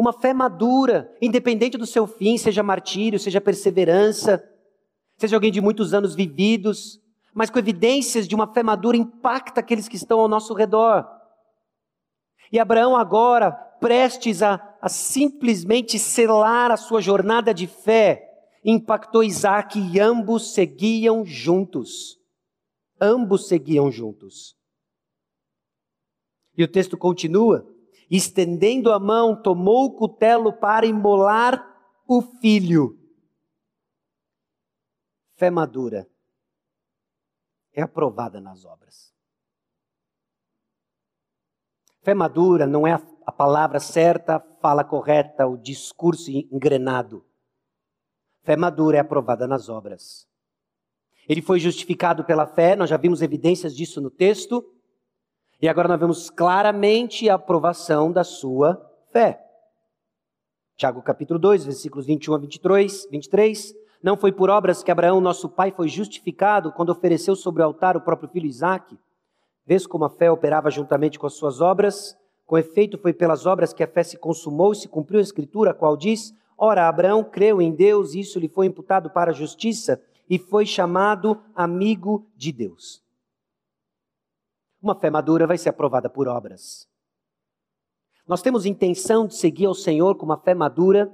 Uma 0.02 0.14
fé 0.14 0.34
madura, 0.34 1.16
independente 1.22 1.78
do 1.78 1.86
seu 1.86 2.08
fim, 2.08 2.36
seja 2.36 2.64
martírio, 2.64 3.20
seja 3.20 3.39
perseverança, 3.39 4.43
seja 5.16 5.36
alguém 5.36 5.52
de 5.52 5.62
muitos 5.62 5.93
anos 5.93 6.16
vividos, 6.16 6.99
mas 7.36 7.52
com 7.52 7.60
evidências 7.60 8.28
de 8.28 8.34
uma 8.34 8.52
fé 8.52 8.64
madura, 8.64 8.97
impacta 8.97 9.60
aqueles 9.60 9.88
que 9.88 9.95
estão 9.95 10.20
ao 10.20 10.28
nosso 10.28 10.56
redor. 10.56 11.08
E 12.52 12.58
Abraão, 12.58 12.97
agora, 12.97 13.52
prestes 13.52 14.41
a, 14.41 14.76
a 14.82 14.89
simplesmente 14.89 15.99
selar 15.99 16.72
a 16.72 16.78
sua 16.78 16.99
jornada 16.99 17.54
de 17.54 17.68
fé, 17.68 18.28
impactou 18.66 19.24
Isaac 19.24 19.80
e 19.80 19.99
ambos 19.99 20.56
seguiam 20.56 21.24
juntos. 21.24 22.18
Ambos 22.99 23.47
seguiam 23.47 23.91
juntos. 23.91 24.56
E 26.58 26.64
o 26.64 26.68
texto 26.68 26.97
continua: 26.97 27.70
estendendo 28.18 28.91
a 28.91 28.99
mão, 28.99 29.41
tomou 29.41 29.86
o 29.86 29.95
cutelo 29.95 30.51
para 30.51 30.86
imolar 30.86 31.66
o 32.05 32.22
filho. 32.22 32.99
Fé 35.36 35.49
madura 35.49 36.07
é 37.74 37.82
aprovada 37.82 38.41
nas 38.41 38.66
obras. 38.66 39.14
Fé 42.01 42.14
madura 42.14 42.68
não 42.68 42.86
é 42.86 42.93
a 43.26 43.32
palavra 43.32 43.80
certa, 43.80 44.39
fala 44.59 44.84
correta, 44.84 45.47
o 45.47 45.57
discurso 45.57 46.30
engrenado. 46.30 47.26
Fé 48.43 48.57
madura 48.57 48.97
é 48.97 48.99
aprovada 48.99 49.47
nas 49.47 49.70
obras. 49.70 50.28
Ele 51.30 51.41
foi 51.41 51.59
justificado 51.59 52.26
pela 52.26 52.45
fé, 52.45 52.76
nós 52.76 52.89
já 52.89 52.97
vimos 52.97 53.22
evidências 53.22 53.76
disso 53.76 54.01
no 54.01 54.09
texto. 54.09 54.66
E 55.62 55.70
agora 55.70 55.88
nós 55.88 55.99
vemos 55.99 56.30
claramente 56.32 57.30
a 57.30 57.36
aprovação 57.36 58.12
da 58.12 58.24
sua 58.24 58.82
fé. 59.12 59.45
Tiago 60.76 61.03
capítulo 61.03 61.38
2, 61.38 61.66
versículos 61.66 62.07
21 62.07 62.34
a 62.34 62.38
23, 62.39 63.07
23. 63.12 63.76
Não 64.01 64.18
foi 64.18 64.32
por 64.32 64.49
obras 64.49 64.82
que 64.82 64.89
Abraão, 64.89 65.22
nosso 65.22 65.47
pai, 65.47 65.72
foi 65.72 65.88
justificado 65.88 66.72
quando 66.72 66.89
ofereceu 66.89 67.36
sobre 67.36 67.62
o 67.62 67.66
altar 67.66 67.95
o 67.95 68.01
próprio 68.01 68.28
filho 68.28 68.47
Isaque? 68.47 68.97
Vês 69.64 69.86
como 69.86 70.03
a 70.03 70.09
fé 70.09 70.32
operava 70.32 70.72
juntamente 70.72 71.20
com 71.20 71.28
as 71.28 71.34
suas 71.34 71.62
obras? 71.62 72.18
Com 72.47 72.57
efeito, 72.57 72.97
foi 72.97 73.14
pelas 73.14 73.45
obras 73.45 73.72
que 73.72 73.84
a 73.84 73.88
fé 73.88 74.01
se 74.01 74.18
consumou 74.18 74.72
e 74.72 74.78
se 74.78 74.88
cumpriu 74.88 75.20
a 75.20 75.24
escritura, 75.24 75.70
a 75.70 75.76
qual 75.76 75.95
diz: 75.95 76.34
Ora, 76.57 76.88
Abraão 76.88 77.24
creu 77.24 77.62
em 77.62 77.72
Deus, 77.72 78.16
e 78.16 78.22
isso 78.22 78.39
lhe 78.39 78.49
foi 78.49 78.66
imputado 78.66 79.12
para 79.12 79.30
a 79.30 79.36
justiça, 79.36 80.01
e 80.28 80.39
foi 80.39 80.66
chamado 80.66 81.39
amigo 81.55 82.26
de 82.36 82.51
Deus. 82.51 83.11
Uma 84.82 84.96
fé 84.96 85.10
madura 85.10 85.46
vai 85.46 85.58
ser 85.58 85.70
aprovada 85.70 86.10
por 86.10 86.28
obras. 86.28 86.88
Nós 88.28 88.42
temos 88.42 88.66
intenção 88.66 89.28
de 89.28 89.36
seguir 89.36 89.66
ao 89.66 89.76
Senhor 89.76 90.16
com 90.16 90.26
uma 90.26 90.38
fé 90.38 90.54
madura, 90.54 91.12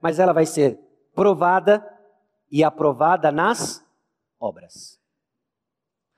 mas 0.00 0.18
ela 0.18 0.32
vai 0.32 0.46
ser 0.46 0.78
provada 1.14 1.86
e 2.50 2.64
aprovada 2.64 3.30
nas 3.30 3.84
obras. 4.40 4.98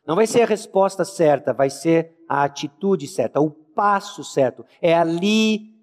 Não 0.07 0.15
vai 0.15 0.27
ser 0.27 0.43
a 0.43 0.47
resposta 0.47 1.05
certa, 1.05 1.53
vai 1.53 1.69
ser 1.69 2.17
a 2.29 2.45
atitude 2.45 3.09
certa, 3.09 3.41
o 3.41 3.51
passo 3.51 4.23
certo. 4.23 4.65
É 4.81 4.95
ali 4.95 5.75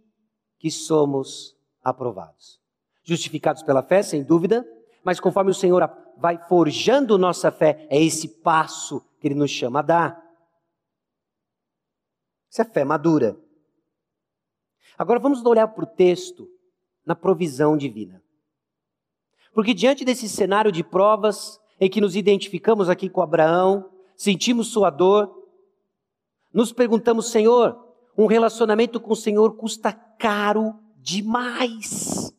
que 0.58 0.72
somos 0.72 1.56
aprovados. 1.84 2.60
Justificados 3.04 3.62
pela 3.64 3.84
fé, 3.84 4.02
sem 4.02 4.24
dúvida, 4.24 4.66
mas 5.04 5.20
conforme 5.20 5.52
o 5.52 5.54
Senhor 5.54 5.90
vai 6.18 6.38
forjando 6.48 7.18
nossa 7.18 7.52
fé, 7.52 7.86
é 7.90 8.02
esse 8.02 8.28
passo 8.42 9.06
que 9.20 9.28
Ele 9.28 9.36
nos 9.36 9.52
chama 9.52 9.80
a 9.80 9.84
dar. 9.84 10.23
Isso 12.54 12.62
é 12.62 12.66
fé 12.66 12.86
madura. 12.86 13.36
Agora 14.96 15.20
vamos 15.20 15.44
olhar 15.44 15.68
para 15.70 15.86
o 15.86 15.88
texto 15.88 16.48
na 17.04 17.16
provisão 17.16 17.76
divina. 17.76 18.22
Porque 19.56 19.74
diante 19.74 20.06
desse 20.06 20.30
cenário 20.30 20.72
de 20.72 20.84
provas, 20.84 21.60
em 21.80 21.90
que 21.90 22.00
nos 22.00 22.16
identificamos 22.16 22.90
aqui 22.90 23.10
com 23.10 23.24
Abraão, 23.24 23.90
sentimos 24.16 24.68
sua 24.68 24.92
dor, 24.92 25.36
nos 26.54 26.72
perguntamos, 26.72 27.32
Senhor, 27.32 27.76
um 28.16 28.28
relacionamento 28.28 29.00
com 29.00 29.14
o 29.14 29.16
Senhor 29.16 29.58
custa 29.58 29.92
caro 29.92 30.76
demais. 30.98 32.32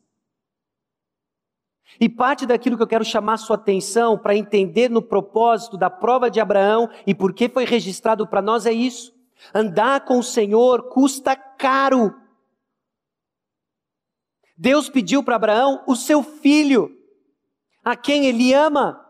E 1.99 2.07
parte 2.07 2.45
daquilo 2.45 2.77
que 2.77 2.83
eu 2.83 2.87
quero 2.87 3.03
chamar 3.03 3.35
sua 3.35 3.57
atenção 3.57 4.17
para 4.17 4.33
entender 4.33 4.89
no 4.89 5.01
propósito 5.01 5.75
da 5.75 5.89
prova 5.89 6.31
de 6.31 6.39
Abraão 6.39 6.89
e 7.05 7.13
por 7.13 7.33
que 7.33 7.49
foi 7.49 7.65
registrado 7.65 8.25
para 8.25 8.41
nós 8.41 8.65
é 8.65 8.71
isso. 8.71 9.13
Andar 9.53 10.05
com 10.05 10.19
o 10.19 10.23
Senhor 10.23 10.89
custa 10.89 11.35
caro. 11.35 12.15
Deus 14.57 14.89
pediu 14.89 15.23
para 15.23 15.35
Abraão 15.35 15.83
o 15.85 15.95
seu 15.95 16.23
filho, 16.23 16.89
a 17.83 17.95
quem 17.95 18.25
ele 18.25 18.53
ama. 18.53 19.01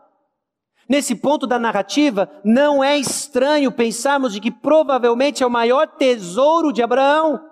Nesse 0.88 1.16
ponto 1.16 1.46
da 1.46 1.58
narrativa, 1.58 2.30
não 2.44 2.82
é 2.82 2.96
estranho 2.96 3.72
pensarmos 3.72 4.32
de 4.32 4.40
que 4.40 4.50
provavelmente 4.50 5.42
é 5.42 5.46
o 5.46 5.50
maior 5.50 5.86
tesouro 5.86 6.72
de 6.72 6.82
Abraão. 6.82 7.44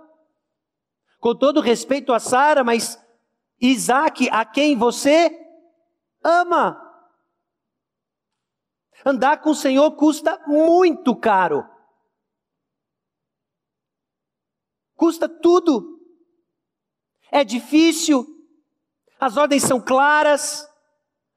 Com 1.19 1.35
todo 1.35 1.61
respeito 1.61 2.13
a 2.13 2.21
Sara, 2.21 2.63
mas 2.63 2.99
Isaac, 3.61 4.29
a 4.31 4.45
quem 4.45 4.77
você 4.77 5.37
ama. 6.23 6.81
Andar 9.05 9.41
com 9.41 9.51
o 9.51 9.55
Senhor 9.55 9.91
custa 9.93 10.41
muito 10.47 11.15
caro. 11.17 11.74
Custa 15.05 15.29
tudo. 15.29 16.01
É 17.31 17.45
difícil. 17.45 18.27
As 19.21 19.37
ordens 19.37 19.63
são 19.63 19.79
claras. 19.79 20.67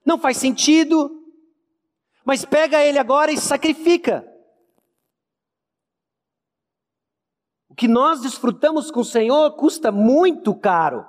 Não 0.06 0.18
faz 0.18 0.38
sentido. 0.38 1.12
Mas 2.24 2.46
pega 2.46 2.82
ele 2.82 2.98
agora 2.98 3.30
e 3.30 3.38
sacrifica. 3.38 4.26
O 7.68 7.76
que 7.76 7.90
nós 7.90 8.22
desfrutamos 8.22 8.90
com 8.90 9.02
o 9.02 9.06
Senhor 9.06 9.58
custa 9.58 9.92
muito 9.92 10.58
caro. 10.58 11.06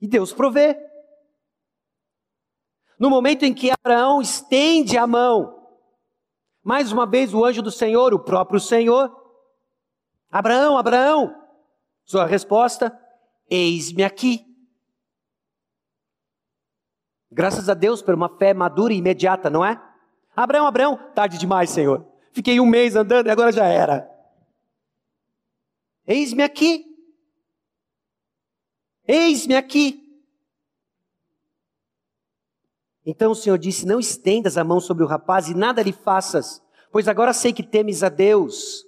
E 0.00 0.06
Deus 0.06 0.32
provê. 0.32 0.78
No 2.96 3.10
momento 3.10 3.44
em 3.44 3.52
que 3.52 3.72
Abraão 3.72 4.22
estende 4.22 4.96
a 4.96 5.04
mão 5.04 5.61
mais 6.62 6.92
uma 6.92 7.06
vez 7.06 7.34
o 7.34 7.44
anjo 7.44 7.62
do 7.62 7.70
Senhor, 7.70 8.14
o 8.14 8.18
próprio 8.18 8.60
Senhor. 8.60 9.10
Abraão, 10.30 10.78
Abraão. 10.78 11.34
Sua 12.04 12.24
resposta: 12.26 12.96
Eis-me 13.50 14.04
aqui. 14.04 14.46
Graças 17.30 17.68
a 17.68 17.74
Deus 17.74 18.02
por 18.02 18.14
uma 18.14 18.28
fé 18.28 18.52
madura 18.52 18.92
e 18.92 18.98
imediata, 18.98 19.48
não 19.48 19.64
é? 19.64 19.80
Abraão, 20.36 20.66
Abraão, 20.66 20.96
tarde 21.14 21.38
demais, 21.38 21.70
Senhor. 21.70 22.06
Fiquei 22.32 22.60
um 22.60 22.66
mês 22.66 22.94
andando 22.96 23.26
e 23.26 23.30
agora 23.30 23.52
já 23.52 23.66
era. 23.66 24.10
Eis-me 26.06 26.42
aqui. 26.42 26.84
Eis-me 29.06 29.54
aqui. 29.54 30.01
Então 33.04 33.32
o 33.32 33.34
Senhor 33.34 33.58
disse: 33.58 33.86
Não 33.86 33.98
estendas 33.98 34.56
a 34.56 34.64
mão 34.64 34.80
sobre 34.80 35.02
o 35.04 35.06
rapaz 35.06 35.48
e 35.48 35.54
nada 35.54 35.82
lhe 35.82 35.92
faças, 35.92 36.62
pois 36.90 37.08
agora 37.08 37.32
sei 37.32 37.52
que 37.52 37.62
temes 37.62 38.02
a 38.02 38.08
Deus, 38.08 38.84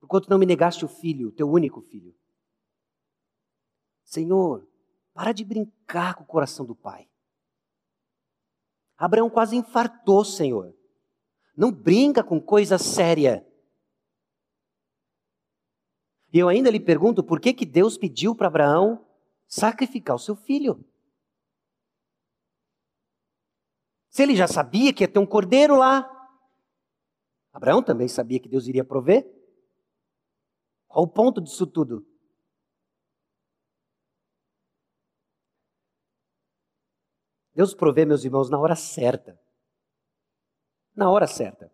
porquanto 0.00 0.30
não 0.30 0.38
me 0.38 0.46
negaste 0.46 0.84
o 0.84 0.88
filho, 0.88 1.32
teu 1.32 1.50
único 1.50 1.80
filho. 1.80 2.14
Senhor, 4.04 4.68
para 5.12 5.32
de 5.32 5.44
brincar 5.44 6.14
com 6.14 6.22
o 6.22 6.26
coração 6.26 6.64
do 6.64 6.74
pai. 6.74 7.08
Abraão 8.96 9.28
quase 9.28 9.56
infartou, 9.56 10.24
Senhor. 10.24 10.74
Não 11.56 11.72
brinca 11.72 12.22
com 12.22 12.40
coisa 12.40 12.78
séria. 12.78 13.46
E 16.32 16.38
eu 16.38 16.48
ainda 16.48 16.70
lhe 16.70 16.80
pergunto 16.80 17.22
por 17.22 17.40
que, 17.40 17.52
que 17.52 17.64
Deus 17.64 17.96
pediu 17.96 18.34
para 18.34 18.48
Abraão 18.48 19.04
sacrificar 19.46 20.16
o 20.16 20.18
seu 20.18 20.34
filho. 20.34 20.84
Se 24.14 24.22
ele 24.22 24.36
já 24.36 24.46
sabia 24.46 24.92
que 24.92 25.02
ia 25.02 25.08
ter 25.08 25.18
um 25.18 25.26
cordeiro 25.26 25.76
lá, 25.76 26.08
Abraão 27.52 27.82
também 27.82 28.06
sabia 28.06 28.38
que 28.38 28.48
Deus 28.48 28.68
iria 28.68 28.84
prover. 28.84 29.28
Qual 30.86 31.04
o 31.04 31.08
ponto 31.08 31.40
disso 31.40 31.66
tudo? 31.66 32.06
Deus 37.56 37.74
provê, 37.74 38.04
meus 38.04 38.24
irmãos, 38.24 38.48
na 38.48 38.56
hora 38.56 38.76
certa. 38.76 39.36
Na 40.94 41.10
hora 41.10 41.26
certa. 41.26 41.68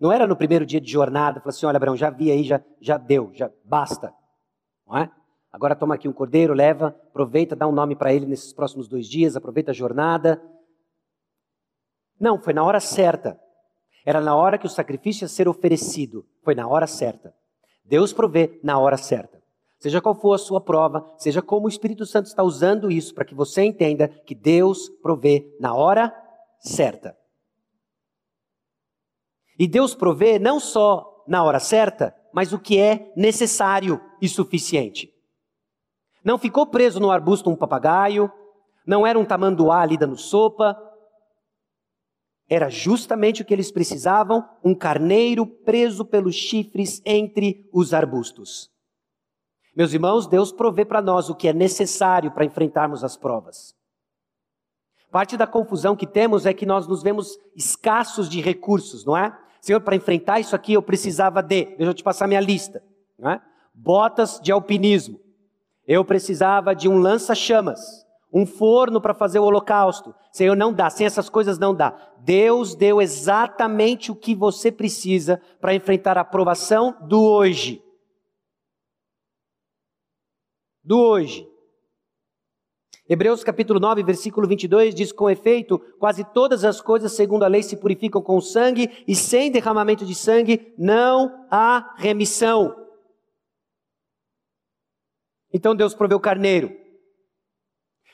Não 0.00 0.10
era 0.10 0.26
no 0.26 0.38
primeiro 0.38 0.64
dia 0.64 0.80
de 0.80 0.90
jornada, 0.90 1.40
falou 1.40 1.50
assim: 1.50 1.66
olha, 1.66 1.76
Abraão, 1.76 1.96
já 1.96 2.08
vi 2.08 2.32
aí, 2.32 2.42
já, 2.42 2.64
já 2.80 2.96
deu, 2.96 3.30
já 3.34 3.52
basta. 3.62 4.14
Não 4.86 4.96
é? 4.96 5.14
Agora 5.52 5.76
toma 5.76 5.96
aqui 5.96 6.08
um 6.08 6.14
cordeiro, 6.14 6.54
leva, 6.54 6.88
aproveita, 7.10 7.54
dá 7.54 7.68
um 7.68 7.72
nome 7.72 7.94
para 7.94 8.14
ele 8.14 8.24
nesses 8.24 8.54
próximos 8.54 8.88
dois 8.88 9.06
dias, 9.06 9.36
aproveita 9.36 9.72
a 9.72 9.74
jornada. 9.74 10.42
Não, 12.18 12.40
foi 12.40 12.52
na 12.52 12.64
hora 12.64 12.80
certa. 12.80 13.38
Era 14.04 14.20
na 14.20 14.34
hora 14.34 14.58
que 14.58 14.66
o 14.66 14.70
sacrifício 14.70 15.24
ia 15.24 15.28
ser 15.28 15.48
oferecido. 15.48 16.26
Foi 16.42 16.54
na 16.54 16.66
hora 16.66 16.86
certa. 16.86 17.34
Deus 17.84 18.12
provê 18.12 18.58
na 18.62 18.78
hora 18.78 18.96
certa. 18.96 19.38
Seja 19.78 20.00
qual 20.00 20.14
for 20.14 20.34
a 20.34 20.38
sua 20.38 20.60
prova, 20.60 21.04
seja 21.18 21.40
como 21.40 21.66
o 21.66 21.68
Espírito 21.68 22.04
Santo 22.04 22.26
está 22.26 22.42
usando 22.42 22.90
isso 22.90 23.14
para 23.14 23.24
que 23.24 23.34
você 23.34 23.62
entenda 23.62 24.08
que 24.08 24.34
Deus 24.34 24.88
provê 25.00 25.54
na 25.60 25.72
hora 25.72 26.12
certa. 26.58 27.16
E 29.56 29.68
Deus 29.68 29.94
provê 29.94 30.38
não 30.38 30.58
só 30.58 31.24
na 31.28 31.44
hora 31.44 31.60
certa, 31.60 32.14
mas 32.32 32.52
o 32.52 32.58
que 32.58 32.78
é 32.78 33.12
necessário 33.16 34.00
e 34.20 34.28
suficiente. 34.28 35.12
Não 36.24 36.38
ficou 36.38 36.66
preso 36.66 36.98
no 36.98 37.10
arbusto 37.10 37.48
um 37.48 37.56
papagaio, 37.56 38.30
não 38.86 39.06
era 39.06 39.18
um 39.18 39.24
tamanduá 39.24 39.82
ali 39.82 39.96
dando 39.96 40.16
sopa. 40.16 40.76
Era 42.48 42.70
justamente 42.70 43.42
o 43.42 43.44
que 43.44 43.52
eles 43.52 43.70
precisavam: 43.70 44.48
um 44.64 44.74
carneiro 44.74 45.46
preso 45.46 46.04
pelos 46.04 46.34
chifres 46.34 47.02
entre 47.04 47.68
os 47.72 47.92
arbustos. 47.92 48.70
Meus 49.76 49.92
irmãos, 49.92 50.26
Deus 50.26 50.50
provê 50.50 50.84
para 50.84 51.02
nós 51.02 51.28
o 51.28 51.34
que 51.34 51.46
é 51.46 51.52
necessário 51.52 52.32
para 52.32 52.44
enfrentarmos 52.44 53.04
as 53.04 53.16
provas. 53.16 53.76
Parte 55.10 55.36
da 55.36 55.46
confusão 55.46 55.96
que 55.96 56.06
temos 56.06 56.46
é 56.46 56.52
que 56.52 56.66
nós 56.66 56.86
nos 56.86 57.02
vemos 57.02 57.38
escassos 57.54 58.28
de 58.28 58.40
recursos, 58.40 59.04
não 59.04 59.16
é? 59.16 59.36
Senhor, 59.60 59.80
para 59.80 59.96
enfrentar 59.96 60.40
isso 60.40 60.54
aqui 60.54 60.72
eu 60.72 60.82
precisava 60.82 61.42
de, 61.42 61.64
deixa 61.64 61.84
eu 61.84 61.94
te 61.94 62.02
passar 62.02 62.26
minha 62.26 62.40
lista, 62.40 62.82
não 63.18 63.30
é? 63.30 63.40
Botas 63.72 64.40
de 64.40 64.52
alpinismo. 64.52 65.20
Eu 65.86 66.04
precisava 66.04 66.74
de 66.74 66.88
um 66.88 66.98
lança-chamas, 66.98 68.04
um 68.32 68.44
forno 68.44 69.00
para 69.00 69.14
fazer 69.14 69.38
o 69.38 69.44
holocausto. 69.44 70.14
Senhor, 70.32 70.56
não 70.56 70.72
dá, 70.72 70.90
sem 70.90 71.06
essas 71.06 71.28
coisas 71.28 71.58
não 71.58 71.74
dá. 71.74 71.96
Deus 72.18 72.74
deu 72.74 73.00
exatamente 73.00 74.10
o 74.10 74.16
que 74.16 74.34
você 74.34 74.70
precisa 74.70 75.40
para 75.60 75.74
enfrentar 75.74 76.18
a 76.18 76.24
provação 76.24 76.96
do 77.08 77.22
hoje 77.22 77.82
do 80.88 80.98
hoje. 80.98 81.46
Hebreus 83.06 83.44
capítulo 83.44 83.78
9, 83.78 84.02
versículo 84.02 84.48
22 84.48 84.94
diz: 84.94 85.12
Com 85.12 85.28
efeito, 85.28 85.78
quase 85.98 86.24
todas 86.24 86.64
as 86.64 86.80
coisas, 86.80 87.12
segundo 87.12 87.42
a 87.42 87.46
lei, 87.46 87.62
se 87.62 87.76
purificam 87.76 88.22
com 88.22 88.40
sangue, 88.40 89.04
e 89.06 89.14
sem 89.14 89.50
derramamento 89.50 90.06
de 90.06 90.14
sangue 90.14 90.72
não 90.78 91.46
há 91.50 91.94
remissão. 91.98 92.74
Então 95.52 95.76
Deus 95.76 95.94
proveu 95.94 96.18
carneiro. 96.18 96.74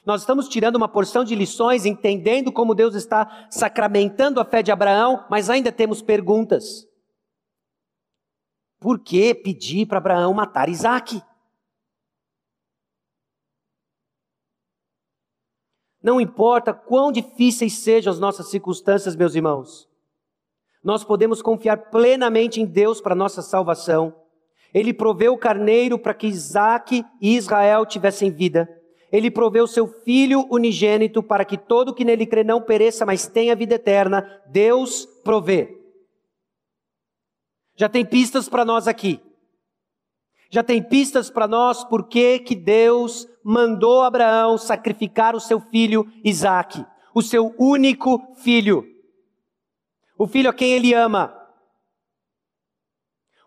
Nós 0.04 0.20
estamos 0.20 0.48
tirando 0.48 0.76
uma 0.76 0.88
porção 0.88 1.24
de 1.24 1.34
lições, 1.34 1.86
entendendo 1.86 2.52
como 2.52 2.74
Deus 2.74 2.94
está 2.94 3.48
sacramentando 3.50 4.38
a 4.38 4.44
fé 4.44 4.62
de 4.62 4.70
Abraão, 4.70 5.24
mas 5.30 5.48
ainda 5.48 5.72
temos 5.72 6.02
perguntas. 6.02 6.86
Por 8.78 8.98
que 8.98 9.34
pedir 9.34 9.86
para 9.86 9.96
Abraão 9.96 10.34
matar 10.34 10.68
Isaac? 10.68 11.22
Não 16.02 16.20
importa 16.20 16.74
quão 16.74 17.10
difíceis 17.10 17.78
sejam 17.78 18.12
as 18.12 18.20
nossas 18.20 18.50
circunstâncias, 18.50 19.16
meus 19.16 19.34
irmãos, 19.34 19.88
nós 20.82 21.02
podemos 21.02 21.40
confiar 21.40 21.88
plenamente 21.90 22.60
em 22.60 22.66
Deus 22.66 23.00
para 23.00 23.14
nossa 23.14 23.40
salvação. 23.40 24.14
Ele 24.74 24.92
proveu 24.92 25.32
o 25.32 25.38
carneiro 25.38 25.98
para 25.98 26.12
que 26.12 26.26
Isaac 26.26 27.02
e 27.22 27.36
Israel 27.36 27.86
tivessem 27.86 28.30
vida. 28.30 28.68
Ele 29.14 29.30
proveu 29.30 29.66
seu 29.66 29.86
filho 29.86 30.46
unigênito 30.50 31.22
para 31.22 31.44
que 31.44 31.56
todo 31.56 31.94
que 31.94 32.04
nele 32.04 32.26
crê 32.26 32.42
não 32.42 32.60
pereça, 32.60 33.06
mas 33.06 33.26
tenha 33.26 33.54
vida 33.54 33.76
eterna. 33.76 34.42
Deus 34.46 35.06
provê. 35.22 35.78
Já 37.76 37.88
tem 37.88 38.04
pistas 38.04 38.48
para 38.48 38.64
nós 38.64 38.88
aqui 38.88 39.20
já 40.54 40.62
tem 40.62 40.80
pistas 40.80 41.30
para 41.30 41.48
nós 41.48 41.82
por 41.82 42.06
que 42.06 42.38
Deus 42.54 43.26
mandou 43.42 44.02
Abraão 44.02 44.56
sacrificar 44.56 45.34
o 45.34 45.40
seu 45.40 45.58
filho 45.58 46.06
Isaque, 46.22 46.86
o 47.12 47.20
seu 47.20 47.52
único 47.58 48.36
filho, 48.36 48.86
o 50.16 50.28
filho 50.28 50.48
a 50.48 50.54
quem 50.54 50.70
ele 50.70 50.94
ama, 50.94 51.36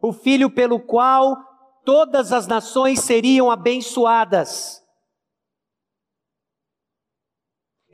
o 0.02 0.12
filho 0.12 0.50
pelo 0.50 0.82
qual 0.82 1.38
todas 1.86 2.34
as 2.34 2.46
nações 2.46 3.00
seriam 3.00 3.50
abençoadas. 3.50 4.77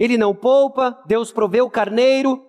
Ele 0.03 0.17
não 0.17 0.35
poupa, 0.35 1.01
Deus 1.05 1.31
proveu 1.31 1.65
o 1.65 1.71
carneiro, 1.71 2.45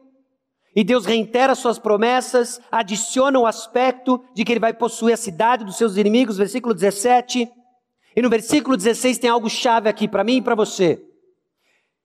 e 0.74 0.82
Deus 0.82 1.07
reitera 1.07 1.55
suas 1.55 1.78
promessas, 1.78 2.61
adiciona 2.68 3.38
o 3.38 3.46
aspecto 3.46 4.20
de 4.34 4.44
que 4.44 4.52
ele 4.52 4.59
vai 4.59 4.74
possuir 4.74 5.14
a 5.14 5.16
cidade 5.16 5.64
dos 5.64 5.76
seus 5.76 5.96
inimigos, 5.96 6.36
versículo 6.36 6.74
17. 6.74 7.48
E 8.16 8.20
no 8.20 8.28
versículo 8.28 8.76
16 8.76 9.18
tem 9.18 9.30
algo 9.30 9.48
chave 9.48 9.88
aqui 9.88 10.09
para 10.09 10.24
mim 10.24 10.38
e 10.38 10.42
para 10.42 10.57
você. 10.57 11.00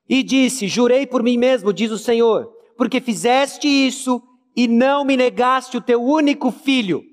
E 0.08 0.22
disse: 0.22 0.68
Jurei 0.68 1.08
por 1.08 1.24
mim 1.24 1.36
mesmo, 1.36 1.74
diz 1.74 1.90
o 1.90 1.98
Senhor, 1.98 2.46
porque 2.78 3.02
fizeste 3.02 3.68
isso 3.68 4.22
e 4.56 4.68
não 4.68 5.04
me 5.04 5.18
negaste 5.18 5.78
o 5.78 5.82
teu 5.82 6.00
único 6.00 6.52
filho. 6.52 7.04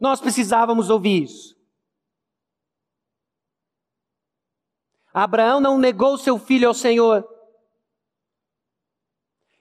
Nós 0.00 0.20
precisávamos 0.20 0.90
ouvir 0.90 1.22
isso. 1.22 1.61
Abraão 5.12 5.60
não 5.60 5.78
negou 5.78 6.16
seu 6.16 6.38
filho 6.38 6.68
ao 6.68 6.74
Senhor. 6.74 7.28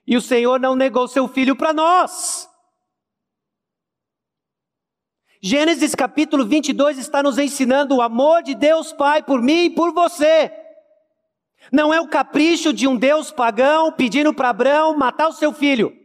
E 0.08 0.16
o 0.16 0.22
Senhor 0.22 0.60
não 0.60 0.76
negou 0.76 1.08
seu 1.08 1.28
filho 1.28 1.56
para 1.56 1.74
nós. 1.74 2.50
Gênesis 5.42 5.96
capítulo 5.96 6.46
22 6.46 6.98
está 6.98 7.24
nos 7.24 7.38
ensinando 7.38 7.96
o 7.96 8.02
amor 8.02 8.44
de 8.44 8.54
Deus 8.54 8.94
Pai 8.94 9.24
por 9.24 9.42
mim 9.42 9.66
e 9.66 9.70
por 9.70 9.92
você. 9.92 10.54
Não 11.72 11.94
é 11.94 12.00
o 12.00 12.08
capricho 12.08 12.72
de 12.72 12.88
um 12.88 12.96
Deus 12.96 13.32
pagão 13.32 13.92
pedindo 13.92 14.34
para 14.34 14.50
Abraão 14.50 14.96
matar 14.96 15.28
o 15.28 15.34
seu 15.34 15.52
filho. 15.52 15.96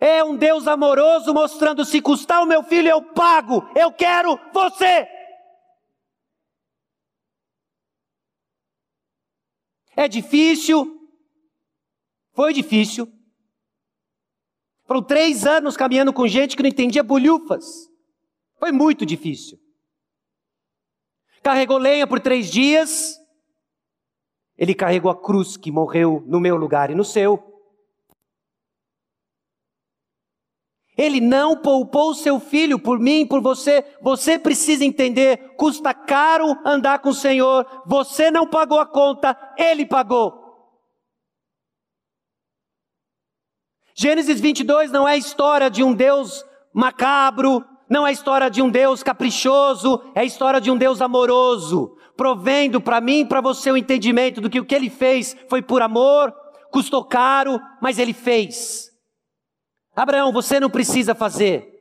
É 0.00 0.22
um 0.22 0.36
Deus 0.36 0.66
amoroso 0.66 1.32
mostrando: 1.32 1.84
se 1.84 2.00
custar 2.00 2.42
o 2.42 2.46
meu 2.46 2.62
filho, 2.62 2.88
eu 2.88 3.02
pago, 3.02 3.68
eu 3.74 3.92
quero 3.92 4.38
você. 4.52 5.08
É 9.98 10.06
difícil. 10.06 10.96
Foi 12.32 12.52
difícil. 12.52 13.12
Foram 14.86 15.02
três 15.02 15.44
anos 15.44 15.76
caminhando 15.76 16.12
com 16.12 16.28
gente 16.28 16.56
que 16.56 16.62
não 16.62 16.70
entendia 16.70 17.02
bolhufas. 17.02 17.90
Foi 18.60 18.70
muito 18.70 19.04
difícil. 19.04 19.58
Carregou 21.42 21.78
lenha 21.78 22.06
por 22.06 22.20
três 22.20 22.48
dias. 22.48 23.18
Ele 24.56 24.72
carregou 24.72 25.10
a 25.10 25.20
cruz 25.20 25.56
que 25.56 25.72
morreu 25.72 26.22
no 26.28 26.38
meu 26.38 26.54
lugar 26.54 26.92
e 26.92 26.94
no 26.94 27.04
seu. 27.04 27.57
Ele 30.98 31.20
não 31.20 31.56
poupou 31.56 32.12
seu 32.12 32.40
filho 32.40 32.76
por 32.76 32.98
mim, 32.98 33.24
por 33.24 33.40
você. 33.40 33.84
Você 34.02 34.36
precisa 34.36 34.84
entender: 34.84 35.54
custa 35.56 35.94
caro 35.94 36.58
andar 36.64 36.98
com 36.98 37.10
o 37.10 37.14
Senhor. 37.14 37.64
Você 37.86 38.32
não 38.32 38.48
pagou 38.48 38.80
a 38.80 38.86
conta, 38.86 39.38
ele 39.56 39.86
pagou. 39.86 40.48
Gênesis 43.94 44.40
22 44.40 44.90
não 44.90 45.06
é 45.08 45.12
a 45.12 45.16
história 45.16 45.70
de 45.70 45.84
um 45.84 45.94
Deus 45.94 46.44
macabro, 46.72 47.64
não 47.88 48.04
é 48.04 48.10
a 48.10 48.12
história 48.12 48.50
de 48.50 48.60
um 48.60 48.68
Deus 48.68 49.02
caprichoso, 49.02 50.02
é 50.14 50.20
a 50.20 50.24
história 50.24 50.60
de 50.60 50.70
um 50.70 50.76
Deus 50.76 51.00
amoroso, 51.00 51.96
provendo 52.16 52.80
para 52.80 53.00
mim 53.00 53.20
e 53.20 53.24
para 53.24 53.40
você 53.40 53.70
o 53.70 53.76
entendimento 53.76 54.40
do 54.40 54.50
que 54.50 54.60
o 54.60 54.64
que 54.64 54.74
ele 54.74 54.90
fez 54.90 55.36
foi 55.48 55.62
por 55.62 55.82
amor, 55.82 56.32
custou 56.70 57.04
caro, 57.04 57.60
mas 57.80 57.98
ele 57.98 58.12
fez. 58.12 58.87
Abraão, 60.02 60.32
você 60.32 60.60
não 60.60 60.70
precisa 60.70 61.14
fazer. 61.14 61.74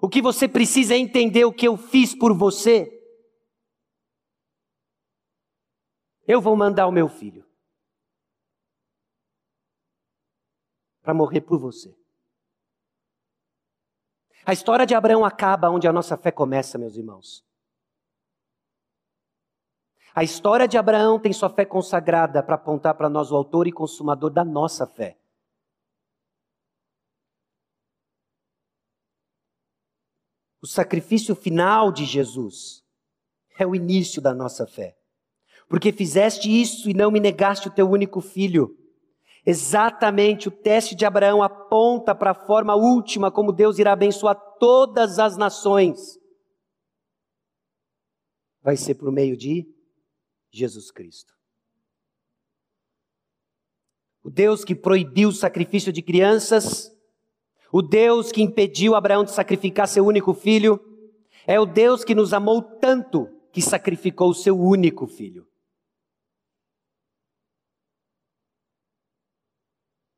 O 0.00 0.08
que 0.08 0.20
você 0.20 0.46
precisa 0.48 0.94
é 0.94 0.98
entender 0.98 1.44
o 1.44 1.52
que 1.52 1.66
eu 1.66 1.76
fiz 1.76 2.14
por 2.14 2.36
você. 2.36 2.96
Eu 6.26 6.40
vou 6.40 6.56
mandar 6.56 6.86
o 6.86 6.92
meu 6.92 7.08
filho 7.08 7.46
para 11.02 11.14
morrer 11.14 11.40
por 11.40 11.58
você. 11.58 11.96
A 14.44 14.52
história 14.52 14.86
de 14.86 14.94
Abraão 14.94 15.24
acaba 15.24 15.70
onde 15.70 15.86
a 15.86 15.92
nossa 15.92 16.16
fé 16.16 16.30
começa, 16.30 16.78
meus 16.78 16.96
irmãos. 16.96 17.44
A 20.14 20.24
história 20.24 20.66
de 20.66 20.76
Abraão 20.76 21.20
tem 21.20 21.32
sua 21.32 21.48
fé 21.48 21.64
consagrada 21.64 22.42
para 22.42 22.56
apontar 22.56 22.94
para 22.94 23.08
nós 23.08 23.30
o 23.30 23.36
autor 23.36 23.66
e 23.66 23.72
consumador 23.72 24.30
da 24.30 24.44
nossa 24.44 24.86
fé. 24.86 25.19
O 30.62 30.66
sacrifício 30.66 31.34
final 31.34 31.90
de 31.90 32.04
Jesus 32.04 32.84
é 33.58 33.66
o 33.66 33.74
início 33.74 34.20
da 34.20 34.34
nossa 34.34 34.66
fé. 34.66 34.96
Porque 35.68 35.92
fizeste 35.92 36.48
isso 36.50 36.90
e 36.90 36.94
não 36.94 37.10
me 37.10 37.20
negaste 37.20 37.68
o 37.68 37.70
teu 37.70 37.88
único 37.88 38.20
filho. 38.20 38.76
Exatamente 39.46 40.48
o 40.48 40.50
teste 40.50 40.94
de 40.94 41.06
Abraão 41.06 41.42
aponta 41.42 42.14
para 42.14 42.32
a 42.32 42.34
forma 42.34 42.74
última 42.74 43.30
como 43.30 43.52
Deus 43.52 43.78
irá 43.78 43.92
abençoar 43.92 44.34
todas 44.58 45.18
as 45.18 45.36
nações. 45.36 46.18
Vai 48.62 48.76
ser 48.76 48.96
por 48.96 49.10
meio 49.10 49.36
de 49.36 49.66
Jesus 50.50 50.90
Cristo. 50.90 51.32
O 54.22 54.28
Deus 54.28 54.64
que 54.64 54.74
proibiu 54.74 55.30
o 55.30 55.32
sacrifício 55.32 55.92
de 55.92 56.02
crianças, 56.02 56.92
o 57.72 57.82
Deus 57.82 58.32
que 58.32 58.42
impediu 58.42 58.94
Abraão 58.94 59.24
de 59.24 59.30
sacrificar 59.30 59.86
seu 59.86 60.04
único 60.04 60.34
filho, 60.34 60.80
é 61.46 61.58
o 61.58 61.66
Deus 61.66 62.04
que 62.04 62.14
nos 62.14 62.32
amou 62.32 62.62
tanto 62.62 63.28
que 63.52 63.62
sacrificou 63.62 64.30
o 64.30 64.34
seu 64.34 64.58
único 64.58 65.06
filho. 65.06 65.46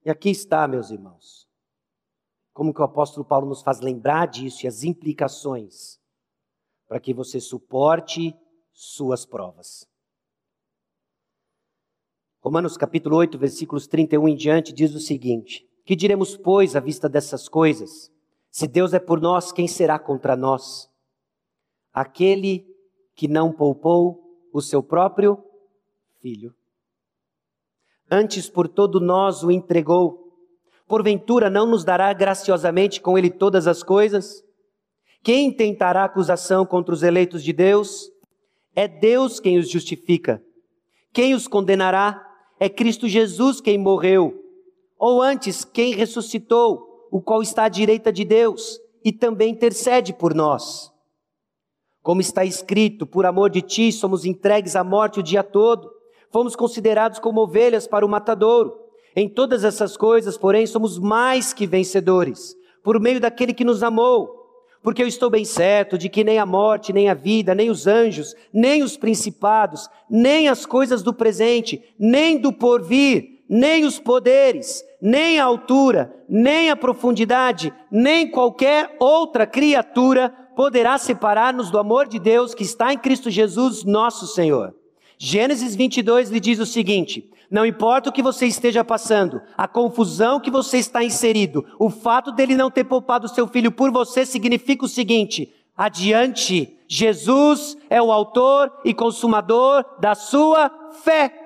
E 0.04 0.10
aqui 0.10 0.30
está, 0.30 0.66
meus 0.66 0.90
irmãos, 0.90 1.48
como 2.52 2.74
que 2.74 2.80
o 2.80 2.84
apóstolo 2.84 3.24
Paulo 3.24 3.48
nos 3.48 3.62
faz 3.62 3.80
lembrar 3.80 4.26
disso 4.26 4.64
e 4.64 4.68
as 4.68 4.82
implicações 4.82 6.00
para 6.88 7.00
que 7.00 7.14
você 7.14 7.40
suporte 7.40 8.34
suas 8.72 9.24
provas. 9.24 9.86
Romanos 12.40 12.76
capítulo 12.76 13.16
8, 13.16 13.38
versículos 13.38 13.86
31 13.86 14.28
em 14.28 14.36
diante 14.36 14.72
diz 14.72 14.92
o 14.94 15.00
seguinte: 15.00 15.64
Que 15.84 15.96
diremos, 15.96 16.36
pois, 16.36 16.76
à 16.76 16.80
vista 16.80 17.08
dessas 17.08 17.48
coisas? 17.48 18.10
Se 18.50 18.66
Deus 18.66 18.92
é 18.92 18.98
por 18.98 19.20
nós, 19.20 19.50
quem 19.50 19.66
será 19.66 19.98
contra 19.98 20.36
nós? 20.36 20.88
Aquele 21.92 22.66
que 23.14 23.28
não 23.28 23.52
poupou 23.52 24.48
o 24.52 24.60
seu 24.60 24.82
próprio 24.82 25.42
filho 26.20 26.54
antes 28.12 28.50
por 28.50 28.68
todo 28.68 29.00
nós 29.00 29.42
o 29.42 29.50
entregou. 29.50 30.20
Porventura 30.86 31.48
não 31.48 31.64
nos 31.64 31.82
dará 31.82 32.12
graciosamente 32.12 33.00
com 33.00 33.16
ele 33.16 33.30
todas 33.30 33.66
as 33.66 33.82
coisas? 33.82 34.44
Quem 35.22 35.50
tentará 35.50 36.04
acusação 36.04 36.66
contra 36.66 36.92
os 36.92 37.02
eleitos 37.02 37.42
de 37.42 37.54
Deus? 37.54 38.10
É 38.74 38.86
Deus 38.86 39.40
quem 39.40 39.56
os 39.56 39.70
justifica. 39.70 40.42
Quem 41.10 41.32
os 41.34 41.48
condenará? 41.48 42.22
É 42.60 42.68
Cristo 42.68 43.08
Jesus 43.08 43.62
quem 43.62 43.78
morreu. 43.78 44.41
Ou 45.02 45.20
antes, 45.20 45.64
quem 45.64 45.94
ressuscitou, 45.94 47.08
o 47.10 47.20
qual 47.20 47.42
está 47.42 47.64
à 47.64 47.68
direita 47.68 48.12
de 48.12 48.24
Deus 48.24 48.78
e 49.04 49.10
também 49.10 49.50
intercede 49.50 50.12
por 50.12 50.32
nós. 50.32 50.92
Como 52.00 52.20
está 52.20 52.44
escrito, 52.44 53.04
por 53.04 53.26
amor 53.26 53.50
de 53.50 53.62
ti 53.62 53.90
somos 53.90 54.24
entregues 54.24 54.76
à 54.76 54.84
morte 54.84 55.18
o 55.18 55.22
dia 55.22 55.42
todo 55.42 55.90
fomos 56.32 56.56
considerados 56.56 57.18
como 57.18 57.42
ovelhas 57.42 57.86
para 57.86 58.06
o 58.06 58.08
matadouro. 58.08 58.72
Em 59.14 59.28
todas 59.28 59.62
essas 59.62 59.96
coisas, 59.96 60.38
porém, 60.38 60.66
somos 60.66 60.98
mais 60.98 61.52
que 61.52 61.66
vencedores, 61.66 62.56
por 62.82 62.98
meio 62.98 63.20
daquele 63.20 63.52
que 63.52 63.64
nos 63.64 63.82
amou. 63.82 64.40
Porque 64.82 65.02
eu 65.02 65.06
estou 65.06 65.30
bem 65.30 65.44
certo 65.44 65.96
de 65.96 66.08
que 66.08 66.24
nem 66.24 66.38
a 66.38 66.46
morte, 66.46 66.92
nem 66.92 67.08
a 67.08 67.14
vida, 67.14 67.54
nem 67.54 67.70
os 67.70 67.86
anjos, 67.86 68.34
nem 68.52 68.82
os 68.82 68.96
principados, 68.96 69.88
nem 70.10 70.48
as 70.48 70.66
coisas 70.66 71.02
do 71.02 71.12
presente, 71.12 71.84
nem 71.98 72.38
do 72.38 72.52
porvir, 72.52 73.31
nem 73.52 73.84
os 73.84 73.98
poderes, 73.98 74.82
nem 74.98 75.38
a 75.38 75.44
altura, 75.44 76.10
nem 76.26 76.70
a 76.70 76.76
profundidade, 76.76 77.70
nem 77.90 78.30
qualquer 78.30 78.96
outra 78.98 79.46
criatura 79.46 80.30
poderá 80.56 80.96
separar-nos 80.96 81.70
do 81.70 81.78
amor 81.78 82.08
de 82.08 82.18
Deus 82.18 82.54
que 82.54 82.62
está 82.62 82.94
em 82.94 82.98
Cristo 82.98 83.28
Jesus, 83.28 83.84
nosso 83.84 84.26
Senhor. 84.26 84.74
Gênesis 85.18 85.76
22 85.76 86.30
lhe 86.30 86.40
diz 86.40 86.60
o 86.60 86.64
seguinte: 86.64 87.30
não 87.50 87.66
importa 87.66 88.08
o 88.08 88.12
que 88.12 88.22
você 88.22 88.46
esteja 88.46 88.82
passando, 88.82 89.42
a 89.54 89.68
confusão 89.68 90.40
que 90.40 90.50
você 90.50 90.78
está 90.78 91.04
inserido, 91.04 91.62
o 91.78 91.90
fato 91.90 92.32
dele 92.32 92.56
não 92.56 92.70
ter 92.70 92.84
poupado 92.84 93.28
seu 93.28 93.46
filho 93.46 93.70
por 93.70 93.92
você 93.92 94.24
significa 94.24 94.86
o 94.86 94.88
seguinte: 94.88 95.52
adiante, 95.76 96.74
Jesus 96.88 97.76
é 97.90 98.00
o 98.00 98.10
autor 98.10 98.72
e 98.82 98.94
consumador 98.94 99.84
da 100.00 100.14
sua 100.14 100.70
fé. 101.04 101.41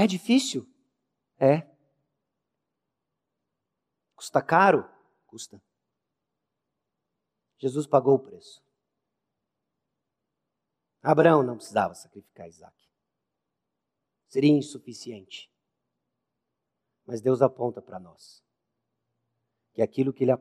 É 0.00 0.06
difícil? 0.06 0.66
É. 1.38 1.60
Custa 4.14 4.40
caro? 4.40 4.90
Custa. 5.26 5.62
Jesus 7.58 7.86
pagou 7.86 8.14
o 8.14 8.18
preço. 8.18 8.64
Abraão 11.02 11.42
não 11.42 11.56
precisava 11.56 11.94
sacrificar 11.94 12.48
Isaac. 12.48 12.74
Seria 14.26 14.50
insuficiente. 14.50 15.52
Mas 17.04 17.20
Deus 17.20 17.42
aponta 17.42 17.82
para 17.82 18.00
nós 18.00 18.42
que 19.74 19.82
aquilo 19.82 20.14
que 20.14 20.24
ele 20.24 20.34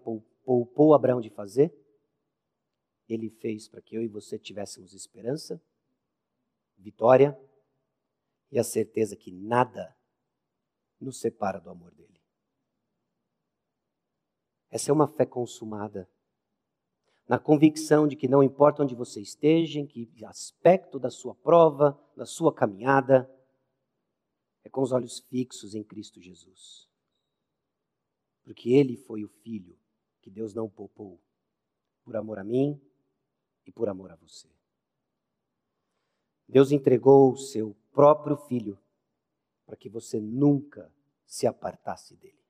poupou 0.45 0.93
Abraão 0.93 1.19
de 1.19 1.29
fazer, 1.29 1.75
ele 3.09 3.29
fez 3.29 3.67
para 3.67 3.81
que 3.81 3.93
eu 3.93 4.01
e 4.01 4.07
você 4.07 4.39
tivéssemos 4.39 4.93
esperança, 4.93 5.61
vitória 6.77 7.37
e 8.51 8.59
a 8.59 8.63
certeza 8.63 9.15
que 9.15 9.31
nada 9.31 9.95
nos 10.99 11.19
separa 11.19 11.59
do 11.59 11.69
amor 11.69 11.93
dele. 11.93 12.19
Essa 14.69 14.91
é 14.91 14.93
uma 14.93 15.07
fé 15.07 15.25
consumada 15.25 16.09
na 17.27 17.37
convicção 17.37 18.07
de 18.07 18.15
que 18.15 18.27
não 18.27 18.41
importa 18.41 18.81
onde 18.81 18.95
você 18.95 19.21
esteja, 19.21 19.79
em 19.79 19.85
que 19.85 20.09
aspecto 20.25 20.99
da 20.99 21.11
sua 21.11 21.35
prova, 21.35 21.99
da 22.15 22.25
sua 22.25 22.53
caminhada, 22.53 23.29
é 24.63 24.69
com 24.69 24.81
os 24.81 24.91
olhos 24.91 25.19
fixos 25.19 25.75
em 25.75 25.83
Cristo 25.83 26.19
Jesus. 26.19 26.89
Porque 28.43 28.71
Ele 28.71 28.97
foi 28.97 29.23
o 29.23 29.29
Filho 29.29 29.77
que 30.21 30.29
Deus 30.29 30.53
não 30.53 30.67
poupou, 30.67 31.21
por 32.03 32.15
amor 32.15 32.39
a 32.39 32.43
mim 32.43 32.81
e 33.65 33.71
por 33.71 33.89
amor 33.89 34.11
a 34.11 34.15
você. 34.15 34.49
Deus 36.47 36.71
entregou 36.71 37.31
o 37.31 37.37
seu 37.37 37.75
próprio 37.99 38.37
Filho 38.37 38.79
para 39.65 39.75
que 39.75 39.89
você 39.89 40.21
nunca 40.21 40.89
se 41.25 41.45
apartasse 41.45 42.15
dele. 42.15 42.41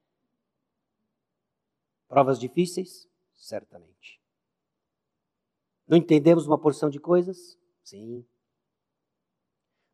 Provas 2.08 2.40
difíceis? 2.40 3.10
Certamente. 3.34 4.22
Não 5.88 5.98
entendemos 5.98 6.46
uma 6.46 6.62
porção 6.62 6.88
de 6.88 7.00
coisas? 7.00 7.58
Sim. 7.84 8.24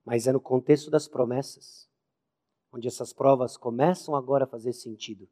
Mas 0.03 0.27
é 0.27 0.33
no 0.33 0.41
contexto 0.41 0.91
das 0.91 1.07
promessas, 1.07 1.89
onde 2.69 2.89
essas 2.89 3.13
provas 3.13 3.55
começam 3.55 4.13
agora 4.13 4.43
a 4.43 4.49
fazer 4.49 4.73
sentido, 4.73 5.25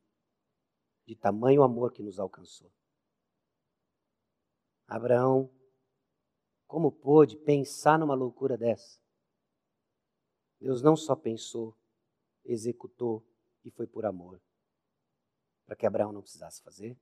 de 1.06 1.18
tamanho 1.18 1.64
amor 1.64 1.92
que 1.92 2.02
nos 2.02 2.18
alcançou. 2.18 2.72
Abraão, 4.88 5.52
como 6.66 6.94
pôde 6.94 7.36
pensar 7.36 8.00
numa 8.00 8.16
loucura 8.16 8.58
dessa? 8.58 9.03
Deus 10.64 10.82
não 10.82 10.96
só 10.96 11.14
pensou, 11.14 11.76
executou 12.46 13.22
e 13.66 13.70
foi 13.70 13.86
por 13.86 14.06
amor, 14.06 14.42
para 15.66 15.76
que 15.76 15.86
Abraão 15.86 16.14
não 16.14 16.22
precisasse 16.22 16.64
fazer, 16.64 16.98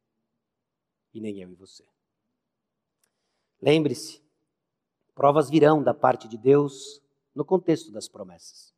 e 1.13 1.21
nem 1.21 1.39
eu 1.39 1.51
e 1.51 1.53
você. 1.53 1.85
Lembre-se, 3.61 4.19
provas 5.13 5.47
virão 5.47 5.83
da 5.83 5.93
parte 5.93 6.27
de 6.27 6.39
Deus 6.39 6.99
no 7.35 7.45
contexto 7.45 7.91
das 7.91 8.07
promessas. 8.07 8.73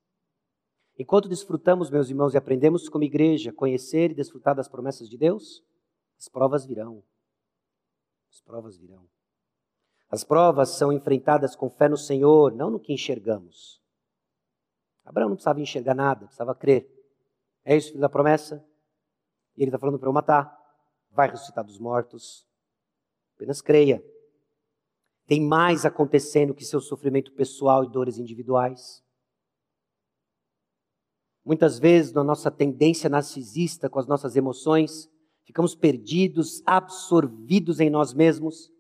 Enquanto 1.00 1.30
desfrutamos, 1.30 1.90
meus 1.90 2.10
irmãos, 2.10 2.34
e 2.34 2.38
aprendemos 2.38 2.90
como 2.90 3.06
igreja 3.06 3.54
conhecer 3.54 4.12
e 4.12 4.16
desfrutar 4.16 4.54
das 4.54 4.68
promessas 4.68 5.10
de 5.10 5.18
Deus, 5.18 5.64
as 6.20 6.28
provas 6.28 6.66
virão. 6.66 7.02
As 8.30 8.42
provas 8.42 8.76
virão. 8.76 9.08
As 10.10 10.26
provas 10.26 10.72
são 10.72 10.92
enfrentadas 10.92 11.56
com 11.56 11.70
fé 11.70 11.88
no 11.88 11.98
Senhor, 11.98 12.54
não 12.54 12.70
no 12.70 12.82
que 12.82 12.92
enxergamos. 12.92 13.82
Abraão 15.06 15.30
não 15.30 15.36
precisava 15.36 15.60
enxergar 15.62 15.94
nada, 15.94 16.26
precisava 16.26 16.56
crer. 16.56 16.90
É 17.66 17.76
isso, 17.76 17.90
filho 17.90 18.02
da 18.02 18.10
promessa? 18.10 18.66
E 19.56 19.62
ele 19.62 19.70
está 19.70 19.80
falando 19.80 20.00
para 20.00 20.10
eu 20.10 20.14
matar. 20.14 20.58
Vai 21.12 21.30
ressuscitar 21.30 21.64
dos 21.64 21.78
mortos. 21.78 22.48
Apenas 23.36 23.62
creia. 23.62 24.04
Tem 25.26 25.42
mais 25.42 25.86
acontecendo 25.86 26.54
que 26.54 26.66
seu 26.66 26.82
sofrimento 26.82 27.32
pessoal 27.34 27.84
e 27.84 27.90
dores 27.90 28.18
individuais. 28.18 29.04
Muitas 31.46 31.78
vezes, 31.78 32.14
na 32.14 32.24
nossa 32.24 32.50
tendência 32.50 33.10
narcisista 33.10 33.90
com 33.90 34.00
as 34.00 34.08
nossas 34.08 34.36
emoções, 34.36 35.10
ficamos 35.44 35.76
perdidos, 35.76 36.62
absorvidos 36.66 37.80
em 37.80 37.90
nós 37.90 38.14
mesmos 38.14 38.72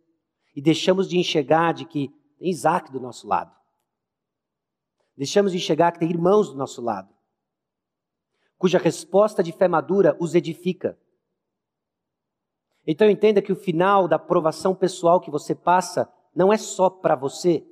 e 0.55 0.61
deixamos 0.61 1.09
de 1.09 1.17
enxergar 1.17 1.73
de 1.73 1.85
que 1.85 2.09
tem 2.39 2.49
Isaac 2.49 2.91
do 2.91 2.99
nosso 2.99 3.27
lado. 3.27 3.53
Deixamos 5.15 5.51
de 5.51 5.57
enxergar 5.57 5.91
que 5.91 5.99
tem 5.99 6.09
irmãos 6.09 6.49
do 6.49 6.57
nosso 6.57 6.81
lado, 6.81 7.13
cuja 8.57 8.79
resposta 8.79 9.43
de 9.43 9.51
fé 9.51 9.67
madura 9.67 10.17
os 10.19 10.33
edifica. 10.33 10.97
Então 12.85 13.09
entenda 13.09 13.41
que 13.41 13.51
o 13.51 13.55
final 13.55 14.07
da 14.07 14.19
provação 14.19 14.75
pessoal 14.75 15.21
que 15.21 15.31
você 15.31 15.53
passa 15.55 16.11
não 16.35 16.51
é 16.51 16.57
só 16.57 16.89
para 16.89 17.15
você. 17.15 17.65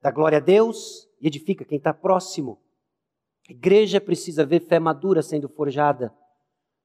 Dá 0.00 0.10
glória 0.10 0.38
a 0.38 0.40
Deus 0.40 1.08
e 1.20 1.26
edifica 1.26 1.64
quem 1.64 1.78
está 1.78 1.92
próximo. 1.92 2.60
A 3.48 3.52
igreja 3.52 4.00
precisa 4.00 4.44
ver 4.44 4.60
fé 4.60 4.78
madura 4.78 5.22
sendo 5.22 5.48
forjada. 5.48 6.12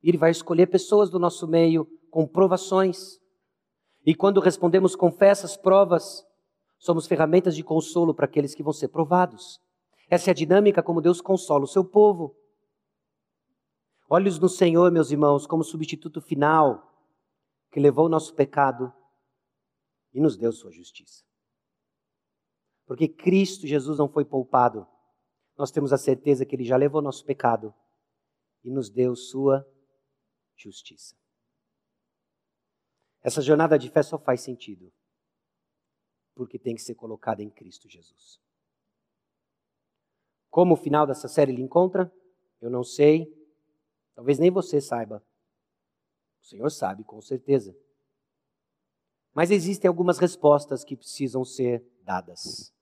Ele 0.04 0.18
vai 0.18 0.32
escolher 0.32 0.68
pessoas 0.68 1.10
do 1.10 1.18
nosso 1.18 1.48
meio 1.48 1.88
com 2.10 2.28
provações. 2.28 3.20
E 4.06 4.14
quando 4.14 4.40
respondemos 4.40 4.96
com 4.96 5.12
fé 5.12 5.28
essas 5.28 5.56
provas, 5.56 6.26
somos 6.82 7.08
ferramentas 7.08 7.56
de 7.56 7.64
consolo 7.64 8.14
para 8.14 8.26
aqueles 8.26 8.54
que 8.54 8.64
vão 8.64 8.74
ser 8.74 8.90
provados. 8.90 9.62
Essa 10.10 10.30
é 10.30 10.32
a 10.32 10.36
dinâmica 10.36 10.82
como 10.82 11.00
Deus 11.00 11.22
consola 11.22 11.64
o 11.64 11.68
seu 11.68 11.86
povo. 11.86 12.36
Olhos 14.10 14.40
no 14.40 14.50
Senhor, 14.50 14.92
meus 14.92 15.12
irmãos, 15.12 15.46
como 15.48 15.64
substituto 15.64 16.20
final 16.20 16.92
que 17.72 17.80
levou 17.80 18.08
o 18.08 18.10
nosso 18.10 18.34
pecado 18.34 18.92
e 20.14 20.20
nos 20.20 20.36
deu 20.36 20.52
sua 20.52 20.72
justiça. 20.72 21.24
Porque 22.86 23.08
Cristo 23.08 23.66
Jesus 23.66 23.98
não 23.98 24.10
foi 24.10 24.26
poupado 24.26 24.86
nós 25.62 25.70
temos 25.70 25.94
a 25.94 25.98
certeza 25.98 26.44
que 26.44 26.56
Ele 26.56 26.64
já 26.64 26.76
levou 26.76 27.04
nosso 27.04 27.24
pecado 27.24 27.72
e 28.64 28.72
nos 28.72 28.90
deu 28.90 29.16
sua 29.16 29.64
justiça. 30.56 31.16
Essa 33.22 33.44
jornada 33.44 33.78
de 33.78 33.88
fé 33.88 34.02
só 34.02 34.18
faz 34.18 34.42
sentido 34.42 34.92
porque 36.36 36.58
tem 36.58 36.76
que 36.76 36.82
ser 36.82 36.96
colocada 36.96 37.42
em 37.44 37.50
Cristo 37.50 37.90
Jesus. 37.90 38.40
Como 40.50 40.74
o 40.74 40.78
final 40.78 41.08
dessa 41.08 41.28
série 41.28 41.52
lhe 41.52 41.62
encontra? 41.62 42.12
Eu 42.62 42.70
não 42.70 42.84
sei. 42.84 43.28
Talvez 44.14 44.38
nem 44.38 44.52
você 44.52 44.82
saiba. 44.82 45.24
O 46.42 46.46
Senhor 46.46 46.70
sabe, 46.70 47.04
com 47.04 47.22
certeza. 47.22 47.76
Mas 49.34 49.50
existem 49.50 49.88
algumas 49.88 50.18
respostas 50.18 50.84
que 50.84 50.98
precisam 50.98 51.46
ser 51.46 51.86
dadas. 52.04 52.74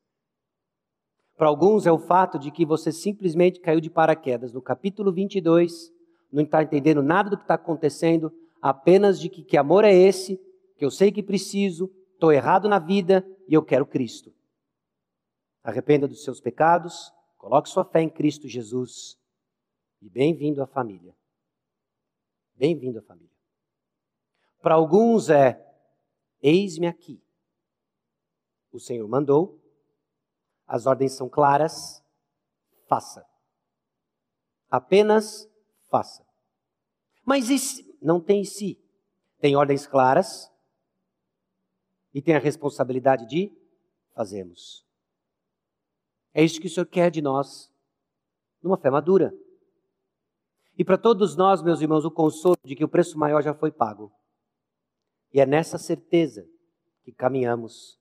Para 1.37 1.47
alguns 1.47 1.85
é 1.85 1.91
o 1.91 1.99
fato 1.99 2.39
de 2.39 2.51
que 2.51 2.65
você 2.65 2.91
simplesmente 2.91 3.59
caiu 3.59 3.79
de 3.79 3.89
paraquedas 3.89 4.51
no 4.51 4.61
capítulo 4.61 5.11
22, 5.13 5.91
não 6.31 6.43
está 6.43 6.61
entendendo 6.63 7.01
nada 7.01 7.29
do 7.29 7.37
que 7.37 7.43
está 7.43 7.53
acontecendo, 7.53 8.31
apenas 8.61 9.19
de 9.19 9.29
que, 9.29 9.43
que 9.43 9.55
amor 9.55 9.85
é 9.85 9.93
esse, 9.93 10.37
que 10.75 10.83
eu 10.83 10.91
sei 10.91 11.11
que 11.11 11.23
preciso, 11.23 11.89
estou 12.19 12.33
errado 12.33 12.67
na 12.67 12.79
vida 12.79 13.25
e 13.47 13.53
eu 13.53 13.63
quero 13.63 13.85
Cristo. 13.85 14.35
Arrependa 15.63 16.05
dos 16.05 16.21
seus 16.21 16.41
pecados, 16.41 17.13
coloque 17.37 17.69
sua 17.69 17.85
fé 17.85 18.01
em 18.01 18.09
Cristo 18.09 18.45
Jesus 18.45 19.17
e 20.01 20.09
bem-vindo 20.09 20.61
à 20.61 20.67
família. 20.67 21.15
Bem-vindo 22.55 22.99
à 22.99 23.01
família. 23.01 23.33
Para 24.61 24.75
alguns 24.75 25.29
é: 25.29 25.65
eis-me 26.41 26.87
aqui. 26.87 27.23
O 28.69 28.81
Senhor 28.81 29.07
mandou, 29.07 29.57
as 30.67 30.85
ordens 30.85 31.13
são 31.13 31.29
claras. 31.29 32.03
Faça. 32.89 33.25
Apenas 34.69 35.49
faça. 35.89 36.25
Mas 37.23 37.49
isso 37.49 37.81
não 38.01 38.19
tem 38.19 38.43
si. 38.43 38.77
Tem 39.39 39.55
ordens 39.55 39.87
claras 39.87 40.51
e 42.13 42.21
tem 42.21 42.35
a 42.35 42.39
responsabilidade 42.39 43.25
de 43.27 43.51
fazermos. 44.13 44.85
É 46.33 46.43
isso 46.43 46.59
que 46.59 46.67
o 46.67 46.69
Senhor 46.69 46.85
quer 46.85 47.11
de 47.11 47.21
nós, 47.21 47.71
numa 48.61 48.77
fé 48.77 48.89
madura. 48.89 49.33
E 50.77 50.85
para 50.85 50.97
todos 50.97 51.35
nós, 51.35 51.61
meus 51.61 51.81
irmãos, 51.81 52.05
o 52.05 52.11
consolo 52.11 52.57
de 52.63 52.75
que 52.75 52.83
o 52.83 52.89
preço 52.89 53.17
maior 53.17 53.41
já 53.41 53.53
foi 53.53 53.71
pago. 53.71 54.11
E 55.33 55.39
é 55.39 55.45
nessa 55.45 55.77
certeza 55.77 56.47
que 57.03 57.11
caminhamos 57.11 57.99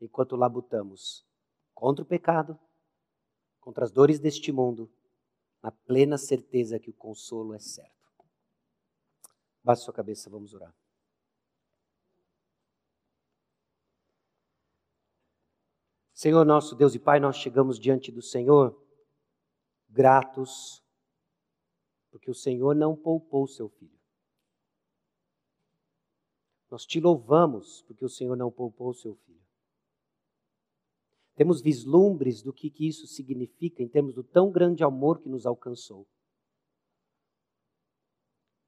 enquanto 0.00 0.36
labutamos 0.36 1.26
contra 1.74 2.04
o 2.04 2.06
pecado, 2.06 2.58
contra 3.60 3.84
as 3.84 3.90
dores 3.90 4.18
deste 4.18 4.52
mundo, 4.52 4.90
na 5.62 5.70
plena 5.70 6.18
certeza 6.18 6.78
que 6.78 6.90
o 6.90 6.94
consolo 6.94 7.54
é 7.54 7.58
certo. 7.58 7.92
Baixe 9.62 9.82
sua 9.82 9.94
cabeça, 9.94 10.28
vamos 10.28 10.54
orar. 10.54 10.74
Senhor 16.22 16.46
nosso 16.46 16.76
Deus 16.76 16.94
e 16.94 17.00
Pai, 17.00 17.18
nós 17.18 17.36
chegamos 17.36 17.80
diante 17.80 18.12
do 18.12 18.22
Senhor 18.22 18.80
gratos, 19.88 20.80
porque 22.12 22.30
o 22.30 22.34
Senhor 22.34 22.76
não 22.76 22.94
poupou 22.94 23.44
seu 23.48 23.68
filho. 23.68 23.98
Nós 26.70 26.86
te 26.86 27.00
louvamos 27.00 27.82
porque 27.88 28.04
o 28.04 28.08
Senhor 28.08 28.36
não 28.36 28.52
poupou 28.52 28.94
seu 28.94 29.16
filho. 29.16 29.42
Temos 31.34 31.60
vislumbres 31.60 32.40
do 32.40 32.52
que, 32.52 32.70
que 32.70 32.86
isso 32.86 33.08
significa 33.08 33.82
em 33.82 33.88
termos 33.88 34.14
do 34.14 34.22
tão 34.22 34.48
grande 34.48 34.84
amor 34.84 35.18
que 35.18 35.28
nos 35.28 35.44
alcançou. 35.44 36.06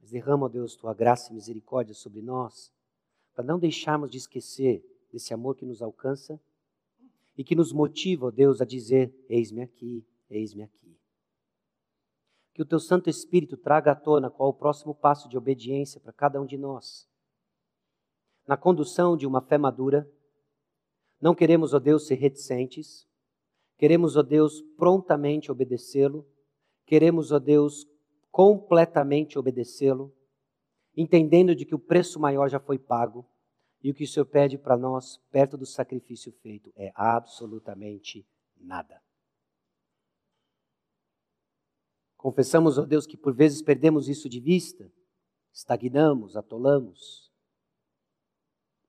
Mas 0.00 0.10
derrama, 0.10 0.46
ó 0.46 0.48
Deus, 0.48 0.74
tua 0.74 0.92
graça 0.92 1.30
e 1.30 1.34
misericórdia 1.36 1.94
sobre 1.94 2.20
nós, 2.20 2.72
para 3.32 3.44
não 3.44 3.60
deixarmos 3.60 4.10
de 4.10 4.18
esquecer 4.18 4.84
desse 5.12 5.32
amor 5.32 5.54
que 5.54 5.64
nos 5.64 5.80
alcança 5.80 6.40
e 7.36 7.42
que 7.42 7.54
nos 7.54 7.72
motiva, 7.72 8.26
ó 8.26 8.30
Deus, 8.30 8.60
a 8.60 8.64
dizer: 8.64 9.14
Eis-me 9.28 9.62
aqui, 9.62 10.06
eis-me 10.30 10.62
aqui. 10.62 10.96
Que 12.52 12.62
o 12.62 12.66
teu 12.66 12.78
Santo 12.78 13.10
Espírito 13.10 13.56
traga 13.56 13.92
à 13.92 13.94
tona 13.96 14.30
qual 14.30 14.50
o 14.50 14.54
próximo 14.54 14.94
passo 14.94 15.28
de 15.28 15.36
obediência 15.36 16.00
para 16.00 16.12
cada 16.12 16.40
um 16.40 16.46
de 16.46 16.56
nós. 16.56 17.08
Na 18.46 18.56
condução 18.56 19.16
de 19.16 19.26
uma 19.26 19.40
fé 19.40 19.58
madura, 19.58 20.08
não 21.20 21.34
queremos, 21.34 21.74
ó 21.74 21.78
Deus, 21.78 22.06
ser 22.06 22.16
reticentes. 22.16 23.06
Queremos, 23.76 24.16
ó 24.16 24.22
Deus, 24.22 24.62
prontamente 24.76 25.50
obedecê-lo. 25.50 26.28
Queremos, 26.86 27.32
ó 27.32 27.38
Deus, 27.40 27.86
completamente 28.30 29.38
obedecê-lo, 29.38 30.14
entendendo 30.96 31.54
de 31.54 31.64
que 31.64 31.74
o 31.74 31.78
preço 31.78 32.20
maior 32.20 32.48
já 32.48 32.60
foi 32.60 32.78
pago 32.78 33.26
e 33.84 33.90
o 33.90 33.94
que 33.94 34.04
o 34.04 34.08
Senhor 34.08 34.24
pede 34.24 34.56
para 34.56 34.78
nós, 34.78 35.18
perto 35.30 35.58
do 35.58 35.66
sacrifício 35.66 36.32
feito, 36.32 36.72
é 36.74 36.90
absolutamente 36.94 38.26
nada. 38.56 39.02
Confessamos, 42.16 42.78
ó 42.78 42.86
Deus, 42.86 43.06
que 43.06 43.18
por 43.18 43.34
vezes 43.34 43.60
perdemos 43.60 44.08
isso 44.08 44.26
de 44.26 44.40
vista, 44.40 44.90
estagnamos, 45.52 46.34
atolamos 46.34 47.30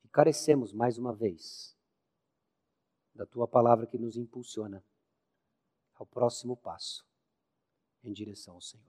e 0.01 0.07
carecemos 0.07 0.71
mais 0.71 0.97
uma 0.97 1.13
vez 1.13 1.75
da 3.13 3.25
tua 3.25 3.49
palavra 3.49 3.85
que 3.85 3.97
nos 3.97 4.15
impulsiona 4.15 4.81
ao 5.95 6.05
próximo 6.05 6.55
passo 6.55 7.05
em 8.01 8.13
direção 8.13 8.55
ao 8.55 8.61
Senhor. 8.61 8.87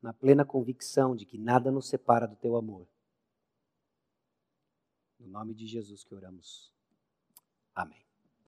Na 0.00 0.14
plena 0.14 0.42
convicção 0.42 1.14
de 1.14 1.26
que 1.26 1.36
nada 1.36 1.70
nos 1.70 1.86
separa 1.86 2.26
do 2.26 2.36
teu 2.36 2.56
amor. 2.56 2.88
No 5.22 5.28
nome 5.28 5.54
de 5.54 5.66
Jesus 5.68 6.04
que 6.04 6.14
oramos. 6.14 6.72
Amém. 7.74 8.01